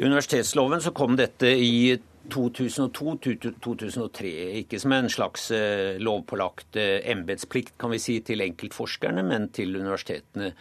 I 0.00 0.06
universitetsloven 0.06 0.80
så 0.80 0.94
kom 0.96 1.18
dette 1.18 1.50
i 1.60 1.98
2002-2003. 2.28 4.30
Ikke 4.60 4.80
som 4.82 4.92
en 4.92 5.08
slags 5.10 5.50
eh, 5.54 5.96
lovpålagt 6.02 6.76
eh, 6.76 7.00
embetsplikt 7.12 7.78
kan 7.80 7.90
vi 7.94 7.98
si, 8.02 8.20
til 8.26 8.40
enkeltforskerne, 8.44 9.22
men 9.26 9.48
til 9.54 9.76
universitetene 9.78 10.52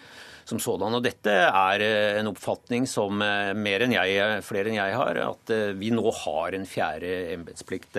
som 0.50 0.62
sådan. 0.62 0.98
Og 0.98 1.04
dette 1.06 1.34
er 1.48 1.86
eh, 1.86 2.20
en 2.20 2.32
oppfatning 2.32 2.88
som 2.90 3.20
mer 3.20 3.86
enn 3.86 3.96
jeg, 3.96 4.44
flere 4.46 4.72
enn 4.72 4.80
jeg 4.80 4.96
har, 4.98 5.22
at 5.24 5.54
vi 5.80 5.92
nå 5.94 6.14
har 6.24 6.56
en 6.58 6.68
fjerde 6.70 7.10
embetsplikt. 7.36 7.98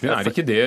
Men 0.00 0.12
er 0.12 0.24
det 0.24 0.34
ikke 0.34 0.46
det 0.48 0.62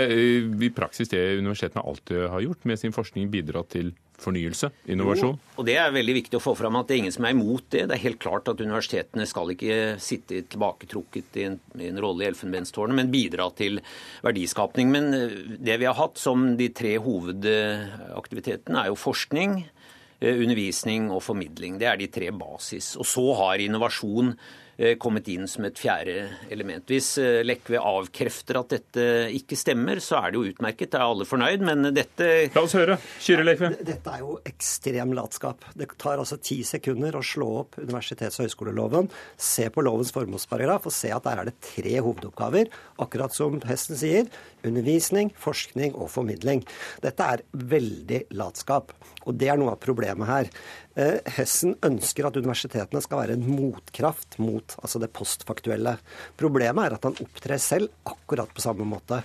i 0.68 0.72
praksis 0.76 1.12
det 1.12 1.24
universitetene 1.40 1.86
alltid 1.86 2.28
har 2.32 2.44
gjort 2.44 2.68
med 2.70 2.82
sin 2.82 2.96
forskning, 2.96 3.32
bidratt 3.34 3.74
til 3.76 3.94
fornyelse, 4.22 4.70
innovasjon? 4.90 5.38
Jo, 5.38 5.54
og 5.62 5.66
Det 5.68 5.76
er 5.78 5.94
veldig 5.94 6.16
viktig 6.18 6.40
å 6.40 6.44
få 6.44 6.56
fram 6.58 6.78
at 6.80 6.90
det 6.90 6.96
er 6.96 7.02
ingen 7.04 7.16
som 7.16 7.28
er 7.28 7.36
imot 7.36 7.70
det. 7.74 7.86
Det 7.90 7.96
er 7.96 8.04
helt 8.04 8.22
klart 8.22 8.50
at 8.50 8.62
universitetene 8.62 9.28
skal 9.30 9.54
ikke 9.54 9.98
sitte 10.02 10.42
tilbaketrukket 10.50 11.38
i 11.38 11.48
en, 11.52 11.60
i 11.78 11.90
en 11.92 12.02
rolle 12.02 12.26
i 12.26 12.30
elfenbenstårnet, 12.32 12.98
men 12.98 13.14
bidra 13.14 13.50
til 13.58 13.82
verdiskapning. 14.26 14.92
Men 14.94 15.14
eh, 15.14 15.38
det 15.62 15.80
vi 15.82 15.90
har 15.90 15.98
hatt 16.00 16.22
som 16.22 16.50
de 16.60 16.70
tre 16.74 16.98
hovedaktivitetene, 17.04 18.84
er 18.84 18.92
jo 18.92 19.00
forskning, 19.00 19.60
eh, 19.62 19.77
undervisning 20.22 21.12
og 21.14 21.22
formidling. 21.26 21.78
Det 21.82 21.90
er 21.90 22.00
de 22.00 22.08
tre 22.10 22.32
basis. 22.34 22.96
Og 22.98 23.06
så 23.06 23.26
har 23.38 23.62
innovasjon 23.62 24.34
Eh, 24.78 24.94
kommet 25.02 25.26
inn 25.34 25.48
som 25.50 25.66
et 25.66 25.80
fjerde 25.82 26.28
element. 26.54 26.84
Hvis 26.86 27.16
eh, 27.18 27.40
Lekve 27.42 27.80
avkrefter 27.82 28.60
at 28.60 28.76
dette 28.76 29.06
ikke 29.34 29.58
stemmer, 29.58 29.98
så 30.06 30.20
er 30.20 30.30
det 30.30 30.38
jo 30.38 30.52
utmerket. 30.52 30.92
Da 30.94 31.00
er 31.00 31.14
alle 31.16 31.26
fornøyd, 31.26 31.64
men 31.66 31.90
dette 31.96 32.28
La 32.54 32.62
oss 32.62 32.76
høre. 32.78 33.00
Kyrre 33.26 33.48
Lekve. 33.48 33.72
Dette 33.82 34.14
er 34.14 34.22
jo 34.22 34.36
ekstrem 34.46 35.16
latskap. 35.18 35.66
Det 35.74 35.90
tar 35.98 36.22
altså 36.22 36.38
ti 36.38 36.60
sekunder 36.68 37.18
å 37.18 37.24
slå 37.26 37.48
opp 37.64 37.80
universitets- 37.82 38.38
og 38.38 38.46
høyskoleloven, 38.46 39.10
se 39.34 39.66
på 39.74 39.82
lovens 39.82 40.14
formålsparagraf 40.14 40.86
og 40.86 40.94
se 40.94 41.10
at 41.16 41.26
der 41.26 41.42
er 41.42 41.50
det 41.50 41.58
tre 41.72 41.98
hovedoppgaver. 41.98 42.70
Akkurat 43.02 43.34
som 43.34 43.58
Hesten 43.66 43.98
sier, 43.98 44.30
undervisning, 44.66 45.32
forskning 45.38 45.96
og 45.98 46.10
formidling. 46.14 46.64
Dette 47.04 47.28
er 47.36 47.44
veldig 47.52 48.24
latskap. 48.38 48.94
Og 49.28 49.36
det 49.38 49.52
er 49.52 49.60
noe 49.60 49.74
av 49.76 49.82
problemet 49.84 50.30
her. 50.30 50.50
Eh, 50.98 51.20
Hessen 51.38 51.76
ønsker 51.86 52.28
at 52.28 52.40
universitetene 52.40 53.02
skal 53.04 53.22
være 53.22 53.38
en 53.38 53.46
motkraft 53.46 54.40
mot 54.42 54.78
altså 54.82 55.02
det 55.04 55.12
postfaktuelle. 55.16 55.98
Problemet 56.40 56.88
er 56.88 56.98
at 56.98 57.08
han 57.08 57.20
opptrer 57.24 57.62
selv 57.62 57.92
akkurat 58.08 58.54
på 58.54 58.64
samme 58.64 58.88
måte. 58.88 59.22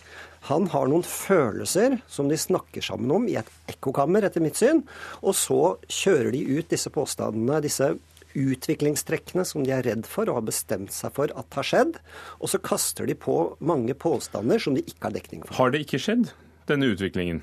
Han 0.51 0.67
har 0.73 0.89
noen 0.91 1.07
følelser 1.07 2.01
som 2.11 2.31
de 2.31 2.39
snakker 2.41 2.83
sammen 2.83 3.13
om 3.15 3.29
i 3.31 3.39
et 3.39 3.51
ekkokammer, 3.71 4.27
etter 4.27 4.43
mitt 4.43 4.59
syn. 4.59 4.83
Og 5.23 5.37
så 5.39 5.77
kjører 5.87 6.33
de 6.35 6.43
ut 6.59 6.73
disse 6.73 6.91
påstandene, 6.93 7.63
disse 7.63 7.93
utviklingstrekkene 8.39 9.45
som 9.49 9.65
de 9.67 9.75
er 9.75 9.85
redd 9.87 10.07
for 10.09 10.31
og 10.31 10.41
har 10.41 10.49
bestemt 10.49 10.95
seg 10.95 11.15
for 11.17 11.33
at 11.39 11.59
har 11.59 11.69
skjedd. 11.69 11.99
Og 12.41 12.53
så 12.53 12.61
kaster 12.63 13.09
de 13.09 13.17
på 13.19 13.37
mange 13.61 13.97
påstander 13.99 14.63
som 14.63 14.77
de 14.77 14.85
ikke 14.85 15.09
har 15.09 15.17
dekning 15.17 15.45
for. 15.47 15.57
Har 15.59 15.75
det 15.75 15.85
ikke 15.87 16.01
skjedd, 16.03 16.33
denne 16.71 16.93
utviklingen? 16.93 17.43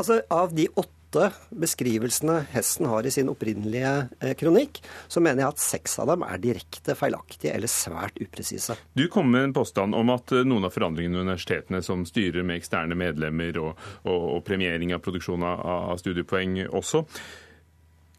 Altså, 0.00 0.22
Av 0.32 0.54
de 0.54 0.64
åtte 0.80 1.26
beskrivelsene 1.50 2.36
Hesten 2.52 2.86
har 2.86 3.04
i 3.04 3.10
sin 3.10 3.28
opprinnelige 3.28 3.90
eh, 4.22 4.34
kronikk, 4.38 4.78
så 5.10 5.20
mener 5.20 5.42
jeg 5.42 5.56
at 5.56 5.62
seks 5.64 5.98
av 6.00 6.12
dem 6.12 6.22
er 6.22 6.40
direkte 6.40 6.94
feilaktige 6.96 7.52
eller 7.56 7.68
svært 7.68 8.20
upresise. 8.22 8.78
Du 8.94 9.08
kom 9.12 9.28
med 9.32 9.48
en 9.48 9.56
påstand 9.58 9.98
om 9.98 10.14
at 10.14 10.32
eh, 10.32 10.46
noen 10.46 10.68
av 10.68 10.72
forandringene 10.72 11.18
i 11.18 11.26
universitetene, 11.26 11.82
som 11.82 12.06
styrer 12.08 12.46
med 12.46 12.62
eksterne 12.62 12.96
medlemmer 12.96 13.58
og, 13.60 13.84
og, 14.06 14.26
og 14.36 14.42
premiering 14.46 14.94
av 14.94 15.02
produksjon 15.04 15.44
av, 15.44 15.66
av 15.90 16.00
studiepoeng 16.00 16.62
også, 16.70 17.04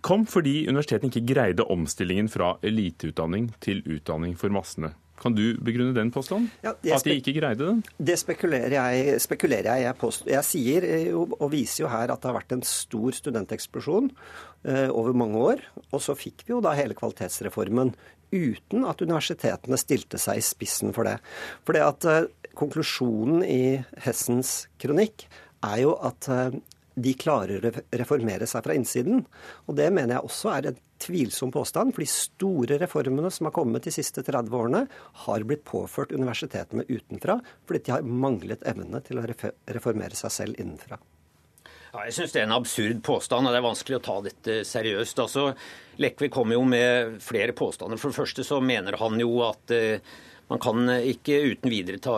kom 0.06 0.26
fordi 0.30 0.66
universitetene 0.70 1.12
ikke 1.12 1.34
greide 1.34 1.68
omstillingen 1.72 2.30
fra 2.32 2.56
eliteutdanning 2.66 3.52
til 3.64 3.84
utdanning 3.86 4.36
for 4.40 4.54
massene. 4.54 4.94
Kan 5.22 5.36
du 5.38 5.54
begrunne 5.62 5.94
den 5.94 6.10
påstanden? 6.10 6.48
Ja, 6.66 6.74
at 6.74 7.06
de 7.06 7.14
ikke 7.20 7.36
greide 7.36 7.68
den? 7.68 7.82
Det 8.02 8.16
spekulerer 8.18 8.74
jeg, 8.74 9.20
spekulerer 9.22 9.68
jeg. 9.70 9.84
Jeg, 9.86 9.98
påst, 10.02 10.26
jeg 10.26 10.48
sier 10.48 10.88
eh, 10.88 11.12
og 11.14 11.46
viser 11.54 11.84
jo 11.84 11.92
her 11.92 12.10
at 12.10 12.24
det 12.24 12.32
har 12.32 12.40
vært 12.40 12.56
en 12.56 12.66
stor 12.66 13.14
studenteksplosjon 13.14 14.10
eh, 14.66 14.90
over 14.90 15.14
mange 15.14 15.44
år. 15.52 15.62
Og 15.92 16.02
så 16.02 16.18
fikk 16.18 16.48
vi 16.48 16.56
jo 16.56 16.64
da 16.66 16.74
hele 16.78 16.98
kvalitetsreformen 16.98 17.94
uten 18.32 18.88
at 18.88 19.04
universitetene 19.04 19.78
stilte 19.78 20.18
seg 20.22 20.40
i 20.40 20.46
spissen 20.46 20.96
for 20.96 21.06
det. 21.06 21.20
For 21.68 21.78
det 21.78 21.86
at 21.86 22.10
eh, 22.10 22.52
konklusjonen 22.58 23.46
i 23.46 23.62
Hessens 24.02 24.64
kronikk 24.82 25.28
er 25.62 25.84
jo 25.84 25.96
at 26.02 26.30
eh, 26.34 26.58
de 26.96 27.14
klarer 27.18 27.64
å 27.64 27.72
reformere 27.98 28.48
seg 28.50 28.66
fra 28.66 28.76
innsiden. 28.76 29.24
Og 29.68 29.78
det 29.78 29.90
mener 29.94 30.18
jeg 30.18 30.28
også 30.28 30.52
er 30.56 30.72
en 30.72 30.82
tvilsom 31.02 31.54
påstand, 31.54 31.96
for 31.96 32.04
de 32.04 32.10
store 32.12 32.78
reformene 32.82 33.32
som 33.34 33.48
har 33.48 33.56
kommet 33.56 33.88
de 33.88 33.94
siste 33.96 34.24
30 34.26 34.58
årene, 34.58 34.84
har 35.26 35.48
blitt 35.48 35.64
påført 35.68 36.14
universitetene 36.14 36.86
utenfra 36.90 37.40
fordi 37.66 37.86
de 37.88 37.96
har 37.96 38.06
manglet 38.06 38.64
evne 38.68 39.02
til 39.06 39.22
å 39.22 39.26
reformere 39.26 40.18
seg 40.18 40.36
selv 40.36 40.62
innenfra. 40.62 41.00
Ja, 41.92 42.06
jeg 42.08 42.16
syns 42.16 42.32
det 42.32 42.40
er 42.40 42.46
en 42.48 42.56
absurd 42.56 43.02
påstand, 43.04 43.48
og 43.48 43.52
det 43.52 43.60
er 43.60 43.66
vanskelig 43.66 43.98
å 43.98 44.04
ta 44.06 44.14
dette 44.24 44.62
seriøst. 44.68 45.18
Altså, 45.20 45.50
Lekve 46.00 46.30
kommer 46.32 46.56
jo 46.56 46.64
med 46.64 47.18
flere 47.24 47.56
påstander. 47.58 48.00
For 48.00 48.14
det 48.14 48.22
første 48.22 48.46
så 48.48 48.62
mener 48.64 48.96
han 49.02 49.20
jo 49.20 49.42
at 49.44 49.74
eh, 49.76 50.14
man 50.52 50.62
kan 50.62 50.92
ikke 51.00 51.40
uten 51.54 51.72
videre 51.72 52.02
ta, 52.04 52.18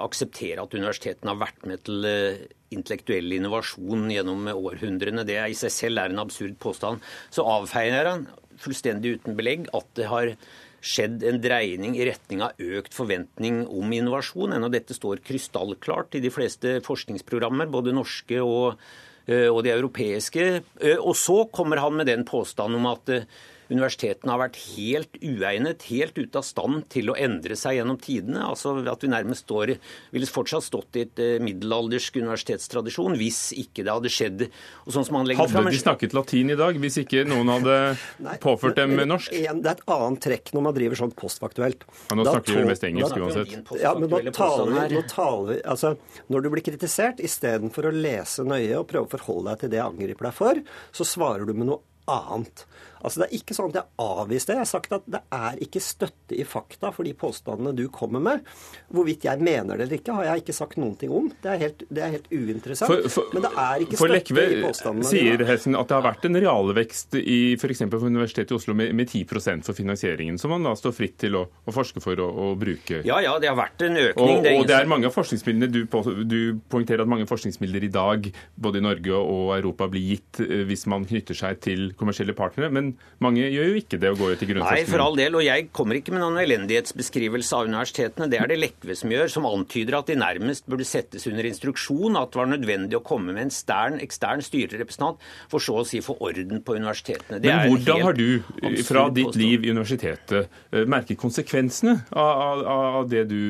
akseptere 0.00 0.62
at 0.62 0.74
universitetene 0.74 1.34
har 1.34 1.40
vært 1.42 1.66
med 1.68 1.84
til 1.84 2.08
eh, 2.08 2.44
intellektuell 2.74 3.36
innovasjon 3.36 4.08
gjennom 4.10 4.48
århundrene. 4.54 5.26
Det 5.28 5.38
i 5.44 5.56
seg 5.58 5.74
selv 5.74 6.02
er 6.02 6.14
en 6.14 6.24
absurd 6.24 6.56
påstand. 6.62 7.04
Så 7.34 7.44
avfeier 7.44 8.10
han 8.10 8.28
fullstendig 8.60 9.18
uten 9.18 9.36
belegg 9.36 9.68
at 9.76 9.88
det 9.98 10.08
har 10.08 10.34
skjedd 10.84 11.22
en 11.24 11.40
dreining 11.40 11.94
i 11.96 12.04
retning 12.08 12.42
av 12.44 12.60
økt 12.60 12.96
forventning 12.96 13.62
om 13.68 13.92
innovasjon. 13.96 14.52
Ennå 14.56 14.68
dette 14.72 14.96
står 14.96 15.22
krystallklart 15.24 16.18
i 16.18 16.24
de 16.24 16.32
fleste 16.32 16.78
forskningsprogrammer, 16.84 17.70
både 17.72 17.94
norske 17.96 18.40
og 18.44 18.80
Eh, 19.24 19.48
og 19.48 19.62
de 19.64 19.72
europeiske. 19.72 20.44
Eh, 20.80 20.98
og 21.00 21.16
så 21.16 21.44
kommer 21.52 21.80
han 21.80 21.96
med 21.96 22.10
den 22.10 22.26
påstanden 22.28 22.76
om 22.76 22.90
at 22.90 23.08
eh, 23.08 23.24
universitetene 23.70 24.34
har 24.34 24.42
vært 24.42 24.58
helt 24.74 25.18
uegnet, 25.22 25.86
helt 25.90 26.18
ute 26.18 26.40
av 26.40 26.46
stand 26.46 26.84
til 26.92 27.12
å 27.12 27.16
endre 27.18 27.56
seg 27.58 27.78
gjennom 27.78 27.98
tidene. 28.00 28.42
Altså 28.48 28.76
At 28.90 29.04
vi 29.04 29.12
nærmest 29.12 29.46
står, 29.46 29.74
ville 30.14 30.30
fortsatt 30.30 30.66
stått 30.66 30.98
i 30.98 31.04
et 31.06 31.22
middelaldersk 31.44 32.18
universitetstradisjon 32.20 33.18
hvis 33.20 33.40
ikke 33.60 33.86
det 33.86 33.94
hadde 33.94 34.12
skjedd. 34.12 34.46
Og 34.84 34.96
sånn 34.96 35.06
som 35.08 35.20
han 35.20 35.28
legger 35.28 35.44
hadde 35.44 35.56
frem, 35.56 35.70
de 35.74 35.82
snakket 35.82 36.16
latin 36.16 36.52
i 36.54 36.58
dag 36.58 36.78
hvis 36.80 37.00
ikke 37.04 37.24
noen 37.28 37.52
hadde 37.54 37.78
Nei, 38.26 38.36
påført 38.42 38.78
dem 38.80 38.96
norsk? 39.08 39.32
Det 39.34 39.48
er 39.48 39.72
et 39.74 39.84
annet 39.96 40.22
trekk 40.24 40.52
når 40.56 40.66
man 40.68 40.76
driver 40.76 41.00
sånn 41.00 41.14
postfaktuelt. 41.16 41.86
Ja, 42.10 42.18
nå 42.18 42.26
da 42.26 42.36
snakker 42.36 42.60
vi 42.60 42.66
mest 42.68 42.86
engelsk 42.88 43.20
uansett. 43.20 43.74
Ja, 43.80 43.94
men 43.98 44.10
nå 44.12 44.22
taler 44.34 44.92
nå 44.94 45.02
taler 45.10 45.50
vi 45.52 45.58
altså, 45.74 45.94
Når 46.32 46.44
du 46.44 46.50
blir 46.52 46.64
kritisert, 46.64 47.22
istedenfor 47.24 47.88
å 47.88 47.94
lese 47.94 48.44
nøye 48.46 48.78
og 48.78 48.88
prøve 48.90 49.08
å 49.08 49.14
forholde 49.16 49.52
deg 49.52 49.64
til 49.64 49.74
det 49.74 49.80
jeg 49.80 49.86
angriper 49.88 50.30
deg 50.30 50.36
for, 50.36 50.62
så 50.94 51.08
svarer 51.08 51.48
du 51.48 51.54
med 51.56 51.70
noe 51.70 51.82
annet. 52.10 52.66
Altså 53.04 53.20
Det 53.20 53.26
er 53.26 53.36
ikke 53.36 53.56
sånn 53.56 53.72
at 53.72 53.78
jeg 53.82 53.90
avviser 54.00 54.50
det. 54.50 54.54
Jeg 54.54 54.62
har 54.62 54.70
sagt 54.70 54.94
at 54.96 55.08
det 55.14 55.20
er 55.36 55.58
ikke 55.66 55.82
støtte 55.84 56.36
i 56.38 56.46
fakta 56.48 56.90
for 56.94 57.04
de 57.04 57.12
påstandene 57.18 57.74
du 57.76 57.84
kommer 57.92 58.22
med. 58.24 58.46
Hvorvidt 58.94 59.26
jeg 59.28 59.44
mener 59.44 59.76
det 59.76 59.86
eller 59.86 59.98
ikke, 60.00 60.14
har 60.16 60.28
jeg 60.30 60.44
ikke 60.44 60.56
sagt 60.56 60.78
noen 60.80 60.94
ting 61.00 61.12
om. 61.12 61.28
Det 61.44 61.50
er 61.52 61.60
helt, 61.60 61.84
det 61.90 62.04
er 62.04 62.14
helt 62.16 62.30
uinteressant. 62.32 62.88
For, 62.88 63.10
for, 63.12 63.34
Men 63.36 63.44
det 63.44 63.50
er 63.64 63.84
ikke 63.84 63.98
støtte 64.00 64.14
Lekve 64.14 64.44
i 64.46 64.60
påstandene. 64.64 65.10
sier 65.10 65.44
Hessen 65.48 65.76
at 65.76 65.90
det 65.90 65.98
har 65.98 66.06
vært 66.06 66.28
en 66.30 66.40
realvekst 66.40 67.18
i 67.20 67.38
f.eks. 67.58 67.84
for 67.92 68.08
Universitetet 68.08 68.54
i 68.54 68.58
Oslo 68.58 68.76
med, 68.78 68.94
med 68.96 69.12
10 69.12 69.60
for 69.66 69.76
finansieringen, 69.76 70.40
som 70.40 70.54
man 70.54 70.64
da 70.64 70.72
står 70.78 70.96
fritt 70.96 71.18
til 71.20 71.36
å, 71.36 71.44
å 71.44 71.74
forske 71.74 72.00
for 72.04 72.20
å, 72.24 72.30
å, 72.30 72.48
bruke. 72.58 73.02
Ja, 73.04 73.20
ja, 73.24 73.36
det 73.42 73.50
har 73.50 73.58
vært 73.58 73.84
en 73.84 73.98
økning. 74.00 74.40
Og 74.40 74.46
det 74.46 74.54
er, 74.54 74.60
og 74.62 74.68
det 74.70 74.78
er 74.78 74.90
mange 74.90 75.10
av 75.10 75.16
forskningsmidlene 75.16 75.68
du, 75.72 75.82
på, 75.90 76.00
du 76.24 76.38
poengterer 76.72 77.04
at 77.04 77.10
mange 77.10 77.28
forskningsmidler 77.28 77.84
i 77.84 77.92
dag, 77.92 78.30
både 78.56 78.80
i 78.80 78.86
Norge 78.88 79.20
og 79.20 79.52
Europa, 79.58 79.90
blir 79.92 80.14
gitt 80.14 80.40
eh, 80.44 80.64
hvis 80.68 80.86
man 80.90 81.04
knytter 81.08 81.36
seg 81.36 81.60
til 81.64 81.90
kommersielle 81.98 82.36
partnere. 82.36 82.72
men 82.72 82.93
mange 83.24 83.44
gjør 83.46 83.70
jo 83.70 83.80
ikke 83.80 83.98
det 84.00 84.10
å 84.12 84.16
gå 84.18 84.28
ut 84.32 84.42
i 84.42 84.48
grunnforskning. 84.48 84.84
Nei, 84.84 84.90
for 84.90 85.02
all 85.04 85.16
del. 85.18 85.36
Og 85.38 85.44
jeg 85.44 85.68
kommer 85.76 85.98
ikke 85.98 86.14
med 86.14 86.22
noen 86.24 86.40
elendighetsbeskrivelse 86.42 87.56
av 87.56 87.70
universitetene. 87.70 88.28
Det 88.30 88.40
er 88.40 88.50
det 88.50 88.58
Lekve 88.60 88.96
som 88.98 89.12
gjør, 89.12 89.30
som 89.32 89.48
antyder 89.48 89.98
at 89.98 90.10
de 90.10 90.16
nærmest 90.18 90.66
burde 90.70 90.86
settes 90.88 91.26
under 91.30 91.48
instruksjon, 91.48 92.18
at 92.20 92.34
det 92.34 92.40
var 92.40 92.50
nødvendig 92.50 92.98
å 92.98 93.02
komme 93.06 93.34
med 93.34 93.46
en 93.46 93.54
stern, 93.54 94.00
ekstern 94.04 94.44
styrerepresentant 94.44 95.22
for 95.52 95.62
så 95.64 95.78
å 95.80 95.86
si 95.88 96.02
få 96.04 96.16
orden 96.24 96.62
på 96.64 96.76
universitetene. 96.76 97.40
Det 97.42 97.52
Men 97.52 97.72
hvordan 97.72 98.04
har 98.08 98.18
du 98.18 98.82
fra 98.84 99.06
ditt 99.14 99.38
liv 99.40 99.64
i 99.64 99.72
universitetet 99.72 100.50
eh, 100.72 100.84
merket 100.90 101.20
konsekvensene 101.20 101.96
av, 102.10 102.64
av, 102.66 102.66
av 103.00 103.08
det 103.10 103.24
du 103.30 103.40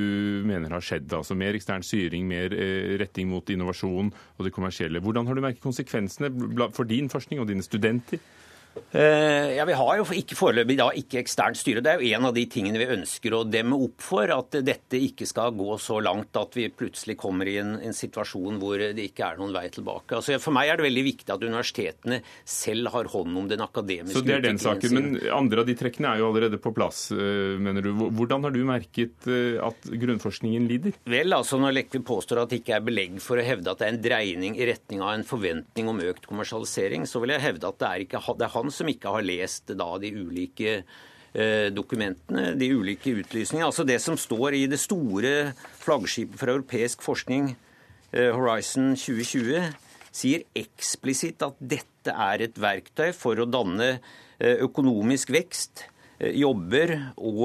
mener 0.47 0.77
har 0.77 0.85
skjedd? 0.85 1.09
Altså 1.17 1.37
mer 1.39 1.57
ekstern 1.57 1.85
styring, 1.87 2.29
mer 2.31 2.55
eh, 2.55 2.95
retting 3.01 3.31
mot 3.33 3.51
innovasjon 3.51 4.13
og 4.13 4.47
det 4.47 4.55
kommersielle. 4.55 5.03
Hvordan 5.03 5.29
har 5.29 5.37
du 5.37 5.45
merket 5.45 5.65
konsekvensene 5.65 6.31
for 6.75 6.89
din 6.89 7.11
forskning 7.13 7.43
og 7.43 7.51
dine 7.51 7.65
studenter? 7.65 8.23
Eh, 8.95 9.55
ja, 9.57 9.65
Vi 9.65 9.73
har 9.75 9.97
jo 9.99 10.05
ikke 10.15 10.37
foreløpig 10.39 10.77
da 10.79 10.89
ikke 10.95 11.21
eksternt 11.23 11.59
styre. 11.59 11.83
Det 11.85 11.93
er 11.93 12.03
jo 12.03 12.15
en 12.15 12.29
av 12.29 12.35
de 12.37 12.45
tingene 12.51 12.81
vi 12.81 12.89
ønsker 12.95 13.35
å 13.35 13.43
demme 13.47 13.79
opp 13.87 14.05
for. 14.05 14.31
At 14.31 14.55
dette 14.67 15.01
ikke 15.01 15.27
skal 15.29 15.55
gå 15.57 15.77
så 15.83 16.01
langt 16.03 16.37
at 16.39 16.55
vi 16.59 16.69
plutselig 16.71 17.17
kommer 17.21 17.49
i 17.51 17.57
en, 17.63 17.75
en 17.83 17.97
situasjon 17.97 18.61
hvor 18.63 18.79
det 18.79 19.09
ikke 19.11 19.33
er 19.33 19.41
noen 19.41 19.55
vei 19.55 19.67
tilbake. 19.75 20.19
Altså, 20.19 20.39
For 20.43 20.55
meg 20.55 20.71
er 20.71 20.81
det 20.81 20.87
veldig 20.89 21.05
viktig 21.09 21.35
at 21.35 21.45
universitetene 21.45 22.21
selv 22.49 22.93
har 22.95 23.11
hånd 23.15 23.43
om 23.43 23.51
den 23.51 23.65
akademiske 23.65 24.21
utviklingen. 24.23 24.23
Så 24.23 24.31
det 24.31 24.39
er 24.39 24.47
den 24.47 24.63
saken, 24.63 24.95
Men 24.95 25.35
andre 25.43 25.65
av 25.65 25.71
de 25.71 25.77
trekkene 25.79 26.13
er 26.15 26.23
jo 26.23 26.31
allerede 26.31 26.61
på 26.63 26.75
plass, 26.77 27.07
eh, 27.15 27.57
mener 27.59 27.85
du. 27.85 27.93
Hvordan 27.95 28.47
har 28.47 28.55
du 28.55 28.63
merket 28.69 29.29
eh, 29.31 29.59
at 29.63 29.91
grunnforskningen 29.91 30.69
lider? 30.71 30.99
Vel, 31.11 31.35
altså 31.35 31.59
Når 31.61 31.79
Lekve 31.79 32.03
påstår 32.07 32.45
at 32.45 32.53
det 32.53 32.63
ikke 32.63 32.79
er 32.79 32.87
belegg 32.87 33.19
for 33.23 33.41
å 33.41 33.47
hevde 33.47 33.73
at 33.73 33.81
det 33.81 33.89
er 33.89 33.95
en 33.97 34.03
dreining 34.05 34.59
i 34.59 34.69
retning 34.69 35.03
av 35.03 35.15
en 35.17 35.27
forventning 35.27 35.91
om 35.91 36.03
økt 36.05 36.29
kommersialisering, 36.31 37.09
så 37.11 37.23
vil 37.23 37.35
jeg 37.35 37.45
hevde 37.45 37.71
at 37.71 37.81
det 37.81 37.91
er, 37.91 38.07
ikke, 38.07 38.23
det 38.39 38.47
er 38.47 38.55
han 38.55 38.64
som 38.73 38.89
ikke 38.91 39.13
har 39.17 39.25
lest 39.27 39.73
da 39.77 39.89
de 40.01 40.11
ulike 40.17 40.77
eh, 40.81 41.71
dokumentene, 41.75 42.53
de 42.59 42.71
ulike 42.75 43.15
utlysningene. 43.21 43.69
Altså 43.69 43.87
det 43.87 44.01
som 44.03 44.19
står 44.21 44.59
i 44.59 44.67
det 44.71 44.81
store 44.83 45.55
flaggskipet 45.83 46.41
for 46.41 46.55
europeisk 46.55 47.05
forskning, 47.05 47.55
eh, 48.13 48.31
Horizon 48.35 48.95
2020, 48.97 49.73
sier 50.15 50.45
eksplisitt 50.55 51.43
at 51.43 51.59
dette 51.59 52.15
er 52.15 52.47
et 52.47 52.61
verktøy 52.61 53.11
for 53.17 53.41
å 53.41 53.49
danne 53.51 53.97
eh, 53.97 54.63
økonomisk 54.65 55.35
vekst, 55.35 55.89
jobber 56.25 56.93
og, 57.19 57.41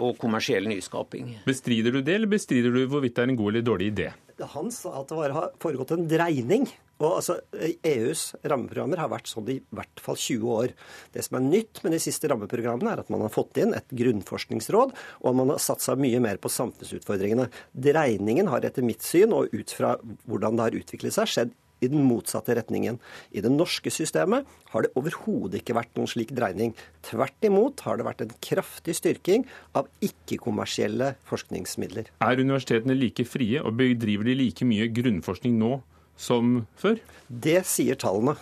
og 0.00 0.16
kommersiell 0.18 0.64
nyskaping. 0.66 1.42
Bestrider 1.44 1.92
du 1.92 2.00
det, 2.00 2.16
eller 2.16 2.30
bestrider 2.32 2.72
du 2.72 2.80
hvorvidt 2.90 3.18
det 3.18 3.22
er 3.22 3.30
en 3.30 3.36
god 3.38 3.50
eller 3.52 3.66
dårlig 3.68 3.90
idé? 3.92 4.06
Han 4.54 4.72
sa 4.74 4.94
at 5.02 5.12
det 5.12 5.28
har 5.36 5.52
foregått 5.62 5.92
en 5.94 6.08
dreining 6.10 6.64
og 7.02 7.08
altså, 7.18 7.38
EUs 7.84 8.26
rammeprogrammer 8.46 9.00
har 9.02 9.10
vært 9.12 9.30
sånn 9.30 9.48
i 9.50 9.58
hvert 9.74 10.02
fall 10.02 10.18
20 10.20 10.54
år. 10.54 10.74
Det 11.14 11.24
som 11.26 11.40
er 11.40 11.46
nytt 11.48 11.82
med 11.84 11.96
de 11.96 12.00
siste 12.02 12.30
rammeprogrammene, 12.30 12.94
er 12.94 13.02
at 13.02 13.10
man 13.12 13.24
har 13.24 13.34
fått 13.34 13.58
inn 13.62 13.74
et 13.76 13.90
grunnforskningsråd, 13.94 14.94
og 15.26 15.36
man 15.40 15.54
har 15.54 15.62
satsa 15.62 15.98
mye 15.98 16.22
mer 16.22 16.38
på 16.42 16.52
samfunnsutfordringene. 16.52 17.50
Dreiningen 17.74 18.50
har 18.52 18.66
etter 18.66 18.86
mitt 18.86 19.04
syn, 19.06 19.34
og 19.34 19.52
ut 19.54 19.74
fra 19.74 19.96
hvordan 20.28 20.58
det 20.58 20.68
har 20.68 20.80
utviklet 20.82 21.16
seg, 21.16 21.30
skjedd 21.30 21.54
i 21.84 21.88
den 21.90 22.04
motsatte 22.06 22.54
retningen. 22.56 22.98
I 23.34 23.42
det 23.44 23.52
norske 23.52 23.92
systemet 23.92 24.48
har 24.72 24.84
det 24.84 24.92
overhodet 24.98 25.60
ikke 25.60 25.76
vært 25.76 25.92
noen 25.98 26.10
slik 26.10 26.32
dreining. 26.36 26.74
Tvert 27.06 27.46
imot 27.46 27.82
har 27.86 27.98
det 27.98 28.06
vært 28.06 28.24
en 28.24 28.36
kraftig 28.44 28.96
styrking 29.00 29.46
av 29.76 29.90
ikke-kommersielle 30.04 31.14
forskningsmidler. 31.28 32.12
Er 32.24 32.40
universitetene 32.40 32.96
like 32.98 33.26
frie, 33.28 33.60
og 33.60 33.76
bedriver 33.80 34.30
de 34.30 34.38
like 34.38 34.68
mye 34.68 34.88
grunnforskning 34.94 35.58
nå 35.60 35.76
som 36.16 36.64
før? 36.80 36.98
Det 37.28 37.62
sier 37.68 37.98
tallene. 38.00 38.36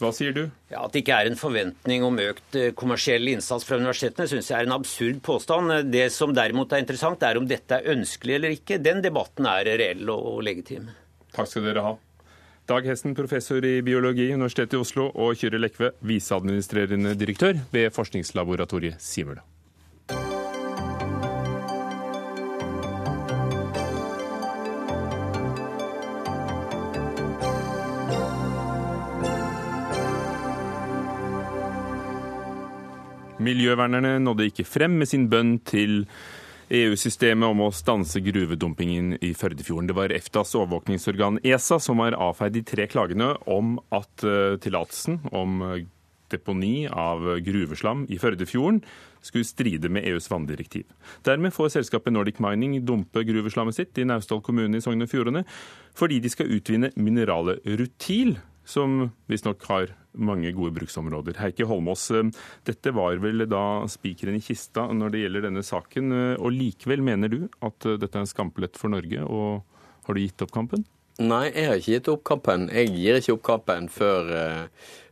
Hva 0.00 0.08
sier 0.16 0.32
du? 0.32 0.46
Ja, 0.70 0.86
At 0.86 0.94
det 0.94 1.02
ikke 1.02 1.18
er 1.20 1.28
en 1.28 1.36
forventning 1.36 2.04
om 2.06 2.16
økt 2.22 2.56
eh, 2.56 2.70
kommersiell 2.72 3.28
innsats 3.28 3.66
fra 3.68 3.76
universitetene, 3.76 4.30
syns 4.30 4.48
jeg 4.48 4.56
er 4.56 4.68
en 4.68 4.76
absurd 4.78 5.20
påstand. 5.26 5.74
Det 5.92 6.06
som 6.14 6.32
derimot 6.36 6.72
er 6.72 6.80
interessant, 6.80 7.20
er 7.22 7.36
om 7.36 7.48
dette 7.48 7.76
er 7.76 7.90
ønskelig 7.92 8.38
eller 8.38 8.56
ikke. 8.56 8.80
Den 8.80 9.04
debatten 9.04 9.48
er 9.50 9.68
reell 9.68 10.08
og 10.14 10.40
legitim. 10.46 10.88
Takk 11.36 11.50
skal 11.50 11.68
dere 11.68 11.84
ha. 11.84 11.98
Dag 12.70 12.86
Hesten, 12.86 13.16
professor 13.18 13.64
i 13.66 13.80
biologi, 13.82 14.28
Universitetet 14.32 14.78
i 14.78 14.80
Oslo, 14.80 15.08
og 15.10 15.34
Kyrre 15.36 15.58
Lekve, 15.58 15.90
viseadministrerende 16.06 17.16
direktør 17.18 17.58
ved 17.74 17.90
forskningslaboratoriet 17.92 19.02
Simula. 19.02 19.42
Miljøvernerne 33.40 34.18
nådde 34.20 34.50
ikke 34.50 34.68
frem 34.68 34.98
med 35.00 35.08
sin 35.08 35.28
bønn 35.32 35.54
til 35.64 36.02
EU-systemet 36.70 37.48
om 37.48 37.62
å 37.64 37.70
stanse 37.74 38.20
gruvedumpingen 38.22 39.14
i 39.24 39.32
Førdefjorden. 39.34 39.88
Det 39.88 39.96
var 39.96 40.12
EFTAs 40.14 40.52
overvåkningsorgan 40.58 41.40
ESA 41.42 41.80
som 41.82 42.02
har 42.04 42.18
avfeid 42.20 42.54
de 42.54 42.62
tre 42.68 42.86
klagene 42.90 43.32
om 43.50 43.78
at 43.96 44.26
uh, 44.28 44.58
tillatelsen 44.60 45.18
om 45.32 45.64
deponi 46.30 46.84
av 46.86 47.24
gruveslam 47.42 48.04
i 48.12 48.18
Førdefjorden 48.20 48.82
skulle 49.24 49.48
stride 49.48 49.90
med 49.92 50.06
EUs 50.08 50.30
vanndirektiv. 50.30 50.84
Dermed 51.26 51.52
får 51.56 51.74
selskapet 51.74 52.14
Nordic 52.14 52.38
Mining 52.44 52.78
dumpe 52.86 53.24
gruveslammet 53.26 53.76
sitt 53.76 53.98
i 53.98 54.06
Naustdal 54.06 54.44
kommune 54.44 54.78
i 54.78 54.84
Sogn 54.84 55.04
og 55.04 55.10
Fjordane 55.10 55.42
fordi 55.98 56.20
de 56.22 56.30
skal 56.32 56.52
utvinne 56.54 56.92
mineralet 56.96 57.64
rutil, 57.66 58.36
som 58.64 59.10
visstnok 59.32 59.64
har 59.72 59.96
mange 60.18 60.52
gode 60.52 60.74
bruksområder. 60.78 61.38
Heikki 61.40 61.66
Holmås, 61.68 62.10
eh, 62.10 62.30
dette 62.64 62.92
var 62.94 63.16
vel 63.22 63.46
da 63.48 63.86
spikeren 63.90 64.38
i 64.38 64.44
kista 64.44 64.88
når 64.92 65.10
det 65.10 65.24
gjelder 65.24 65.46
denne 65.48 65.62
saken. 65.62 66.12
Eh, 66.12 66.40
og 66.40 66.54
likevel 66.54 67.02
mener 67.02 67.28
du 67.28 67.42
at 67.60 67.86
eh, 67.86 67.98
dette 68.00 68.16
er 68.16 68.26
en 68.26 68.30
skampelett 68.30 68.76
for 68.76 68.92
Norge, 68.92 69.22
og 69.24 69.62
har 70.06 70.14
du 70.14 70.20
gitt 70.20 70.42
opp 70.42 70.54
kampen? 70.54 70.86
Nei, 71.20 71.50
jeg 71.52 71.68
har 71.68 71.78
ikke 71.78 71.94
gitt 71.98 72.08
opp 72.08 72.24
kampen. 72.24 72.70
Jeg 72.72 72.90
gir 72.94 73.20
ikke 73.20 73.36
opp 73.36 73.46
kampen 73.52 73.88
før 73.92 74.34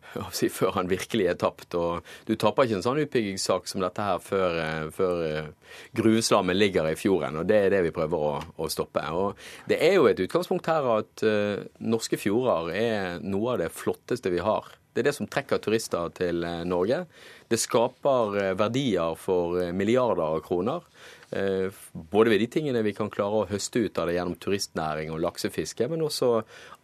før 0.09 0.73
han 0.73 0.89
virkelig 0.89 1.27
er 1.29 1.37
tapt. 1.37 1.75
og 1.77 2.01
Du 2.27 2.35
taper 2.35 2.65
ikke 2.65 2.79
en 2.79 2.83
sånn 2.83 3.03
utbyggingssak 3.03 3.69
som 3.69 3.83
dette 3.85 4.01
her 4.03 4.19
før, 4.19 4.57
før 4.91 5.53
gruveslammet 5.95 6.57
ligger 6.57 6.89
i 6.89 6.97
fjorden. 6.97 7.37
og 7.37 7.47
Det 7.47 7.57
er 7.57 7.71
det 7.71 7.83
vi 7.85 7.93
prøver 7.95 8.17
å, 8.17 8.33
å, 8.57 8.71
stoppe. 8.73 9.05
og 9.13 9.37
Det 9.69 9.77
er 9.85 9.99
jo 9.99 10.09
et 10.09 10.19
utgangspunkt 10.25 10.67
her 10.67 10.89
at 10.97 11.25
uh, 11.29 11.61
norske 11.79 12.17
fjorder 12.17 12.73
er 12.73 13.21
noe 13.21 13.53
av 13.53 13.61
det 13.61 13.69
flotteste 13.69 14.33
vi 14.33 14.41
har. 14.41 14.65
Det 14.99 15.05
er 15.05 15.11
det 15.13 15.19
som 15.21 15.31
trekker 15.31 15.63
turister 15.63 16.11
til 16.19 16.43
Norge. 16.67 17.05
Det 17.49 17.61
skaper 17.63 18.57
verdier 18.59 19.15
for 19.17 19.71
milliarder 19.73 20.27
av 20.27 20.43
kroner. 20.45 20.83
Eh, 21.31 21.73
både 21.93 22.31
ved 22.31 22.41
de 22.41 22.47
tingene 22.47 22.81
vi 22.83 22.95
kan 22.97 23.11
klare 23.13 23.43
å 23.43 23.49
høste 23.51 23.83
ut 23.85 23.99
av 24.01 24.09
det 24.09 24.15
gjennom 24.17 24.37
turistnæring 24.41 25.11
og 25.13 25.21
laksefiske, 25.21 25.85
men 25.93 26.01
også 26.07 26.31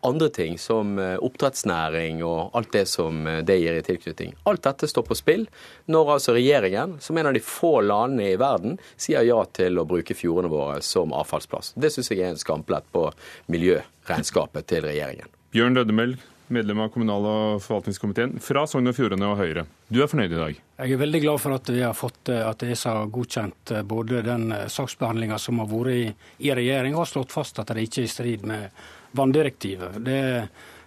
andre 0.04 0.28
ting 0.36 0.58
som 0.60 0.98
eh, 1.00 1.16
oppdrettsnæring 1.16 2.20
og 2.26 2.52
alt 2.58 2.74
det 2.76 2.84
som 2.90 3.22
eh, 3.30 3.40
det 3.46 3.56
gir 3.62 3.78
i 3.78 3.86
tilknytning. 3.86 4.34
Alt 4.50 4.66
dette 4.66 4.90
står 4.90 5.06
på 5.08 5.16
spill 5.16 5.46
når 5.88 6.12
altså 6.18 6.36
regjeringen, 6.36 6.98
som 7.00 7.16
en 7.16 7.30
av 7.30 7.36
de 7.36 7.40
få 7.44 7.78
landene 7.86 8.34
i 8.34 8.40
verden, 8.40 8.76
sier 9.00 9.24
ja 9.24 9.40
til 9.56 9.80
å 9.80 9.86
bruke 9.88 10.16
fjordene 10.16 10.52
våre 10.52 10.82
som 10.84 11.16
avfallsplass. 11.16 11.72
Det 11.80 11.94
syns 11.94 12.12
jeg 12.12 12.20
er 12.20 12.34
en 12.34 12.40
skamplett 12.40 12.90
på 12.92 13.08
miljøregnskapet 13.54 14.68
til 14.68 14.84
regjeringen. 14.84 15.32
Bjørn 15.56 15.78
Lødemel, 15.78 16.18
medlem 16.48 16.80
av 16.80 16.88
kommunal- 16.88 17.26
og 17.26 17.62
forvaltningskomiteen 17.62 18.36
fra 18.42 18.66
Sogn 18.68 18.90
og 18.90 18.96
Fjordane 18.96 19.28
og 19.30 19.38
Høyre. 19.40 19.64
Du 19.88 20.02
er 20.02 20.10
fornøyd 20.10 20.32
i 20.32 20.40
dag? 20.40 20.60
Jeg 20.78 20.92
er 20.92 21.00
veldig 21.00 21.20
glad 21.22 21.40
for 21.40 21.56
at 21.56 21.70
vi 21.70 21.82
har 21.84 21.96
fått 21.96 22.30
eh, 22.32 22.42
at 22.44 22.62
ESA 22.66 22.96
har 22.98 23.12
godkjent 23.14 23.72
eh, 23.72 23.84
både 23.88 24.22
den 24.26 24.50
eh, 24.52 24.66
saksbehandlinga 24.72 25.38
som 25.40 25.62
har 25.62 25.70
vært 25.70 25.94
i, 25.94 26.08
i 26.44 26.54
regjering, 26.56 26.96
og 26.98 27.08
slått 27.08 27.32
fast 27.34 27.60
at 27.62 27.72
det 27.72 27.86
ikke 27.86 28.02
er 28.02 28.08
i 28.08 28.12
strid 28.12 28.48
med 28.48 28.82
vanndirektivet. 29.14 30.00
Det, 30.04 30.18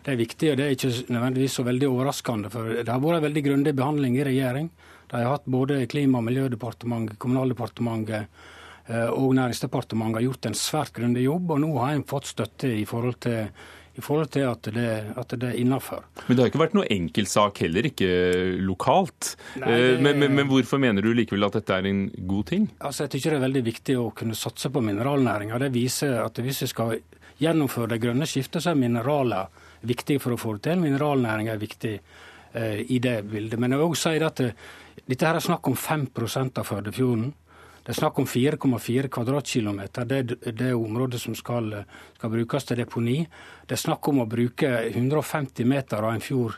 det, 0.04 0.12
er 0.12 0.20
viktig, 0.20 0.52
og 0.52 0.60
det 0.60 0.68
er 0.68 0.76
ikke 0.76 0.94
nødvendigvis 1.16 1.58
så 1.60 1.66
veldig 1.68 1.90
overraskende. 1.94 2.52
For 2.54 2.76
det 2.82 2.92
har 2.92 3.02
vært 3.04 3.22
en 3.22 3.28
veldig 3.30 3.46
grundig 3.48 3.74
behandling 3.78 4.20
i 4.20 4.28
regjering. 4.28 4.70
De 5.08 5.24
har 5.24 5.38
hatt 5.38 5.48
både 5.48 5.86
Klima- 5.88 6.20
og 6.20 6.28
miljødepartementet, 6.28 7.18
Kommunaldepartementet 7.24 8.46
og 8.88 9.34
Næringsdepartementet 9.36 10.16
har 10.16 10.24
gjort 10.24 10.46
en 10.48 10.56
svært 10.56 10.94
grundig 10.96 11.26
jobb, 11.26 11.50
og 11.52 11.58
nå 11.60 11.74
har 11.76 11.96
en 11.96 12.06
fått 12.08 12.30
støtte 12.30 12.70
i 12.72 12.86
forhold 12.88 13.18
til 13.26 13.50
i 13.98 14.02
forhold 14.04 14.30
til 14.34 14.46
at 14.46 14.68
det, 14.74 14.90
at 15.18 15.34
det 15.34 15.50
er 15.50 15.58
innafor. 15.58 16.04
Men 16.28 16.38
det 16.38 16.44
har 16.44 16.52
ikke 16.52 16.62
vært 16.62 16.76
noe 16.78 16.90
enkeltsak 16.94 17.64
heller, 17.64 17.88
ikke 17.90 18.10
lokalt. 18.62 19.32
Nei, 19.58 19.66
det... 19.66 19.78
Eh, 19.78 20.02
men, 20.06 20.20
men, 20.22 20.36
men, 20.38 20.50
hvorfor 20.52 20.82
mener 20.82 21.02
du 21.02 21.10
likevel 21.18 21.48
at 21.48 21.58
dette 21.58 21.80
er 21.80 21.90
en 21.90 22.04
god 22.30 22.50
ting? 22.52 22.68
Altså, 22.78 23.06
Jeg 23.06 23.16
tykker 23.16 23.34
det 23.34 23.40
er 23.40 23.46
veldig 23.48 23.64
viktig 23.66 23.98
å 23.98 24.10
kunne 24.18 24.38
satse 24.38 24.70
på 24.74 24.84
mineralnæringa. 24.86 25.58
Det 25.66 25.72
viser 25.74 26.20
at 26.22 26.42
hvis 26.46 26.62
vi 26.68 26.70
skal 26.74 26.94
gjennomføre 27.42 27.96
det 27.96 28.02
grønne 28.06 28.30
skiftet, 28.30 28.62
så 28.64 28.74
er 28.74 28.82
mineraler 28.82 29.66
viktige 29.88 30.22
for 30.22 30.36
å 30.36 30.42
få 30.42 30.58
det 30.58 30.68
til. 30.70 30.84
Mineralnæringa 30.86 31.56
er 31.56 31.64
viktig 31.64 31.96
eh, 31.98 32.80
i 32.86 33.02
det 33.02 33.18
bildet. 33.32 33.58
Men 33.58 33.74
jeg 33.74 33.82
vil 33.82 33.90
også 33.96 34.14
si 34.14 34.24
at 34.30 34.44
det, 34.44 34.54
dette 35.08 35.26
her 35.26 35.42
er 35.42 35.48
snakk 35.50 35.70
om 35.70 35.78
5% 35.78 36.62
av 36.62 36.70
Førdefjorden. 36.70 37.32
Det 37.88 37.94
er 37.94 38.02
snakk 38.02 38.18
om 38.20 38.26
4,4 38.28 39.08
kvadratkilometer. 39.08 40.06
Det 40.06 40.18
er 40.20 40.56
det 40.60 40.74
området 40.76 41.22
som 41.24 41.36
skal, 41.40 41.70
skal, 42.18 42.32
brukes 42.34 42.68
til 42.68 42.82
deponi. 42.82 43.22
Det 43.64 43.78
er 43.78 43.80
snakk 43.80 44.10
om 44.12 44.20
å 44.20 44.26
bruke 44.28 44.74
150 44.90 45.64
meter 45.64 46.04
av 46.04 46.18
en 46.18 46.26
fjord 46.26 46.58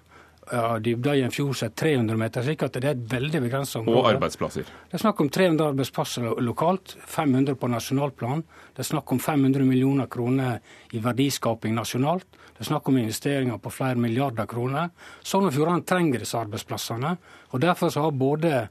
dybda 0.82 1.14
i 1.16 1.22
en 1.22 1.34
fjord 1.34 1.54
som 1.60 1.70
er 1.70 1.76
300 1.78 2.18
meter, 2.18 2.42
slik 2.42 2.64
at 2.66 2.74
det 2.74 2.88
er 2.88 2.96
et 2.96 3.06
veldig 3.12 3.44
begrenset 3.44 3.80
område. 3.84 4.00
Og 4.00 4.10
arbeidsplasser. 4.16 4.72
Det 4.90 4.98
er 4.98 5.04
snakk 5.04 5.22
om 5.22 5.30
300 5.30 5.68
arbeidsplasser 5.76 6.42
lokalt, 6.42 6.96
500 7.06 7.58
på 7.62 7.70
nasjonalplan. 7.70 8.42
Det 8.74 8.82
er 8.82 8.90
snakk 8.90 9.14
om 9.14 9.22
500 9.22 9.70
millioner 9.70 10.10
kroner 10.10 10.58
i 10.98 11.02
verdiskaping 11.04 11.78
nasjonalt. 11.78 12.26
Det 12.60 12.66
er 12.66 12.72
snakk 12.74 12.90
om 12.90 12.98
investeringer 13.00 13.62
på 13.62 13.72
flere 13.72 14.02
milliarder 14.02 14.50
kroner. 14.50 14.90
Sogn 15.24 15.48
og 15.48 15.54
Fjordane 15.56 15.86
trenger 15.88 16.26
disse 16.26 16.40
arbeidsplassene. 16.42 17.14
og 17.54 17.62
Derfor 17.62 17.94
så 17.94 18.02
har 18.04 18.12
både 18.12 18.68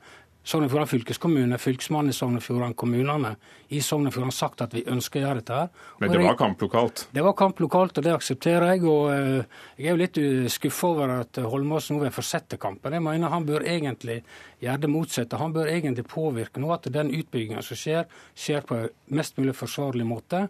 Sogn 0.48 0.64
og 0.64 0.70
Fjordane 0.72 0.88
fylkeskommune, 0.88 1.56
Fylkesmannen 1.60 2.08
i 2.08 2.16
Sogn 2.16 2.38
og 2.38 2.40
Fjordane, 2.40 2.72
kommunene 2.78 3.34
i 3.76 3.82
Sogn 3.84 4.08
og 4.08 4.14
Fjordane 4.14 4.32
sagt 4.32 4.62
at 4.64 4.72
vi 4.72 4.80
ønsker 4.88 5.20
å 5.20 5.26
gjøre 5.26 5.42
dette. 5.42 5.58
her. 5.58 5.90
Men 6.00 6.14
det 6.14 6.22
var 6.22 6.38
kamp 6.40 6.62
lokalt? 6.64 7.02
Det 7.12 7.24
var 7.26 7.34
kamp 7.36 7.60
lokalt, 7.60 8.00
og 8.00 8.06
det 8.06 8.14
aksepterer 8.14 8.72
jeg. 8.72 8.84
og 8.88 9.10
uh, 9.12 9.66
Jeg 9.76 9.90
er 9.90 9.92
jo 9.92 10.00
litt 10.00 10.20
skuffa 10.54 10.88
over 10.94 11.12
at 11.18 11.40
Holmås 11.44 11.90
nå 11.92 11.98
vil 12.00 12.14
fortsette 12.16 12.56
kampen. 12.56 12.96
Jeg 12.96 13.04
mener 13.04 13.34
han 13.34 13.44
bør 13.44 13.66
egentlig 13.68 14.22
gjøre 14.64 14.82
det 14.86 14.90
motsatte. 14.94 15.42
Han 15.42 15.52
bør 15.52 15.68
egentlig 15.68 16.06
påvirke 16.08 16.64
nå 16.64 16.72
at 16.72 16.88
den 16.96 17.12
utbygginga 17.12 17.60
som 17.62 17.76
skjer, 17.76 18.08
skjer 18.32 18.64
på 18.64 18.80
mest 19.20 19.36
mulig 19.36 19.52
forsvarlig 19.58 20.08
måte. 20.08 20.46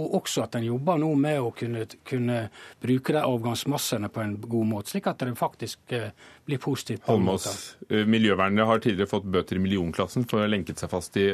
Og 0.00 0.14
også 0.22 0.46
at 0.46 0.56
en 0.56 0.64
jobber 0.64 1.00
nå 1.02 1.10
med 1.20 1.38
å 1.42 1.50
kunne, 1.56 1.84
kunne, 2.08 2.38
bruke 2.80 3.12
de 3.12 3.20
avgangsmassene 3.20 4.08
på 4.12 4.22
en 4.22 4.36
god 4.40 4.68
måte, 4.70 4.92
slik 4.94 5.08
at 5.10 5.20
det 5.20 5.34
faktisk 5.36 5.92
eh, 5.92 6.14
blir 6.48 6.60
positivt. 6.62 7.04
Holmås, 7.10 7.76
eh, 7.90 8.06
Miljøvernet 8.08 8.68
har 8.68 8.80
tidligere 8.80 9.10
fått 9.10 9.28
bøter 9.28 9.60
i 9.60 9.62
millionklassen 9.62 10.24
for 10.28 10.40
å 10.40 10.46
ha 10.46 10.50
lenket 10.50 10.80
seg 10.80 10.92
fast 10.92 11.18
i 11.20 11.28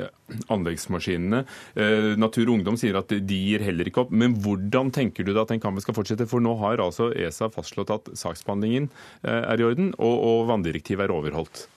anleggsmaskinene. 0.50 1.44
Eh, 1.78 2.11
Natur 2.18 2.48
og 2.48 2.56
Ungdom 2.56 2.80
sier 2.80 2.98
at 2.98 3.14
de 3.14 3.40
gir 3.46 3.62
heller 3.62 3.90
ikke 3.90 4.06
opp. 4.06 4.11
Men 4.11 4.34
hvordan 4.42 4.90
tenker 4.94 5.26
du 5.26 5.32
da 5.32 5.46
at 5.46 5.54
den 5.54 5.62
kampen 5.62 5.84
skal 5.84 5.96
fortsette? 5.96 6.26
For 6.28 6.42
nå 6.42 6.56
har 6.59 6.82
altså 6.82 7.12
ESA 7.14 7.52
fastslått 7.54 7.94
at 7.94 8.11
saksbehandlingen 8.18 8.90
er 9.22 9.61
i 9.61 9.66
orden, 9.66 9.92
og, 9.96 10.14
og 10.18 10.46
vanndirektivet 10.50 11.06
er 11.06 11.14
overholdt. 11.14 11.68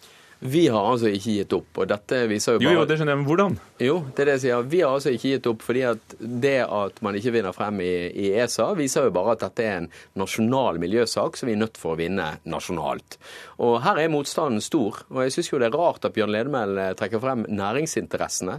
Vi 0.44 0.64
har 0.74 0.88
altså 0.90 1.12
ikke 1.14 1.36
gitt 1.36 1.54
opp. 1.54 1.78
og 1.78 1.90
dette 1.92 2.24
viser 2.30 2.56
jo 2.56 2.62
bare... 2.64 2.74
Jo, 2.74 2.80
jo, 2.80 2.86
det 2.90 2.96
skjønner 2.98 3.14
jeg, 3.14 3.20
men 3.20 3.28
hvordan? 3.30 3.58
Jo, 3.86 3.98
det 4.10 4.24
er 4.24 4.30
det 4.30 4.34
jeg 4.34 4.44
sier. 4.46 4.64
Vi 4.72 4.80
har 4.82 4.96
altså 4.98 5.14
ikke 5.14 5.34
gitt 5.36 5.50
opp 5.52 5.66
fordi 5.68 5.84
at 5.86 6.16
det 6.20 6.56
at 6.66 7.02
man 7.06 7.18
ikke 7.20 7.34
vinner 7.36 7.54
frem 7.54 7.82
i, 7.86 7.92
i 8.10 8.32
ESA, 8.42 8.72
viser 8.80 9.06
jo 9.06 9.14
bare 9.14 9.36
at 9.36 9.44
dette 9.46 9.68
er 9.68 9.84
en 9.84 9.92
nasjonal 10.18 10.82
miljøsak 10.82 11.38
som 11.38 11.52
vi 11.52 11.54
er 11.54 11.62
nødt 11.62 11.78
for 11.78 11.94
å 11.94 12.00
vinne 12.02 12.32
nasjonalt. 12.50 13.20
Og 13.62 13.78
her 13.86 14.02
er 14.02 14.10
motstanden 14.14 14.66
stor. 14.66 15.04
Og 15.14 15.22
jeg 15.28 15.36
syns 15.38 15.52
jo 15.52 15.62
det 15.62 15.70
er 15.70 15.78
rart 15.78 16.10
at 16.10 16.18
Bjørn 16.18 16.34
Ledemel 16.34 16.74
eh, 16.82 16.96
trekker 16.98 17.22
frem 17.22 17.46
næringsinteressene. 17.46 18.58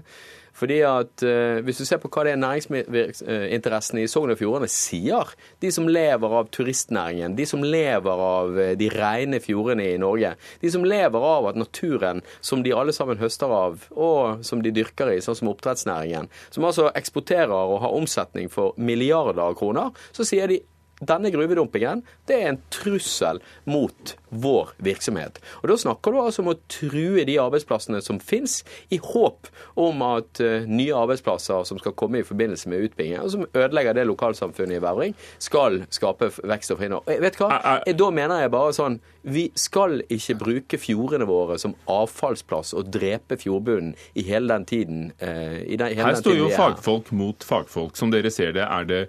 Fordi 0.53 0.81
at 0.85 1.25
uh, 1.25 1.61
Hvis 1.65 1.81
du 1.81 1.85
ser 1.89 2.01
på 2.03 2.11
hva 2.13 2.25
det 2.27 2.35
er 2.35 2.41
næringsinteressene 2.43 4.05
i 4.05 4.11
Sogn 4.11 4.33
og 4.35 4.41
Fjordane 4.41 4.69
sier, 4.71 5.33
de 5.63 5.71
som 5.75 5.89
lever 5.89 6.37
av 6.39 6.51
turistnæringen, 6.55 7.37
de 7.39 7.47
som 7.49 7.65
lever 7.65 8.25
av 8.27 8.53
uh, 8.59 8.73
de 8.79 8.91
rene 8.93 9.41
fjordene 9.43 9.89
i 9.95 10.01
Norge, 10.01 10.35
de 10.63 10.73
som 10.73 10.85
lever 10.87 11.29
av 11.33 11.51
at 11.53 11.61
naturen 11.61 12.23
som 12.41 12.65
de 12.65 12.75
alle 12.77 12.95
sammen 12.97 13.21
høster 13.23 13.53
av, 13.53 13.87
og 13.93 14.45
som 14.47 14.63
de 14.65 14.75
dyrker 14.75 15.15
i, 15.15 15.21
sånn 15.25 15.39
som 15.39 15.53
oppdrettsnæringen, 15.53 16.29
som 16.53 16.69
altså 16.69 16.91
eksporterer 16.99 17.53
og 17.53 17.81
har 17.85 17.97
omsetning 17.97 18.53
for 18.53 18.77
milliarder 18.77 19.41
av 19.43 19.57
kroner, 19.59 19.91
så 20.13 20.27
sier 20.27 20.51
de 20.51 20.63
denne 21.03 21.33
gruvedumpingen 21.35 22.05
det 22.31 22.39
er 22.39 22.53
en 22.53 22.61
trussel 22.71 23.41
mot 23.67 24.15
vår 24.33 24.73
virksomhet. 24.83 25.39
Og 25.63 25.69
Da 25.69 25.77
snakker 25.77 26.13
du 26.13 26.21
altså 26.23 26.43
om 26.43 26.53
å 26.53 26.59
true 26.71 27.25
de 27.29 27.37
arbeidsplassene 27.41 28.01
som 28.05 28.21
finnes, 28.23 28.63
i 28.93 28.99
håp 29.03 29.49
om 29.81 30.03
at 30.07 30.41
uh, 30.43 30.67
nye 30.69 30.97
arbeidsplasser 30.97 31.67
som 31.69 31.81
skal 31.81 31.95
komme 31.99 32.23
i 32.23 32.27
forbindelse 32.27 32.71
med 32.73 32.89
utbygging, 32.89 33.21
og 33.21 33.33
som 33.35 33.47
ødelegger 33.47 33.97
det 33.97 34.07
lokalsamfunnet 34.09 34.79
i 34.79 34.83
Vevring, 34.83 35.17
skal 35.43 35.83
skape 35.93 36.31
vekst 36.49 36.73
og. 36.73 36.83
Og 36.83 37.09
vet 37.23 37.37
du 37.37 37.43
hva? 37.45 37.79
Da 38.03 38.09
mener 38.15 38.43
jeg 38.43 38.53
bare 38.53 38.73
sånn 38.75 38.97
Vi 39.23 39.45
skal 39.59 40.01
ikke 40.11 40.35
bruke 40.41 40.79
fjordene 40.81 41.27
våre 41.29 41.59
som 41.61 41.75
avfallsplass 41.91 42.73
og 42.79 42.89
drepe 42.91 43.37
fjordbunnen 43.39 43.93
i 44.19 44.25
hele 44.27 44.51
den 44.51 44.65
tiden. 44.67 45.03
Den, 45.21 45.85
hele 45.93 46.09
Her 46.09 46.17
står 46.19 46.39
jo 46.41 46.49
fagfolk 46.51 47.13
mot 47.15 47.45
fagfolk. 47.47 47.95
Som 47.99 48.11
dere 48.11 48.33
ser 48.35 48.55
det, 48.57 48.65
er 48.65 48.89
det 48.89 49.03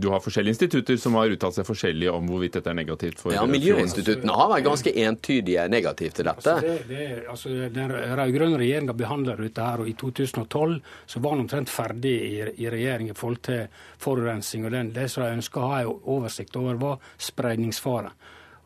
Du 0.00 0.08
har 0.12 0.22
forskjellige 0.24 0.56
institutter 0.56 0.96
som 1.00 1.18
har 1.18 1.34
uttalt 1.34 1.58
seg 1.58 1.68
forskjellig 1.68 2.08
om 2.12 2.30
hvorvidt 2.30 2.56
dette 2.58 2.72
er 2.72 2.78
negativt 2.78 3.20
for 3.20 3.36
Ja, 3.36 3.44
Miljøinstituttene 3.48 4.27
har 4.36 4.50
vært 4.52 4.66
ganske 4.66 4.92
entydige 5.04 5.66
negativt 5.72 6.18
til 6.18 6.28
dette. 6.28 6.54
Altså, 6.54 6.66
det, 6.66 6.88
det, 6.88 7.06
altså, 7.30 7.52
den 7.74 7.92
rød-grønne 7.92 8.60
regjeringa 8.60 8.96
behandler 8.98 9.42
dette 9.42 9.64
her, 9.64 9.84
og 9.84 9.90
i 9.90 9.94
2012 9.98 10.80
så 11.06 11.22
var 11.24 11.36
den 11.36 11.44
omtrent 11.46 11.72
ferdig 11.72 12.16
i, 12.28 12.32
i 12.64 12.70
regjering 12.72 13.12
i 13.12 13.16
forhold 13.18 13.42
til 13.48 13.84
forurensning. 13.98 14.66
og 14.66 14.74
den, 14.74 14.92
Det 14.92 15.10
som 15.10 15.24
de 15.24 15.36
ønska 15.38 15.60
å 15.60 15.70
ha 15.72 15.84
oversikt 15.86 16.56
over, 16.56 16.80
var 16.80 16.98
spredningsfare. 17.18 18.12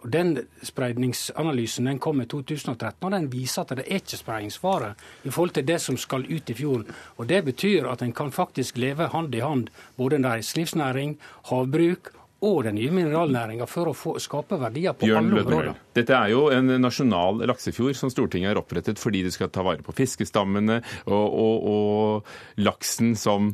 Og 0.03 0.11
Den 0.11 0.39
spredningsanalysen 0.67 1.87
den 1.87 1.99
kom 2.03 2.21
i 2.21 2.27
2013, 2.27 2.97
og 3.07 3.13
den 3.15 3.29
viser 3.31 3.63
at 3.63 3.77
det 3.79 3.85
er 3.87 4.01
ikke 4.01 4.19
spredningsfare 4.19 4.95
i 5.23 5.31
forhold 5.31 5.55
til 5.55 5.67
det 5.67 5.79
som 5.81 5.97
skal 5.97 6.27
ut 6.27 6.51
i 6.51 6.57
fjorden. 6.59 6.91
Og 7.17 7.29
Det 7.29 7.45
betyr 7.45 7.87
at 7.87 8.03
en 8.03 8.13
kan 8.13 8.33
faktisk 8.33 8.79
leve 8.79 9.07
hand 9.13 9.35
i 9.35 9.41
hand, 9.41 9.71
både 9.97 10.19
næringslivsnæring, 10.19 11.19
havbruk 11.45 12.11
og 12.43 12.65
den 12.67 12.77
nye 12.79 12.91
mineralnæringa 12.95 13.69
for 13.71 13.93
å 13.93 13.95
få, 13.97 14.17
skape 14.23 14.59
verdier 14.61 14.97
på 14.99 15.07
Bjørn 15.07 15.31
alle 15.31 15.45
områder. 15.45 15.79
Dette 15.95 16.17
er 16.17 16.33
jo 16.35 16.49
en 16.55 16.75
nasjonal 16.83 17.45
laksefjord 17.51 17.99
som 17.99 18.11
Stortinget 18.13 18.53
har 18.53 18.61
opprettet 18.63 18.99
fordi 19.03 19.23
det 19.27 19.35
skal 19.37 19.53
ta 19.55 19.65
vare 19.67 19.85
på 19.87 19.95
fiskestammene 19.95 20.81
og, 21.07 21.27
og, 21.29 21.71
og 21.73 22.63
laksen 22.67 23.15
som 23.19 23.53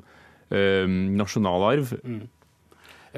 eh, 0.48 0.88
nasjonalarv. 0.88 1.94
Mm. 2.00 2.26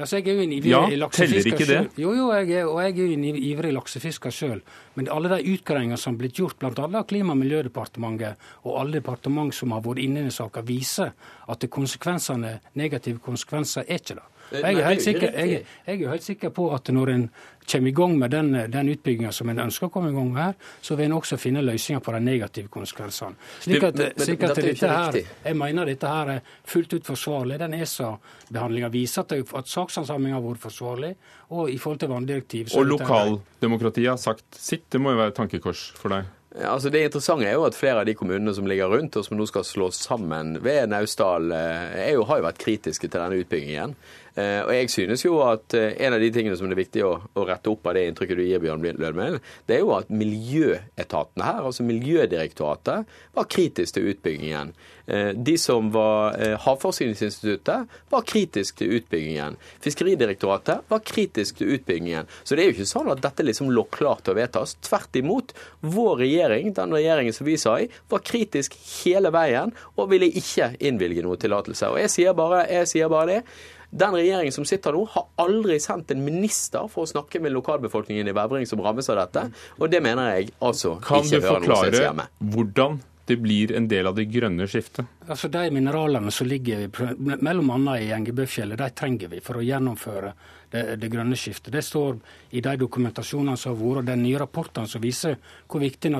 Altså, 0.01 0.17
jeg 0.17 0.31
er 0.31 0.37
jo 0.39 0.43
en 0.45 0.53
ivrig 0.55 0.71
ja, 0.71 0.81
laksefisker 1.01 1.67
sjøl. 1.67 1.87
Jo, 1.99 2.13
jo, 2.15 2.27
jeg 2.33 2.53
er, 2.61 2.67
og 2.69 2.79
jeg 2.81 2.93
er 2.93 2.99
jo 3.01 3.15
en 3.17 3.25
ivrig 3.27 3.71
laksefisker 3.75 4.33
sjøl. 4.33 4.61
Men 4.95 5.09
alle 5.11 5.31
de 5.33 5.53
utgreiingene 5.53 5.99
som 5.99 6.15
har 6.15 6.21
blitt 6.23 6.39
gjort, 6.39 6.57
bl.a. 6.61 6.87
av 6.87 7.07
Klima- 7.09 7.35
og 7.35 7.41
miljødepartementet 7.41 8.51
og 8.63 8.79
alle 8.79 9.01
departement 9.01 9.53
som 9.55 9.75
har 9.75 9.83
vært 9.85 10.03
inne 10.05 10.25
i 10.27 10.33
saka, 10.33 10.63
viser 10.65 11.11
at 11.51 11.67
konsekvensene, 11.71 12.57
negative 12.79 13.21
konsekvenser 13.23 13.83
er 13.87 13.99
ikke 14.01 14.17
det. 14.21 14.30
Jeg 14.51 14.75
er, 14.75 14.83
helt 14.87 15.01
sikker, 15.05 15.31
jeg, 15.31 15.65
jeg 15.87 16.01
er 16.03 16.09
helt 16.11 16.23
sikker 16.25 16.49
på 16.55 16.65
at 16.75 16.89
når 16.91 17.09
en 17.13 17.29
kommer 17.71 17.87
i 17.87 17.93
gang 17.95 18.17
med 18.19 18.31
den, 18.33 18.49
den 18.73 18.89
utbygginga 18.91 19.29
som 19.31 19.47
en 19.49 19.59
ønsker 19.63 19.87
å 19.87 19.91
komme 19.93 20.09
i 20.11 20.15
gang 20.15 20.31
med 20.33 20.41
her, 20.43 20.55
så 20.83 20.97
vil 20.99 21.05
en 21.05 21.13
også 21.19 21.37
finne 21.39 21.61
løsninger 21.63 22.01
på 22.03 22.11
de 22.17 22.19
negative 22.25 22.67
konsekvensene. 22.73 23.37
Slik 23.63 23.83
at, 23.83 23.95
Men- 23.95 24.11
men 24.17 24.25
slik 24.27 24.43
at 24.43 24.55
dette 24.59 24.89
er 24.89 24.97
her. 24.97 25.19
Jeg 25.45 25.55
mener 25.61 25.85
dette 25.85 26.07
her 26.07 26.33
er 26.35 26.41
fullt 26.67 26.93
ut 26.97 27.05
forsvarlig. 27.13 27.59
Den 27.59 27.73
ESA-behandlinga 27.79 28.89
viser 28.91 29.21
at, 29.23 29.31
at 29.61 29.71
sakshandsaminga 29.71 30.35
har 30.39 30.41
vært 30.49 30.65
forsvarlig. 30.65 31.13
Og 31.51 31.69
i 31.69 31.77
forhold 31.77 31.99
til 31.99 32.09
vanndirektiv 32.11 32.75
Og 32.75 32.85
lokaldemokratiet 32.91 34.09
har 34.09 34.17
sagt 34.21 34.43
sitt. 34.57 34.89
Det 34.89 34.99
må 35.01 35.11
jo 35.13 35.21
være 35.21 35.33
et 35.33 35.39
tankekors 35.39 35.91
for 35.95 36.09
deg? 36.09 36.25
Ja, 36.51 36.73
altså 36.73 36.89
Det 36.91 37.05
interessante 37.05 37.45
er 37.47 37.53
jo 37.55 37.63
at 37.63 37.77
flere 37.77 38.01
av 38.01 38.05
de 38.05 38.13
kommunene 38.13 38.51
som 38.53 38.65
ligger 38.67 38.89
rundt, 38.91 39.15
og 39.15 39.23
som 39.23 39.37
nå 39.39 39.45
skal 39.47 39.63
slås 39.63 40.01
sammen 40.03 40.57
ved 40.61 40.89
Naustdal, 40.91 41.47
eh, 41.55 42.17
har 42.19 42.41
jo 42.41 42.43
vært 42.43 42.59
kritiske 42.59 43.07
til 43.07 43.21
denne 43.21 43.39
utbyggingen. 43.39 43.95
Eh, 44.39 44.61
og 44.63 44.71
jeg 44.71 44.89
synes 44.93 45.25
jo 45.25 45.41
at 45.43 45.75
eh, 45.75 45.91
en 46.05 46.15
av 46.15 46.21
de 46.23 46.29
tingene 46.31 46.55
som 46.55 46.69
det 46.69 46.77
er 46.77 46.83
viktig 46.85 47.03
å, 47.03 47.11
rette 47.43 47.71
opp 47.71 47.89
av 47.89 47.97
det 47.97 48.05
inntrykket 48.07 48.39
du 48.39 48.45
gir, 48.45 48.61
Bjørn 48.63 48.85
Lødmel, 49.01 49.41
det 49.67 49.75
er 49.75 49.83
jo 49.83 49.91
at 49.97 50.11
miljøetatene 50.13 51.47
her, 51.47 51.65
altså 51.67 51.83
Miljødirektoratet, 51.83 53.11
var 53.35 53.49
kritisk 53.51 53.97
til 53.97 54.07
utbyggingen. 54.13 54.71
Eh, 55.11 55.31
de 55.35 55.55
som 55.59 55.89
var 55.91 56.37
Havforskningsinstituttet, 56.63 57.97
var 58.13 58.23
kritisk 58.27 58.79
til 58.79 58.95
utbyggingen. 58.99 59.57
Fiskeridirektoratet 59.83 60.87
var 60.91 61.03
kritisk 61.03 61.59
til 61.59 61.75
utbyggingen. 61.75 62.31
Så 62.45 62.55
det 62.55 62.63
er 62.63 62.71
jo 62.71 62.77
ikke 62.77 62.87
sånn 62.93 63.11
at 63.11 63.23
dette 63.25 63.43
liksom 63.43 63.73
lå 63.75 63.83
klart 63.91 64.23
til 64.23 64.35
å 64.35 64.39
vedtas. 64.39 64.77
Tvert 64.87 65.19
imot. 65.19 65.51
Vår 65.83 66.23
regjering, 66.23 66.71
den 66.77 66.95
regjeringen 66.95 67.35
som 67.35 67.49
vi 67.49 67.57
sa 67.59 67.75
i, 67.83 67.91
var 68.11 68.23
kritisk 68.23 68.79
hele 69.01 69.33
veien 69.35 69.75
og 69.97 70.07
ville 70.13 70.31
ikke 70.39 70.71
innvilge 70.79 71.25
noe 71.25 71.39
tillatelse. 71.41 71.91
Og 71.91 71.99
jeg 72.05 72.15
sier 72.15 72.37
bare, 72.37 72.63
jeg 72.71 72.93
sier 72.93 73.11
bare 73.11 73.31
det. 73.33 73.43
Den 73.91 74.15
regjeringen 74.15 74.55
som 74.55 74.65
sitter 74.67 74.95
nå, 74.95 75.03
har 75.13 75.27
aldri 75.43 75.75
sendt 75.83 76.13
en 76.15 76.23
minister 76.23 76.87
for 76.91 77.03
å 77.03 77.11
snakke 77.11 77.41
med 77.43 77.51
lokalbefolkningen 77.57 78.29
i 78.31 78.35
Vevring 78.35 78.67
som 78.69 78.79
rammes 78.83 79.09
av 79.11 79.19
dette. 79.19 79.47
Og 79.79 79.91
det 79.91 79.99
mener 80.03 80.37
jeg 80.37 80.53
altså 80.63 80.95
Kan 81.03 81.25
ikke 81.27 81.43
hører 81.43 81.65
noe 81.67 81.79
sted 81.81 81.97
forklare 81.99 82.27
hvordan 82.55 83.01
det 83.31 83.37
blir 83.37 83.71
en 83.75 83.87
del 83.87 84.07
av 84.07 84.15
det 84.15 84.25
grønne 84.31 84.65
skiftet? 84.67 85.07
Altså 85.27 85.47
De 85.51 85.65
mineralene 85.71 86.31
som 86.31 86.47
ligger 86.47 86.87
annet 86.87 88.01
i 88.01 88.09
Engebøfjellet, 88.15 88.79
de 88.79 88.89
trenger 88.95 89.31
vi 89.31 89.43
for 89.43 89.59
å 89.59 89.65
gjennomføre 89.65 90.33
det, 90.71 90.83
det 90.99 91.11
grønne 91.11 91.37
skiftet. 91.39 91.71
Det 91.73 91.83
står 91.85 92.17
i 92.57 92.63
de 92.63 92.75
dokumentasjonene 92.81 93.59
som 93.59 93.75
har 93.75 93.79
vært, 93.81 94.01
og 94.01 94.09
de 94.09 94.17
nye 94.23 94.41
rapportene 94.41 94.89
som 94.89 95.03
viser 95.03 95.37
hvor 95.67 95.83
viktig 95.83 96.11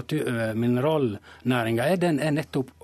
mineralnæringa 0.60 1.88
er. 1.88 2.00
Den 2.00 2.20
er 2.20 2.36
nettopp 2.36 2.81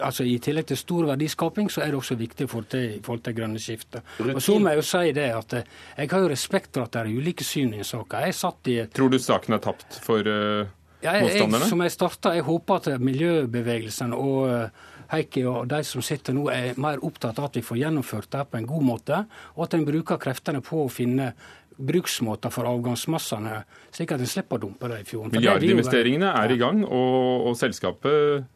altså 0.00 0.24
I 0.24 0.36
tillegg 0.42 0.68
til 0.70 0.78
stor 0.80 1.08
verdiskaping, 1.10 1.70
så 1.70 1.82
er 1.84 1.92
det 1.92 1.98
også 2.00 2.16
viktig 2.20 2.48
for 2.50 2.68
det, 2.72 2.84
for 3.04 3.20
til 3.22 3.36
grønne 3.36 3.60
skiftet. 3.60 4.06
Og 4.24 4.40
så 4.42 4.58
må 4.58 4.72
jeg 4.72 4.80
jo 4.80 4.86
si 4.88 5.16
det 5.16 5.26
at 5.36 5.56
eh, 5.58 5.74
jeg 5.98 6.12
har 6.12 6.24
jo 6.24 6.30
respekt 6.32 6.70
for 6.76 6.86
at 6.86 6.94
det 6.94 7.02
er 7.02 7.18
ulike 7.18 7.44
syn 7.46 7.74
i 7.76 7.84
saka. 7.84 8.22
Jeg 8.26 8.38
satt 8.38 8.72
i 8.72 8.78
Tror 8.92 9.12
du 9.12 9.18
saken 9.20 9.58
er 9.58 9.62
tapt 9.62 9.98
for 10.04 10.24
uh, 10.24 10.64
jeg, 11.02 11.10
jeg, 11.10 11.26
motstanderne? 11.26 11.68
som 11.68 11.84
jeg 11.84 11.94
startet, 11.96 12.38
jeg 12.38 12.46
håper 12.48 12.80
at 12.80 13.04
miljøbevegelsen 13.04 14.14
og 14.16 14.38
uh, 14.48 14.90
Heikki 15.12 15.42
og 15.44 15.66
de 15.68 15.82
som 15.84 16.04
sitter 16.04 16.32
nå, 16.32 16.46
er 16.48 16.78
mer 16.80 17.02
opptatt 17.04 17.36
av 17.36 17.50
at 17.50 17.58
vi 17.58 17.64
får 17.66 17.82
gjennomført 17.82 18.30
det 18.32 18.46
på 18.48 18.56
en 18.62 18.68
god 18.70 18.86
måte, 18.86 19.18
og 19.58 19.66
at 19.66 19.76
en 19.76 19.84
bruker 19.84 20.20
kreftene 20.20 20.62
på 20.64 20.86
å 20.86 20.92
finne 20.92 21.34
bruksmåter 21.82 22.52
for 22.52 22.68
avgangsmassene, 22.68 23.58
slik 23.92 24.14
at 24.14 24.22
en 24.24 24.30
slipper 24.30 24.56
å 24.56 24.62
dumpe 24.64 24.88
det 24.88 25.02
i 25.02 25.06
fjorden. 25.08 25.34
Det 25.34 25.40
Milliardinvesteringene 25.40 26.32
er 26.32 26.54
i 26.54 26.58
gang, 26.60 26.80
og, 26.86 27.50
og 27.50 27.58
selskapet 27.60 28.48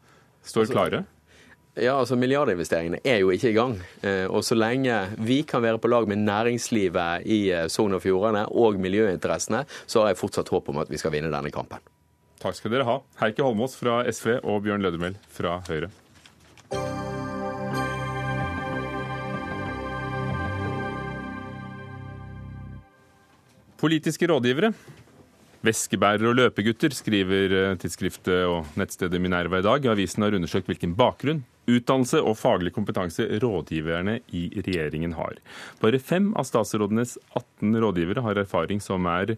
står 0.47 0.71
klare. 0.71 1.03
Ja, 1.77 1.93
altså 1.99 2.15
Milliardinvesteringene 2.17 2.99
er 3.05 3.19
jo 3.21 3.29
ikke 3.33 3.51
i 3.51 3.55
gang. 3.57 3.75
Eh, 4.01 4.25
Og 4.25 4.41
så 4.43 4.55
lenge 4.57 4.95
vi 5.21 5.43
kan 5.43 5.61
være 5.61 5.77
på 5.77 5.89
lag 5.91 6.07
med 6.09 6.23
næringslivet 6.25 7.25
i 7.29 7.39
eh, 7.53 7.67
Sogn 7.69 7.93
og 7.93 8.01
Fjordane 8.01 8.47
og 8.49 8.79
miljøinteressene, 8.81 9.63
så 9.85 10.01
har 10.01 10.07
jeg 10.13 10.17
fortsatt 10.23 10.49
håp 10.49 10.69
om 10.73 10.81
at 10.81 10.89
vi 10.89 10.97
skal 10.97 11.13
vinne 11.13 11.29
denne 11.33 11.51
kampen. 11.53 11.83
Takk 12.41 12.57
skal 12.57 12.73
dere 12.73 12.85
ha. 12.89 12.97
Heikki 13.21 13.45
Holmås 13.45 13.77
fra 13.77 14.01
SV 14.09 14.39
og 14.43 14.63
Bjørn 14.65 14.81
Lødemel 14.85 15.17
fra 15.33 15.59
Høyre. 15.69 15.89
Politiske 23.77 24.27
rådgivere. 24.27 24.73
Veskebærere 25.67 26.29
og 26.29 26.37
løpegutter, 26.37 26.93
skriver 26.95 27.53
eh, 27.55 27.75
tidsskriftet 27.81 28.45
og 28.47 28.69
nettstedet 28.79 29.19
Minerva 29.19 29.59
i 29.59 29.65
dag. 29.65 29.87
Avisen 29.91 30.23
har 30.23 30.35
undersøkt 30.37 30.69
hvilken 30.69 30.93
bakgrunn, 30.95 31.41
utdannelse 31.67 32.21
og 32.23 32.37
faglig 32.39 32.71
kompetanse 32.75 33.25
rådgiverne 33.43 34.19
i 34.37 34.47
regjeringen 34.55 35.17
har. 35.17 35.39
Bare 35.81 35.99
fem 35.99 36.29
av 36.39 36.47
statsrådenes 36.47 37.17
18 37.35 37.75
rådgivere 37.83 38.23
har 38.23 38.39
erfaring 38.39 38.79
som 38.83 39.09
er 39.11 39.35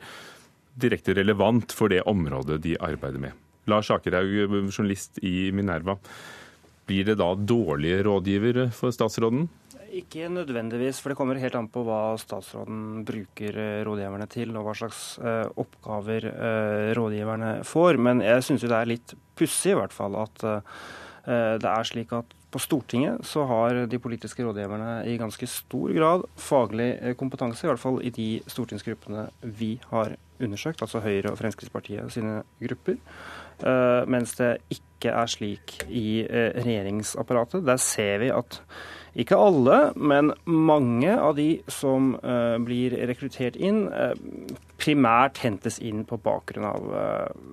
direkte 0.79 1.15
relevant 1.17 1.73
for 1.75 1.89
det 1.89 2.03
området 2.07 2.59
de 2.67 2.77
arbeider 2.77 3.23
med. 3.23 3.33
Lars 3.69 3.89
Akerhaug, 3.93 4.69
journalist 4.69 5.17
i 5.25 5.49
Minerva. 5.55 5.97
Blir 6.89 7.09
det 7.09 7.17
da 7.21 7.33
dårlige 7.33 8.03
rådgivere 8.05 8.69
for 8.73 8.93
statsråden? 8.93 9.47
Ikke 9.89 10.27
nødvendigvis, 10.29 10.99
for 11.01 11.11
det 11.11 11.17
kommer 11.17 11.39
helt 11.41 11.55
an 11.57 11.69
på 11.71 11.81
hva 11.87 12.13
statsråden 12.21 13.03
bruker 13.07 13.55
eh, 13.57 13.81
rådgiverne 13.87 14.27
til, 14.29 14.51
og 14.57 14.67
hva 14.67 14.75
slags 14.77 15.03
eh, 15.17 15.45
oppgaver 15.61 16.27
eh, 16.29 16.89
rådgiverne 16.97 17.51
får. 17.65 17.97
Men 17.97 18.21
jeg 18.25 18.45
syns 18.45 18.65
det 18.67 18.75
er 18.77 18.89
litt 18.89 19.15
pussig 19.39 19.73
i 19.73 19.79
hvert 19.79 19.95
fall 19.95 20.19
at 20.19 20.51
det 21.29 21.67
er 21.67 21.85
slik 21.85 22.13
at 22.15 22.31
på 22.49 22.61
Stortinget 22.63 23.25
så 23.27 23.43
har 23.45 23.75
de 23.91 23.97
politiske 24.01 24.41
rådgiverne 24.41 25.03
i 25.11 25.17
ganske 25.19 25.45
stor 25.51 25.91
grad 25.93 26.23
faglig 26.41 26.87
kompetanse, 27.19 27.67
i 27.67 27.69
hvert 27.69 27.81
fall 27.81 27.99
i 28.01 28.09
de 28.15 28.29
stortingsgruppene 28.49 29.27
vi 29.59 29.75
har 29.91 30.15
undersøkt, 30.41 30.81
altså 30.81 31.03
Høyre 31.03 31.35
og 31.35 31.37
Fremskrittspartiet 31.37 32.09
sine 32.15 32.39
grupper. 32.63 32.97
Mens 34.09 34.33
det 34.39 34.55
ikke 34.73 35.13
er 35.13 35.29
slik 35.29 35.75
i 35.91 36.23
regjeringsapparatet. 36.25 37.67
Der 37.67 37.83
ser 37.83 38.23
vi 38.23 38.31
at 38.33 38.63
ikke 39.17 39.39
alle, 39.39 39.79
men 39.95 40.33
mange 40.45 41.15
av 41.15 41.35
de 41.39 41.61
som 41.71 42.13
uh, 42.21 42.57
blir 42.61 42.93
rekruttert 43.09 43.57
inn, 43.57 43.87
uh, 43.89 44.13
primært 44.81 45.41
hentes 45.45 45.79
inn 45.81 46.05
på 46.07 46.19
bakgrunn 46.21 46.69
av 46.69 46.93
uh, 46.93 47.49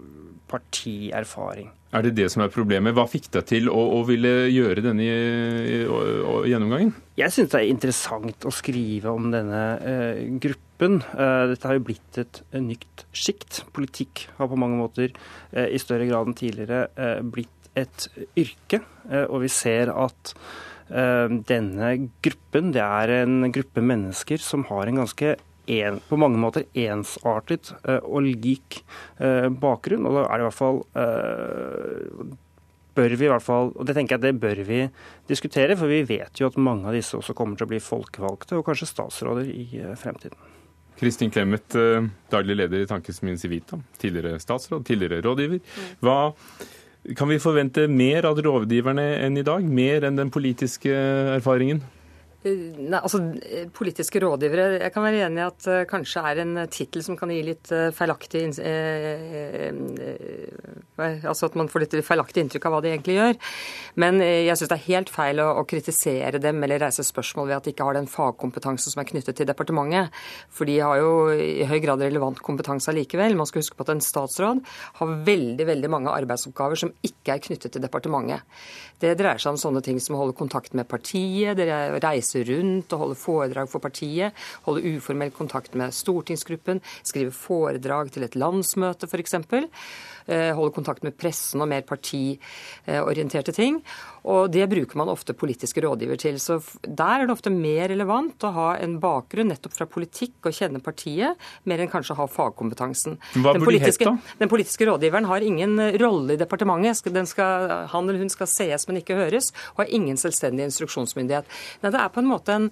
partierfaring. 0.51 1.73
Er 1.97 2.05
det 2.05 2.17
det 2.19 2.27
som 2.33 2.43
er 2.45 2.53
problemet? 2.53 2.95
Hva 2.97 3.07
fikk 3.09 3.29
deg 3.35 3.47
til 3.49 3.71
å, 3.71 3.79
å 3.97 4.01
ville 4.09 4.49
gjøre 4.51 4.83
denne 4.85 5.07
gjennomgangen? 5.07 6.93
Jeg 7.17 7.33
syns 7.33 7.53
det 7.53 7.61
er 7.63 7.71
interessant 7.71 8.47
å 8.47 8.53
skrive 8.53 9.13
om 9.15 9.31
denne 9.33 9.63
eh, 9.79 10.23
gruppen. 10.43 10.99
Eh, 11.15 11.43
dette 11.53 11.71
har 11.71 11.79
jo 11.79 11.85
blitt 11.87 12.21
et 12.21 12.43
nytt 12.59 13.07
sjikt. 13.17 13.63
Politikk 13.77 14.27
har 14.37 14.51
på 14.51 14.59
mange 14.61 14.81
måter 14.81 15.15
eh, 15.15 15.71
i 15.71 15.81
større 15.81 16.09
grad 16.11 16.29
enn 16.29 16.37
tidligere 16.37 17.23
blitt 17.25 17.71
et 17.77 18.09
yrke. 18.41 18.83
Og 19.29 19.43
vi 19.45 19.51
ser 19.53 19.93
at 19.93 20.35
denne 20.87 21.89
gruppen, 22.23 22.69
det 22.71 22.83
er 22.85 23.11
en 23.25 23.49
gruppe 23.51 23.83
mennesker 23.83 24.39
som 24.39 24.63
har 24.69 24.87
en 24.87 25.01
ganske 25.01 25.33
en, 25.67 26.01
på 26.09 26.19
mange 26.19 26.39
måter 26.41 26.67
ensartet 26.79 27.73
eh, 27.85 28.03
og 28.03 28.27
lik 28.27 28.81
eh, 29.19 29.49
bakgrunn. 29.51 30.07
Og 30.07 30.19
da 30.19 30.27
er 30.27 30.39
det 30.39 30.45
i 30.45 30.49
hvert 30.49 30.59
fall 30.59 30.83
eh, 31.03 32.35
bør 32.97 33.17
vi 33.19 33.27
i 33.27 33.33
hvert 33.33 33.45
fall, 33.45 33.73
og 33.75 33.89
det 33.89 33.97
tenker 33.97 34.17
jeg 34.17 34.25
det 34.25 34.43
bør 34.43 34.63
vi 34.69 34.85
diskutere, 35.29 35.77
for 35.77 35.93
vi 35.93 36.05
vet 36.09 36.41
jo 36.41 36.49
at 36.49 36.61
mange 36.61 36.89
av 36.89 36.97
disse 36.97 37.19
også 37.19 37.37
kommer 37.37 37.59
til 37.59 37.69
å 37.69 37.73
bli 37.75 37.83
folkevalgte, 37.83 38.57
og 38.57 38.69
kanskje 38.69 38.91
statsråder 38.93 39.51
i 39.53 39.67
eh, 39.83 39.97
fremtiden. 40.01 40.55
Kristin 40.97 41.33
Clemet, 41.33 41.77
eh, 41.77 42.09
daglig 42.33 42.57
leder 42.63 42.87
i 42.87 42.89
Tankesmien 42.89 43.37
Civita, 43.41 43.79
tidligere 44.01 44.41
statsråd, 44.41 44.87
tidligere 44.89 45.21
rådgiver. 45.27 45.61
Hva 46.05 46.19
kan 47.15 47.29
vi 47.29 47.39
forvente 47.39 47.87
mer 47.89 48.27
av 48.27 48.41
rådgiverne 48.43 49.05
enn 49.23 49.37
i 49.39 49.45
dag? 49.47 49.63
Mer 49.63 50.09
enn 50.09 50.19
den 50.19 50.33
politiske 50.35 50.91
erfaringen? 51.37 51.85
Nei, 52.47 53.01
altså 53.01 53.21
eh, 53.43 53.67
Politiske 53.75 54.21
rådgivere 54.23 54.79
Jeg 54.79 54.93
kan 54.95 55.03
være 55.03 55.25
enig 55.27 55.41
i 55.43 55.47
at 55.47 55.67
uh, 55.67 55.83
kanskje 55.89 56.23
er 56.31 56.43
en 56.45 56.55
tittel 56.71 57.03
som 57.03 57.17
kan 57.19 57.33
gi 57.33 57.41
litt 57.47 57.73
feilaktig 57.97 58.45
eh, 58.63 59.67
eh, 59.67 61.27
Altså 61.27 61.49
at 61.49 61.57
man 61.59 61.69
får 61.69 61.85
litt 61.85 61.97
feilaktig 62.07 62.45
inntrykk 62.45 62.69
av 62.69 62.75
hva 62.75 62.81
de 62.85 62.91
egentlig 62.93 63.17
gjør. 63.19 63.35
Men 64.01 64.21
eh, 64.25 64.47
jeg 64.47 64.59
syns 64.59 64.73
det 64.73 64.79
er 64.79 64.87
helt 64.87 65.13
feil 65.13 65.43
å, 65.43 65.49
å 65.61 65.65
kritisere 65.69 66.41
dem 66.43 66.63
eller 66.65 66.81
reise 66.87 67.05
spørsmål 67.07 67.51
ved 67.51 67.57
at 67.59 67.67
de 67.67 67.75
ikke 67.75 67.89
har 67.89 67.99
den 67.99 68.09
fagkompetanse 68.11 68.93
som 68.93 69.03
er 69.03 69.09
knyttet 69.11 69.39
til 69.39 69.49
departementet. 69.49 70.15
For 70.53 70.69
de 70.69 70.79
har 70.81 71.01
jo 71.03 71.13
i 71.35 71.67
høy 71.69 71.79
grad 71.85 72.05
relevant 72.05 72.41
kompetanse 72.45 72.91
allikevel. 72.93 73.37
Man 73.39 73.49
skal 73.49 73.65
huske 73.65 73.79
på 73.79 73.87
at 73.87 73.93
en 73.97 74.05
statsråd 74.05 74.63
har 75.01 75.15
veldig 75.29 75.69
veldig 75.69 75.93
mange 75.93 76.15
arbeidsoppgaver 76.15 76.81
som 76.81 76.95
ikke 77.07 77.37
er 77.37 77.45
knyttet 77.45 77.77
til 77.77 77.85
departementet. 77.85 78.47
Det 79.03 79.13
dreier 79.19 79.41
seg 79.43 79.53
om 79.53 79.61
sånne 79.61 79.83
ting 79.85 80.01
som 80.01 80.17
å 80.17 80.23
holde 80.23 80.37
kontakt 80.39 80.73
med 80.77 80.89
partiet, 80.89 81.59
det 81.59 81.69
er 81.69 81.93
å 81.93 82.01
reise 82.37 82.53
rundt 82.53 82.93
og 82.93 82.99
holde 82.99 83.19
foredrag 83.19 83.69
for 83.69 83.81
partiet, 83.81 84.33
holde 84.65 84.97
uformell 84.97 85.31
kontakt 85.31 85.75
med 85.75 85.93
stortingsgruppen, 85.93 86.81
skrive 87.05 87.33
foredrag 87.33 88.13
til 88.13 88.25
et 88.25 88.37
landsmøte 88.37 89.07
f.eks. 89.07 89.35
Holde 90.27 90.75
kontakt 90.75 91.05
med 91.05 91.17
pressen 91.17 91.63
og 91.63 91.69
mer 91.69 91.83
partiorienterte 91.87 93.53
ting. 93.53 93.83
Og 94.27 94.51
det 94.51 94.65
bruker 94.71 94.99
man 94.99 95.11
ofte 95.13 95.37
politiske 95.39 95.83
rådgiver 95.85 96.19
til. 96.19 96.39
Så 96.43 96.59
der 96.83 97.23
er 97.23 97.29
det 97.29 97.35
ofte 97.37 97.53
mer 97.55 97.87
relevant 97.93 98.43
å 98.47 98.53
ha 98.57 98.69
en 98.83 98.97
bakgrunn 99.03 99.53
nettopp 99.53 99.77
fra 99.77 99.87
politikk 99.91 100.49
og 100.49 100.57
kjenne 100.57 100.83
partiet, 100.83 101.39
mer 101.65 101.83
enn 101.83 101.93
kanskje 101.93 102.17
å 102.17 102.21
ha 102.23 102.27
fagkompetansen. 102.31 103.19
Hva 103.39 103.55
burde 103.55 103.77
de 103.77 103.83
hett 103.85 104.03
da? 104.03 104.17
Den 104.43 104.51
politiske 104.51 104.89
rådgiveren 104.89 105.31
har 105.31 105.47
ingen 105.47 105.79
rolle 106.03 106.35
i 106.35 106.41
departementet. 106.41 107.05
Skal, 107.31 107.71
han 107.93 108.09
eller 108.09 108.23
hun 108.23 108.33
skal 108.33 108.51
sees, 108.51 108.87
men 108.89 109.01
ikke 109.01 109.19
høres, 109.19 109.53
og 109.75 109.85
har 109.85 109.95
ingen 109.95 110.19
selvstendig 110.21 110.67
instruksjonsmyndighet. 110.71 111.49
Nei, 111.85 111.95
det 111.95 112.03
er 112.03 112.13
på 112.13 112.23
en 112.23 112.31
måte 112.31 112.57
en, 112.57 112.71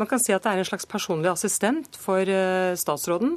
Man 0.00 0.08
kan 0.10 0.20
si 0.22 0.32
at 0.34 0.44
det 0.44 0.52
er 0.52 0.62
en 0.62 0.68
slags 0.68 0.88
personlig 0.88 1.30
assistent 1.30 1.96
for 2.00 2.24
uh, 2.24 2.74
statsråden. 2.78 3.36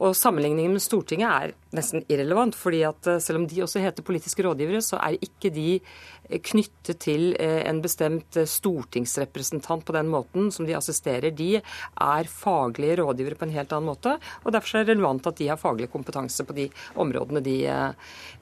Og 0.00 0.16
Sammenligningen 0.16 0.72
med 0.72 0.80
Stortinget 0.80 1.28
er 1.28 1.52
nesten 1.76 2.04
irrelevant. 2.08 2.56
fordi 2.56 2.82
at 2.88 3.06
eh, 3.06 3.20
Selv 3.20 3.42
om 3.42 3.46
de 3.46 3.62
også 3.62 3.82
heter 3.82 4.06
politiske 4.06 4.42
rådgivere, 4.42 4.80
så 4.80 4.96
er 4.96 5.18
ikke 5.20 5.50
de 5.52 5.76
eh, 5.76 6.40
knyttet 6.40 6.98
til 7.04 7.36
eh, 7.38 7.68
en 7.68 7.82
bestemt 7.84 8.32
stortingsrepresentant 8.32 9.84
på 9.84 9.92
den 9.92 10.08
måten 10.08 10.50
som 10.50 10.66
de 10.66 10.76
assisterer. 10.76 11.30
De 11.36 11.60
er 11.60 12.32
faglige 12.32 12.96
rådgivere 13.02 13.36
på 13.36 13.44
en 13.44 13.54
helt 13.58 13.72
annen 13.76 13.92
måte. 13.92 14.16
og 14.44 14.52
Derfor 14.52 14.80
er 14.80 14.88
det 14.88 14.96
relevant 14.96 15.26
at 15.26 15.36
de 15.36 15.50
har 15.52 15.60
faglig 15.60 15.90
kompetanse 15.92 16.48
på 16.48 16.56
de 16.56 16.70
områdene 16.96 17.44
de, 17.44 17.58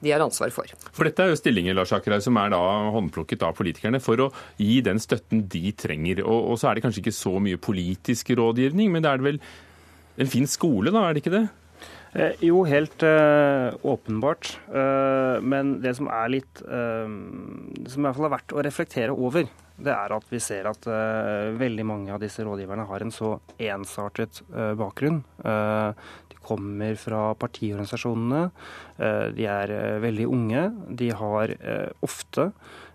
de 0.00 0.14
har 0.14 0.22
ansvar 0.22 0.54
for. 0.54 0.70
For 0.92 1.08
Dette 1.08 1.24
er 1.24 1.32
jo 1.32 1.42
stillinger 1.42 1.74
Lars 1.74 1.92
Akkerhaug, 1.92 2.22
som 2.22 2.38
er 2.38 2.54
da 2.54 2.62
håndplukket 2.94 3.42
av 3.42 3.58
politikerne 3.58 4.00
for 4.02 4.28
å 4.28 4.32
gi 4.62 4.78
den 4.86 5.02
støtten 5.02 5.48
de 5.50 5.72
trenger. 5.74 6.22
Og, 6.22 6.52
og 6.52 6.60
så 6.60 6.70
er 6.70 6.78
det 6.78 6.86
kanskje 6.86 7.02
ikke 7.02 7.18
så 7.18 7.38
mye 7.42 7.58
politisk 7.58 8.30
rådgivning, 8.38 8.92
men 8.94 9.02
det 9.02 9.10
er 9.10 9.18
det 9.18 9.32
vel 9.32 9.42
en 10.18 10.30
fin 10.30 10.46
skole, 10.50 10.92
da, 10.94 11.06
er 11.08 11.16
det 11.16 11.24
ikke 11.24 11.36
det? 11.38 11.46
Eh, 12.16 12.40
jo, 12.48 12.62
helt 12.64 13.02
eh, 13.04 13.74
åpenbart. 13.84 14.54
Eh, 14.72 15.38
men 15.44 15.76
det 15.84 15.94
som 15.98 16.08
er 16.08 16.30
litt 16.32 16.62
eh, 16.64 17.08
Som 17.88 18.00
i 18.00 18.06
hvert 18.06 18.16
fall 18.16 18.28
er 18.30 18.36
verdt 18.38 18.54
å 18.56 18.64
reflektere 18.64 19.14
over, 19.14 19.48
det 19.78 19.92
er 19.94 20.14
at 20.16 20.32
vi 20.32 20.40
ser 20.42 20.66
at 20.70 20.88
eh, 20.90 21.52
veldig 21.60 21.84
mange 21.86 22.14
av 22.14 22.22
disse 22.22 22.42
rådgiverne 22.46 22.88
har 22.88 23.04
en 23.04 23.14
så 23.14 23.36
ensartet 23.60 24.40
eh, 24.48 24.72
bakgrunn. 24.78 25.20
de 25.38 26.40
kommer 26.48 26.96
fra 26.96 27.34
partiorganisasjonene. 27.36 28.48
de 29.36 29.44
er 29.46 29.72
veldig 30.00 30.26
unge. 30.26 30.62
De 30.96 31.10
har 31.12 31.52
ofte 32.00 32.48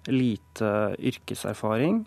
lite 0.09 0.71
yrkeserfaring. 0.97 2.01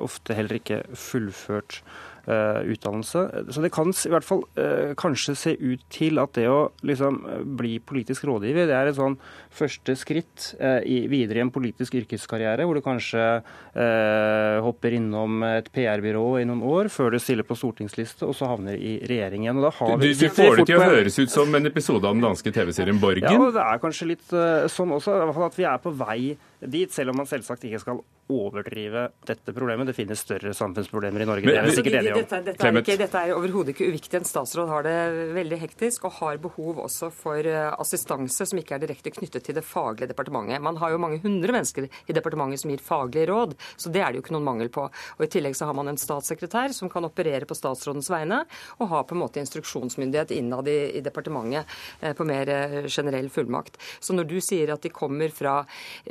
ofte 0.00 0.34
heller 0.34 0.56
ikke 0.56 0.80
fullført 0.96 1.82
utdannelse. 2.26 3.22
Så 3.54 3.62
det 3.62 3.70
kan 3.74 3.92
i 3.92 4.10
hvert 4.10 4.26
fall 4.26 4.42
eh, 4.58 4.94
kanskje 4.98 5.34
se 5.38 5.52
ut 5.54 5.84
til 5.92 6.18
at 6.18 6.34
det 6.34 6.46
å 6.50 6.72
liksom 6.86 7.20
bli 7.58 7.76
politisk 7.78 8.26
rådgiver, 8.26 8.66
det 8.66 8.74
er 8.76 8.90
et 8.90 8.98
sånn 8.98 9.14
første 9.54 9.94
skritt 9.98 10.48
eh, 10.58 10.80
i, 10.82 10.96
videre 11.10 11.40
i 11.40 11.44
en 11.44 11.52
politisk 11.54 11.94
yrkeskarriere, 12.00 12.66
hvor 12.66 12.78
du 12.78 12.82
kanskje 12.84 13.22
eh, 13.22 14.58
hopper 14.64 14.96
innom 14.98 15.44
et 15.46 15.70
PR-byrå 15.74 16.26
i 16.42 16.48
noen 16.48 16.64
år 16.66 16.90
før 16.92 17.14
du 17.14 17.20
stiller 17.22 17.46
på 17.46 17.58
stortingsliste, 17.58 18.26
og 18.26 18.34
så 18.38 18.50
havner 18.50 18.74
i 18.74 18.98
regjering 19.06 19.46
igjen. 19.46 19.62
du, 19.62 19.70
du, 20.02 20.10
du 20.10 20.26
får 20.34 20.62
det 20.62 20.68
til 20.72 20.80
å 20.80 20.90
høres 20.90 21.20
ut 21.22 21.32
som 21.32 21.54
en 21.54 21.70
episode 21.70 22.04
av 22.06 22.18
den 22.18 22.26
danske 22.26 22.52
TV-serien 22.52 23.00
Borgen? 23.02 23.30
Ja, 23.30 23.38
og 23.38 23.54
det 23.54 23.62
er 23.62 23.82
kanskje 23.82 24.10
litt 24.14 24.26
sånn 24.26 24.94
også, 24.98 25.14
i 25.14 25.24
hvert 25.24 25.38
fall 25.38 25.50
at 25.50 25.58
vi 25.60 25.70
er 25.70 25.82
på 25.82 25.94
vei 25.96 26.20
dit, 26.60 26.92
selv 26.92 27.12
om 27.12 27.20
man 27.22 27.28
selvsagt 27.28 27.66
ikke 27.68 27.82
skal 27.82 28.04
overdrive 28.32 29.04
dette 29.26 29.52
problemet. 29.54 29.86
Det 29.86 29.94
finnes 29.94 30.18
større 30.18 30.50
samfunnsproblemer 30.54 31.22
i 31.22 31.26
Norge. 31.28 31.46
Men, 31.46 31.54
det 31.54 31.60
er 31.60 31.68
vi 31.68 31.74
sikkert 31.76 31.98
enige 32.00 32.14
om. 32.14 32.22
Dette, 32.24 32.40
dette 32.48 32.66
er, 32.66 32.78
ikke, 32.80 32.96
dette 32.98 33.22
er 33.22 33.34
overhodet 33.36 33.74
ikke 33.74 33.86
uviktig. 33.92 34.18
En 34.18 34.26
statsråd 34.26 34.70
har 34.72 34.86
det 34.86 34.96
veldig 35.36 35.58
hektisk 35.62 36.08
og 36.08 36.16
har 36.18 36.40
behov 36.42 36.80
også 36.86 37.10
for 37.14 37.46
eh, 37.46 37.68
assistanse 37.78 38.48
som 38.50 38.60
ikke 38.60 38.76
er 38.76 38.82
direkte 38.82 39.12
knyttet 39.14 39.46
til 39.46 39.58
det 39.58 39.62
faglige 39.66 40.10
departementet. 40.10 40.62
Man 40.64 40.80
har 40.82 40.94
jo 40.94 41.02
mange 41.02 41.20
hundre 41.22 41.54
mennesker 41.54 41.86
i 41.86 42.16
departementet 42.16 42.64
som 42.64 42.72
gir 42.72 42.82
faglige 42.82 43.28
råd, 43.30 43.54
så 43.76 43.92
det 43.94 44.02
er 44.02 44.10
det 44.10 44.20
jo 44.20 44.26
ikke 44.26 44.36
noen 44.36 44.48
mangel 44.48 44.72
på. 44.74 44.88
Og 44.90 45.22
I 45.26 45.30
tillegg 45.30 45.54
så 45.58 45.70
har 45.70 45.78
man 45.78 45.92
en 45.92 46.00
statssekretær 46.00 46.74
som 46.74 46.90
kan 46.90 47.06
operere 47.06 47.46
på 47.46 47.58
statsrådens 47.58 48.10
vegne, 48.10 48.42
og 48.80 48.90
har 48.90 49.06
på 49.06 49.14
en 49.14 49.22
måte 49.22 49.42
instruksjonsmyndighet 49.42 50.34
innad 50.34 50.66
i, 50.72 50.78
i 50.98 51.04
departementet 51.04 51.78
eh, 52.00 52.16
på 52.16 52.26
mer 52.26 52.50
eh, 52.50 52.76
generell 52.90 53.30
fullmakt. 53.30 53.78
Så 54.00 54.18
når 54.18 54.30
du 54.34 54.36
sier 54.42 54.74
at 54.74 54.82
de 54.82 54.90
kommer 54.90 55.30
fra 55.34 55.60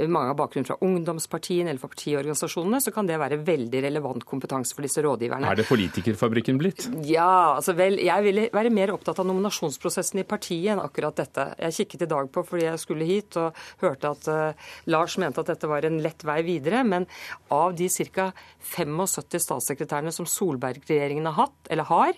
mange 0.08 0.32
av 0.32 0.35
bakgrunn 0.38 0.68
fra 0.68 0.78
ungdomspartiene 0.86 1.72
eller 1.72 1.82
fra 1.82 1.92
partiorganisasjonene, 1.92 2.82
så 2.84 2.94
kan 2.96 3.10
det 3.10 3.20
være 3.22 3.40
veldig 3.46 3.82
relevant 3.88 4.26
kompetanse 4.28 4.76
for 4.76 4.86
disse 4.86 5.04
rådgiverne. 5.06 5.50
Er 5.50 5.60
det 5.60 5.68
politikerfabrikken 5.70 6.60
blitt? 6.62 6.88
Ja, 7.08 7.56
altså 7.56 7.76
vel, 7.78 8.00
jeg 8.04 8.26
ville 8.28 8.48
være 8.54 8.74
mer 8.74 8.94
opptatt 8.96 9.22
av 9.22 9.30
nominasjonsprosessen 9.30 10.22
i 10.22 10.28
partiet 10.28 10.76
enn 10.76 10.84
akkurat 10.84 11.18
dette. 11.22 11.48
Jeg 11.62 11.80
kikket 11.80 12.06
i 12.08 12.12
dag 12.16 12.30
på 12.32 12.46
fordi 12.46 12.68
jeg 12.68 12.82
skulle 12.82 13.10
hit 13.10 13.40
og 13.42 13.58
hørte 13.84 14.14
at 14.14 14.30
uh, 14.32 14.70
Lars 14.92 15.18
mente 15.22 15.42
at 15.42 15.52
dette 15.54 15.70
var 15.70 15.88
en 15.88 16.02
lett 16.04 16.26
vei 16.28 16.42
videre. 16.46 16.84
Men 16.88 17.08
av 17.54 17.76
de 17.78 17.90
ca. 18.16 18.32
75 18.76 19.42
statssekretærene 19.46 20.14
som 20.14 20.28
Solberg-regjeringen 20.30 21.28
har 21.30 21.46
hatt, 21.46 21.60
eller 21.72 21.88
har, 21.90 22.18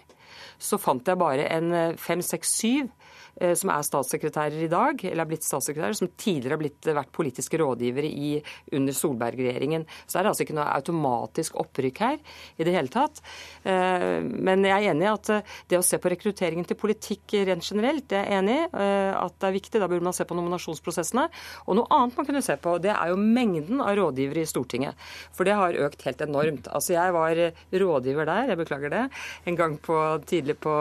så 0.60 0.80
fant 0.82 1.08
jeg 1.08 1.20
bare 1.20 1.46
en 1.54 1.74
eh, 1.76 1.98
fem, 2.02 2.22
seks, 2.26 2.56
syv 2.60 2.90
som 3.38 3.70
er 3.70 3.86
statssekretærer 3.86 4.64
i 4.66 4.70
dag, 4.72 5.02
eller 5.06 5.24
er 5.24 5.30
blitt 5.30 5.46
statssekretærer, 5.46 5.98
som 5.98 6.10
tidligere 6.18 6.56
har 6.56 6.62
blitt, 6.62 6.88
vært 6.98 7.14
politiske 7.14 7.60
rådgivere 7.62 8.10
i, 8.10 8.32
under 8.74 8.96
Solberg-regjeringen. 8.96 9.86
Så 10.06 10.18
er 10.18 10.26
det 10.26 10.32
altså 10.32 10.46
ikke 10.46 10.58
noe 10.58 10.68
automatisk 10.74 11.58
opprykk 11.62 12.02
her 12.06 12.18
i 12.58 12.68
det 12.68 12.74
hele 12.76 12.92
tatt. 12.94 13.22
Eh, 13.68 14.26
men 14.26 14.66
jeg 14.66 14.76
er 14.88 14.94
enig 14.94 15.08
i 15.08 15.12
at 15.12 15.32
eh, 15.34 15.56
det 15.70 15.80
å 15.80 15.86
se 15.86 16.00
på 16.02 16.12
rekrutteringen 16.14 16.68
til 16.68 16.80
politikk 16.80 17.38
rent 17.48 17.66
generelt, 17.68 18.08
det 18.10 18.20
er 18.20 18.32
jeg 18.32 18.42
enig 18.42 18.58
i 18.58 18.88
at 19.18 19.36
det 19.40 19.48
er 19.48 19.56
viktig. 19.56 19.80
Da 19.82 19.88
burde 19.90 20.06
man 20.06 20.16
se 20.16 20.26
på 20.28 20.36
nominasjonsprosessene. 20.38 21.28
Og 21.66 21.78
noe 21.78 21.90
annet 21.94 22.18
man 22.18 22.28
kunne 22.28 22.44
se 22.46 22.56
på, 22.62 22.78
det 22.82 22.94
er 22.94 23.12
jo 23.12 23.20
mengden 23.20 23.82
av 23.84 23.96
rådgivere 24.00 24.44
i 24.44 24.50
Stortinget. 24.50 25.08
For 25.36 25.48
det 25.48 25.58
har 25.58 25.78
økt 25.88 26.06
helt 26.08 26.24
enormt. 26.26 26.70
Altså 26.72 26.96
jeg 26.96 27.16
var 27.16 27.42
rådgiver 27.84 28.30
der, 28.30 28.52
jeg 28.52 28.62
beklager 28.62 28.94
det, 28.94 29.04
en 29.50 29.60
gang 29.60 29.78
på, 29.82 29.98
tidlig 30.30 30.58
på 30.64 30.76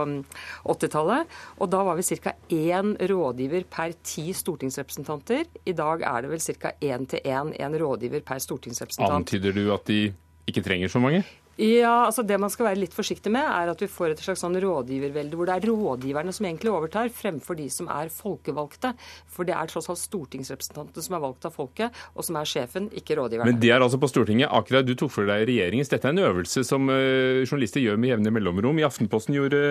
80-tallet. 0.64 1.26
Mm, 1.26 1.54
og 1.61 1.72
da 1.72 1.82
var 1.86 1.98
vi 1.98 2.07
ca 2.16 2.34
én 2.53 2.94
rådgiver 3.11 3.64
per 3.70 3.94
ti 4.05 4.32
stortingsrepresentanter. 4.32 5.44
I 5.66 5.72
dag 5.72 6.03
er 6.03 6.22
det 6.22 6.30
vel 6.30 6.40
ca. 6.40 6.72
én 6.80 7.07
til 7.07 7.20
én 7.24 7.53
en 7.55 7.78
rådgiver 7.80 8.20
per 8.20 8.38
stortingsrepresentant. 8.38 9.24
Antyder 9.24 9.53
du 9.53 9.72
at 9.74 9.86
de 9.86 10.12
ikke 10.47 10.62
trenger 10.62 10.88
så 10.88 10.99
mange? 10.99 11.24
Ja, 11.57 12.04
altså 12.04 12.20
Det 12.26 12.36
man 12.40 12.52
skal 12.52 12.68
være 12.68 12.80
litt 12.82 12.94
forsiktig 12.94 13.30
med, 13.32 13.44
er 13.44 13.70
at 13.72 13.80
vi 13.80 13.88
får 13.88 14.12
et 14.12 14.20
slags 14.20 14.42
sånn 14.44 14.59
rådgivervelde 14.61 15.38
hvor 15.38 15.48
det 15.48 15.54
er 15.57 15.68
rådgiverne 15.70 16.34
som 16.36 16.44
egentlig 16.48 16.72
overtar, 16.72 17.09
fremfor 17.09 17.57
de 17.57 17.68
som 17.72 17.88
er 17.92 18.11
folkevalgte. 18.12 18.92
For 19.32 19.48
det 19.48 19.54
er 19.57 19.70
tross 19.70 19.88
alt 19.92 20.02
stortingsrepresentantene 20.02 21.04
som 21.04 21.16
er 21.16 21.22
valgt 21.24 21.48
av 21.48 21.54
folket, 21.57 21.96
og 22.12 22.26
som 22.26 22.36
er 22.36 22.50
sjefen, 22.50 22.90
ikke 22.92 23.16
rådgiverne. 23.16 23.54
Men 23.54 23.62
det 23.62 23.70
er 23.72 23.80
altså 23.80 24.00
på 24.00 24.11
Stortinget. 24.11 24.52
Akkurat 24.52 24.84
du 24.84 24.92
tok 24.98 25.14
for 25.14 25.28
deg 25.28 25.46
regjeringens. 25.48 25.88
Dette 25.92 26.11
er 26.11 26.14
en 26.16 26.24
øvelse 26.26 26.64
som 26.66 26.90
uh, 26.92 27.40
journalister 27.46 27.80
gjør 27.80 27.96
med 28.02 28.12
jevne 28.12 28.34
mellomrom. 28.36 28.76
I 28.82 28.86
Aftenposten 28.88 29.36
gjorde, 29.38 29.62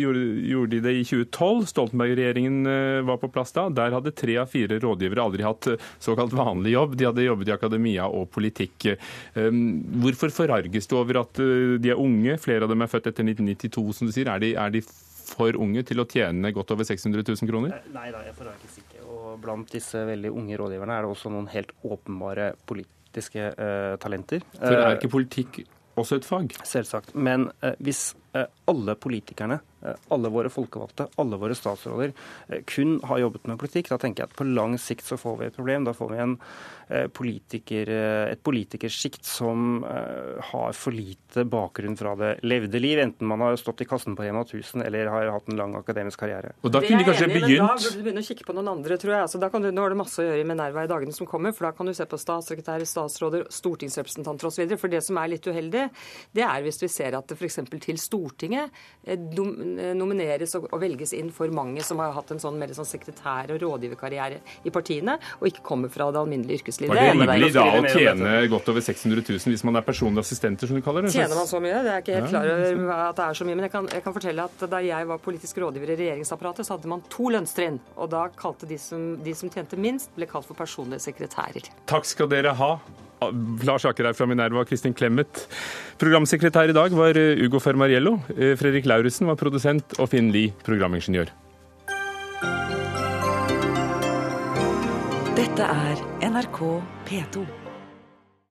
gjorde, 0.00 0.24
gjorde, 0.48 0.72
de 0.72 0.82
det 0.86 0.96
i 0.96 1.04
2012. 1.04 1.68
Stoltenberg-regjeringen 1.74 2.58
uh, 2.64 3.04
var 3.08 3.20
på 3.20 3.32
plass 3.34 3.52
da. 3.56 3.66
Der 3.68 3.98
hadde 3.98 4.14
tre 4.16 4.38
av 4.40 4.48
fire 4.48 4.80
rådgivere 4.80 5.28
aldri 5.28 5.44
hatt 5.44 5.70
såkalt 6.00 6.32
vanlig 6.36 6.72
jobb. 6.72 6.96
De 6.96 7.08
hadde 7.10 7.28
jobbet 7.28 7.52
i 7.52 7.56
akademia 7.58 8.08
og 8.08 8.30
politikk. 8.32 8.94
Hvorfor 9.34 10.32
forarges 10.32 10.88
du 10.88 10.96
over 10.96 11.17
at 11.20 11.40
eh, 11.42 11.76
de 11.82 11.92
er 11.92 12.00
unge, 12.00 12.38
flere 12.42 12.66
av 12.66 12.72
dem 12.72 12.84
er 12.84 12.90
født 12.90 13.10
etter 13.10 13.26
1992, 13.26 13.84
som 13.98 14.08
du 14.08 14.14
sier. 14.14 14.30
Er 14.32 14.42
de, 14.42 14.52
er 14.58 14.74
de 14.74 14.82
for 15.28 15.58
unge 15.60 15.84
til 15.88 16.02
å 16.02 16.06
tjene 16.08 16.52
godt 16.56 16.72
over 16.74 16.88
600 16.88 17.24
000 17.26 17.50
kroner? 17.50 17.74
Eh, 17.76 17.90
nei 17.94 18.08
da, 18.14 18.22
jeg 18.26 18.36
forarges 18.38 18.78
ikke. 18.82 19.02
Og 19.08 19.40
blant 19.42 19.74
disse 19.74 20.04
veldig 20.08 20.32
unge 20.34 20.60
rådgiverne 20.60 20.96
er 20.96 21.06
det 21.06 21.12
også 21.14 21.32
noen 21.34 21.50
helt 21.52 21.74
åpenbare 21.86 22.52
politiske 22.68 23.50
uh, 23.54 23.96
talenter. 24.00 24.44
For 24.56 24.78
er 24.78 24.96
ikke 24.96 25.12
politikk 25.12 25.60
også 25.98 26.20
et 26.20 26.28
fag? 26.28 26.54
Selvsagt. 26.68 27.14
Men 27.18 27.48
uh, 27.64 27.72
hvis 27.84 28.12
uh, 28.36 28.46
alle 28.70 28.94
politikerne 29.00 29.60
alle 30.14 30.32
våre 30.32 30.50
folkevalgte, 30.52 31.08
alle 31.22 31.38
våre 31.40 31.56
statsråder, 31.56 32.14
kun 32.66 32.98
har 33.06 33.22
jobbet 33.22 33.46
med 33.50 33.60
politikk, 33.60 33.92
da 33.92 34.00
tenker 34.02 34.24
jeg 34.24 34.32
at 34.32 34.38
på 34.38 34.48
lang 34.48 34.78
sikt 34.82 35.06
så 35.06 35.18
får 35.20 35.38
vi 35.38 35.48
et 35.48 35.56
problem. 35.58 35.86
Da 35.86 35.94
får 35.96 36.12
vi 36.12 36.22
en 36.24 36.36
Eh, 36.90 37.04
politiker, 37.12 37.88
eh, 37.88 38.30
et 38.32 38.40
politikersjikt 38.40 39.26
som 39.28 39.82
eh, 39.84 40.38
har 40.40 40.72
for 40.72 40.94
lite 40.96 41.42
bakgrunn 41.44 41.98
fra 42.00 42.14
det 42.16 42.30
levde 42.48 42.80
liv, 42.80 42.96
enten 43.02 43.28
man 43.28 43.42
har 43.44 43.58
stått 43.60 43.82
i 43.84 43.86
kassen 43.88 44.14
på 44.16 44.24
Rema 44.24 44.40
1000 44.40 44.86
eller 44.86 45.10
har 45.12 45.28
hatt 45.34 45.50
en 45.52 45.60
lang 45.60 45.74
akademisk 45.76 46.22
karriere. 46.22 46.54
Og 46.62 46.72
Da 46.72 46.80
kunne 46.80 47.02
de 47.02 47.08
kanskje 47.10 47.26
enig, 47.28 47.42
begynt... 47.42 47.60
Men 47.60 47.68
da 47.68 47.74
burde 47.74 47.92
du 47.92 48.06
begynne 48.06 48.22
å 48.24 48.28
kikke 48.30 48.46
på 48.48 48.56
noen 48.56 48.70
andre, 48.72 48.96
tror 49.02 49.12
jeg. 49.12 49.26
Altså, 49.26 49.40
da 49.42 49.50
kan 49.52 49.66
du, 49.66 49.68
nå 49.68 49.84
har 49.84 49.92
det 49.92 49.98
masse 50.00 50.22
å 50.22 50.24
gjøre 50.24 50.40
i 50.40 50.46
Minerva 50.48 50.86
i 50.86 50.88
dagene 50.94 51.12
som 51.18 51.28
kommer, 51.28 51.52
for 51.52 51.68
da 51.68 51.74
kan 51.76 51.92
du 51.92 51.92
se 51.98 52.08
på 52.08 52.20
statssekretærer, 52.22 52.88
statsråder, 52.88 53.44
stortingsrepresentanter 53.52 54.48
osv. 54.48 54.72
For 54.80 54.96
det 54.96 55.02
som 55.04 55.20
er 55.20 55.32
litt 55.34 55.50
uheldig, 55.50 55.84
det 56.40 56.46
er 56.48 56.64
hvis 56.64 56.80
vi 56.86 56.92
ser 56.94 57.18
at 57.20 57.28
det 57.28 57.36
f.eks. 57.36 57.60
til 57.84 58.00
Stortinget 58.00 58.72
nomineres 59.98 60.54
og, 60.58 60.68
velges 60.78 61.12
inn 61.16 61.30
for 61.34 61.50
mange 61.54 61.82
som 61.86 62.00
har 62.02 62.12
hatt 62.16 62.30
en 62.34 62.40
sånn 62.42 62.58
mer 62.58 62.72
sånn 62.76 62.86
sekretær- 62.88 63.50
og 63.54 63.60
rådgiverkarriere 63.62 64.40
i 64.64 64.72
partiene, 64.74 65.18
og 65.40 65.48
ikke 65.50 65.64
kommer 65.66 65.92
fra 65.92 66.10
det 66.14 66.20
alminnelige 66.20 66.62
yrkeslivet. 66.62 66.94
Var 66.94 67.00
det 67.00 67.16
rimelig 67.16 67.52
da 67.56 67.64
å 67.78 67.82
tjene 67.88 68.34
godt 68.52 68.70
over 68.72 68.84
600 68.84 69.24
000 69.26 69.54
hvis 69.54 69.64
man 69.66 69.80
er 69.80 69.86
personlige 69.86 70.26
assistenter, 70.26 70.70
som 70.70 70.78
du 70.78 70.84
kaller 70.84 71.06
det? 71.06 71.12
Tjener 71.14 71.38
man 71.38 71.50
så 71.50 71.62
mye? 71.62 71.82
Det 71.84 71.94
er 71.94 72.04
ikke 72.04 72.20
helt 72.20 72.32
klar 72.34 72.52
over 72.52 72.94
at 73.08 73.18
det 73.18 73.26
er 73.26 73.40
så 73.40 73.48
mye. 73.48 73.58
Men 73.58 73.68
jeg 73.68 73.74
kan, 73.74 73.90
jeg 73.98 74.06
kan, 74.06 74.16
fortelle 74.18 74.46
at 74.48 74.68
da 74.70 74.82
jeg 74.84 75.10
var 75.10 75.24
politisk 75.24 75.60
rådgiver 75.64 75.94
i 75.94 75.98
regjeringsapparatet, 76.02 76.68
så 76.68 76.76
hadde 76.76 76.92
man 76.94 77.04
to 77.12 77.32
lønnstrinn. 77.34 77.80
Og 77.96 78.12
da 78.14 78.28
kalte 78.38 78.68
de 78.70 78.78
som, 78.82 79.10
de 79.24 79.34
som 79.36 79.52
tjente 79.52 79.78
minst, 79.80 80.12
ble 80.16 80.28
kalt 80.30 80.48
for 80.48 80.58
personlige 80.58 81.04
sekretærer. 81.08 81.70
Takk 81.90 82.08
skal 82.08 82.30
dere 82.30 82.54
ha. 82.58 82.72
Lars 83.66 83.86
Aker 83.88 84.10
fra 84.16 84.28
Minerva 84.30 84.64
og 84.64 84.70
Kristin 84.70 84.96
Clemet. 84.96 85.44
Programsekretær 86.00 86.70
i 86.70 86.76
dag 86.76 86.94
var 86.96 87.18
Ugo 87.18 87.60
Fermariello. 87.62 88.16
Fredrik 88.60 88.86
Lauritzen 88.86 89.28
var 89.30 89.38
produsent 89.40 89.98
og 89.98 90.10
Finn 90.12 90.32
Lie 90.34 90.54
programingeniør. 90.66 91.32
Dette 95.38 95.62
er 95.62 96.04
NRK 96.30 96.62
P2. 97.08 97.67